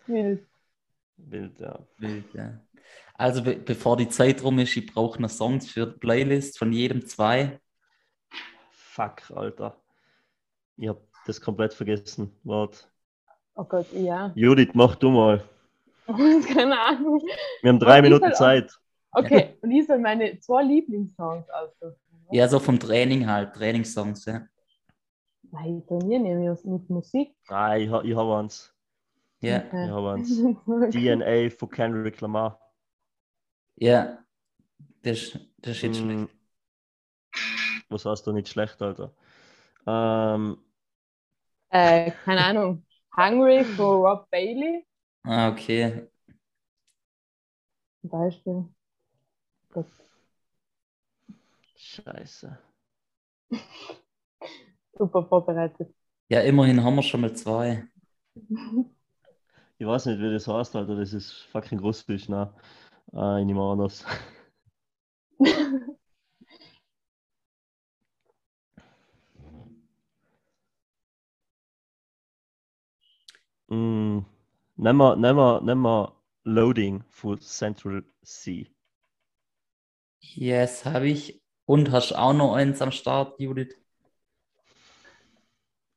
wild. 0.06 0.48
Wild, 1.18 1.60
ja. 1.60 1.80
wild, 1.98 2.32
ja. 2.36 2.60
also 3.16 3.44
be 3.44 3.56
bevor 3.56 3.98
die 3.98 4.08
Zeit 4.08 4.44
rum 4.44 4.60
ist, 4.60 4.78
ich 4.78 4.94
brauche 4.94 5.20
noch 5.20 5.32
Songs 5.32 5.72
für 5.72 5.88
die 5.88 5.98
Playlist 5.98 6.60
von 6.60 6.72
jedem 6.72 7.08
zwei. 7.08 7.60
Fuck, 8.72 9.32
Alter. 9.36 9.76
Ich 10.78 10.90
hab 10.90 11.00
das 11.26 11.42
komplett 11.42 11.74
vergessen. 11.74 12.32
Warte. 12.44 12.86
Oh 13.56 13.64
Gott, 13.64 13.88
ja. 13.94 14.32
Judith, 14.36 14.70
mach 14.76 14.94
du 14.96 15.10
mal. 15.10 15.44
Keine 16.06 16.80
Ahnung. 16.80 17.20
Wir 17.64 17.70
haben 17.70 17.80
drei 17.80 18.04
Minuten 18.04 18.26
auch- 18.32 18.34
Zeit. 18.34 18.72
Okay, 19.14 19.58
und 19.62 19.72
ich 19.72 19.88
soll 19.88 20.00
meine 20.00 20.40
zwei 20.40 20.64
Lieblingssongs 20.64 21.50
aussuchen. 21.50 21.96
Ja, 22.32 22.48
so 22.48 22.60
vom 22.60 22.80
Training 22.80 23.28
halt, 23.28 23.54
Trainingssongs, 23.56 24.26
ja. 24.26 24.48
Nein, 25.52 25.78
ich 25.80 25.86
trainiere 25.86 26.22
nämlich 26.24 26.64
mit 26.66 26.90
Musik. 26.90 27.36
Ah, 27.50 27.76
ich, 27.78 27.86
ich 27.92 28.16
habe 28.16 28.38
eins. 28.38 28.74
Ja, 29.42 29.64
Ich 29.82 29.90
habe 29.90 30.12
eins. 30.14 30.48
DNA 30.92 31.50
von 31.52 31.70
Kendrick 31.72 32.22
Lamar. 32.22 32.60
ja. 33.76 34.24
Das, 35.04 35.20
ist- 35.24 35.40
das 35.60 35.78
ist 35.78 35.82
jetzt 35.84 35.98
Mm. 35.98 36.00
schlecht. 36.00 36.30
Was 37.90 38.06
heißt 38.06 38.26
da 38.28 38.32
nicht 38.32 38.50
schlecht, 38.50 38.82
Alter? 38.82 39.14
Ähm, 39.88 40.60
äh, 41.70 42.12
keine 42.26 42.44
Ahnung. 42.46 42.86
Hungry 43.16 43.74
von 43.76 44.02
Rob 44.06 44.30
Bailey 44.32 44.86
Ah, 45.24 45.50
okay. 45.52 46.10
zum 48.02 48.10
Beispiel. 48.10 48.66
Gott. 49.74 49.88
scheiße. 51.76 52.58
Super 54.98 55.24
vorbereitet. 55.24 55.94
Ja, 56.30 56.42
immerhin 56.42 56.84
haben 56.84 56.96
wir 56.96 57.04
schon 57.04 57.22
mal 57.22 57.34
zwei. 57.36 57.88
Ich 59.78 59.88
weiß 59.88 60.08
nicht, 60.08 60.20
wie 60.20 60.32
das 60.32 60.48
heißt, 60.48 60.76
Alter. 60.76 60.96
Das 60.96 61.14
ist 61.14 61.44
fucking 61.52 61.80
Russisch, 61.80 62.30
ne? 62.30 62.54
Äh, 63.14 63.42
ich 63.42 63.46
nehme 63.46 63.62
an, 63.64 63.80
das. 63.80 64.06
Mm, 73.70 74.26
nehmen 74.78 74.98
wir, 74.98 75.16
nehmen 75.16 75.38
wir, 75.38 75.62
nehmen 75.62 75.82
wir 75.84 76.16
Loading 76.44 77.04
von 77.10 77.40
Central 77.40 78.04
Sea. 78.24 78.66
Yes, 80.22 80.86
habe 80.86 81.08
ich. 81.10 81.42
Und 81.66 81.92
hast 81.92 82.14
auch 82.14 82.34
noch 82.34 82.54
eins 82.56 82.82
am 82.82 82.92
Start, 82.92 83.40
Judith? 83.40 83.76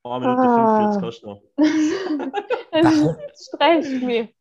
1 0.04 0.20
Minute 0.20 0.40
Ah. 0.42 1.00
45 1.00 1.02
hast 1.06 1.20
du 1.22 1.26
noch. 1.28 1.42
Das 2.72 3.46
stresst 3.46 4.02
mich. 4.02 4.34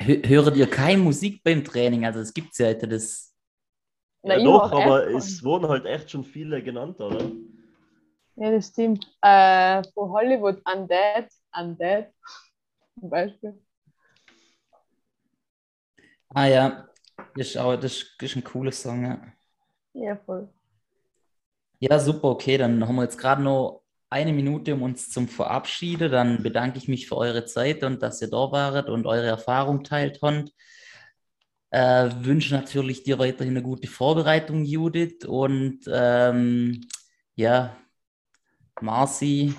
Hö- 0.00 0.26
Höret 0.26 0.56
ihr 0.56 0.68
keine 0.70 1.02
Musik 1.02 1.42
beim 1.42 1.64
Training? 1.64 2.04
Also 2.06 2.20
es 2.20 2.32
gibt 2.32 2.56
ja 2.58 2.68
heute 2.68 2.88
das. 2.88 3.34
Na, 4.22 4.36
Ja, 4.36 4.44
doch, 4.44 4.72
aber 4.72 5.08
es 5.10 5.42
wurden 5.44 5.68
halt 5.68 5.84
echt 5.84 6.10
schon 6.10 6.24
viele 6.24 6.62
genannt, 6.62 7.00
oder? 7.00 7.30
Ja, 8.36 8.50
das 8.50 8.68
stimmt. 8.68 9.04
Äh, 9.22 9.82
von 9.92 10.10
Hollywood 10.10 10.62
Undead. 10.72 11.28
Undead. 11.56 12.06
Zum 12.98 13.10
Beispiel. 13.10 13.60
Ah 16.34 16.46
ja, 16.48 16.88
ist, 17.36 17.58
auch, 17.58 17.76
das 17.76 17.92
ist, 17.92 18.16
das 18.18 18.30
ist 18.30 18.36
ein 18.36 18.44
cooler 18.44 18.72
Song, 18.72 19.04
ja. 19.04 19.20
Ja, 19.94 20.16
voll. 20.16 20.48
Ja, 21.78 21.98
super, 21.98 22.28
okay. 22.28 22.58
Dann 22.58 22.86
haben 22.86 22.96
wir 22.96 23.02
jetzt 23.02 23.18
gerade 23.18 23.42
noch 23.42 23.82
eine 24.10 24.32
Minute, 24.32 24.74
um 24.74 24.82
uns 24.82 25.10
zum 25.10 25.28
Verabschieden. 25.28 26.10
Dann 26.10 26.42
bedanke 26.42 26.78
ich 26.78 26.88
mich 26.88 27.08
für 27.08 27.16
eure 27.16 27.44
Zeit 27.44 27.84
und 27.84 28.02
dass 28.02 28.22
ihr 28.22 28.30
da 28.30 28.50
waret 28.52 28.88
und 28.88 29.06
eure 29.06 29.26
Erfahrung 29.26 29.84
teilt 29.84 30.20
habt. 30.22 30.50
Äh, 31.70 32.10
wünsche 32.20 32.54
natürlich 32.54 33.02
dir 33.02 33.18
weiterhin 33.18 33.54
eine 33.54 33.62
gute 33.62 33.88
Vorbereitung, 33.88 34.64
Judith. 34.64 35.24
Und 35.26 35.80
ähm, 35.88 36.80
ja, 37.34 37.76
Marci, 38.80 39.54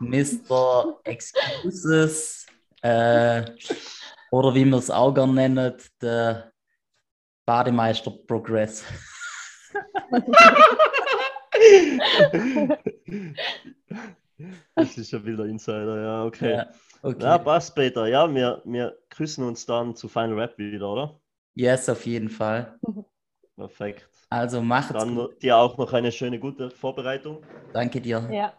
Mr. 0.00 1.00
Excuses, 1.04 2.46
äh, 2.82 3.44
oder 4.30 4.54
wie 4.54 4.64
wir 4.64 4.78
es 4.78 4.90
auch 4.90 5.12
gerne 5.12 5.32
nennen, 5.34 5.74
der 6.00 6.52
Bademeister 7.48 8.10
Progress. 8.10 8.84
Das 14.74 14.98
ist 14.98 15.08
schon 15.08 15.24
wieder 15.24 15.46
Insider, 15.46 16.02
ja, 16.02 16.24
okay. 16.24 16.56
Ja, 16.56 16.66
okay. 17.00 17.22
Ja, 17.22 17.38
passt, 17.38 17.74
Peter. 17.74 18.06
Ja, 18.06 18.32
wir, 18.32 18.60
wir 18.66 18.98
küssen 19.08 19.44
uns 19.44 19.64
dann 19.64 19.96
zu 19.96 20.08
Final 20.08 20.34
Rap 20.38 20.58
wieder, 20.58 20.90
oder? 20.90 21.20
Yes, 21.54 21.88
auf 21.88 22.04
jeden 22.04 22.28
Fall. 22.28 22.78
Perfekt. 23.56 24.06
Also 24.28 24.60
macht's 24.60 24.92
Dann 24.92 25.14
gut. 25.14 25.42
dir 25.42 25.56
auch 25.56 25.78
noch 25.78 25.94
eine 25.94 26.12
schöne, 26.12 26.38
gute 26.38 26.70
Vorbereitung. 26.70 27.42
Danke 27.72 28.02
dir. 28.02 28.28
Ja. 28.30 28.52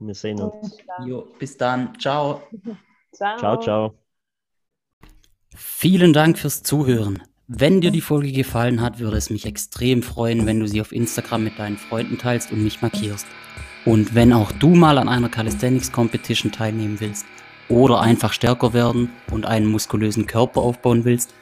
Wir 0.00 0.14
sehen 0.14 0.40
uns. 0.40 0.76
Jo, 1.06 1.28
bis 1.38 1.56
dann. 1.56 1.96
Ciao. 2.00 2.42
ciao. 3.12 3.38
Ciao, 3.38 3.60
ciao. 3.60 3.98
Vielen 5.54 6.12
Dank 6.12 6.38
fürs 6.38 6.62
Zuhören. 6.62 7.22
Wenn 7.50 7.80
dir 7.80 7.90
die 7.90 8.02
Folge 8.02 8.30
gefallen 8.30 8.82
hat, 8.82 8.98
würde 8.98 9.16
es 9.16 9.30
mich 9.30 9.46
extrem 9.46 10.02
freuen, 10.02 10.44
wenn 10.44 10.60
du 10.60 10.68
sie 10.68 10.82
auf 10.82 10.92
Instagram 10.92 11.44
mit 11.44 11.58
deinen 11.58 11.78
Freunden 11.78 12.18
teilst 12.18 12.52
und 12.52 12.62
mich 12.62 12.82
markierst. 12.82 13.26
Und 13.86 14.14
wenn 14.14 14.34
auch 14.34 14.52
du 14.52 14.74
mal 14.74 14.98
an 14.98 15.08
einer 15.08 15.30
Calisthenics 15.30 15.90
Competition 15.90 16.52
teilnehmen 16.52 17.00
willst 17.00 17.24
oder 17.70 18.02
einfach 18.02 18.34
stärker 18.34 18.74
werden 18.74 19.08
und 19.30 19.46
einen 19.46 19.64
muskulösen 19.64 20.26
Körper 20.26 20.60
aufbauen 20.60 21.06
willst, 21.06 21.32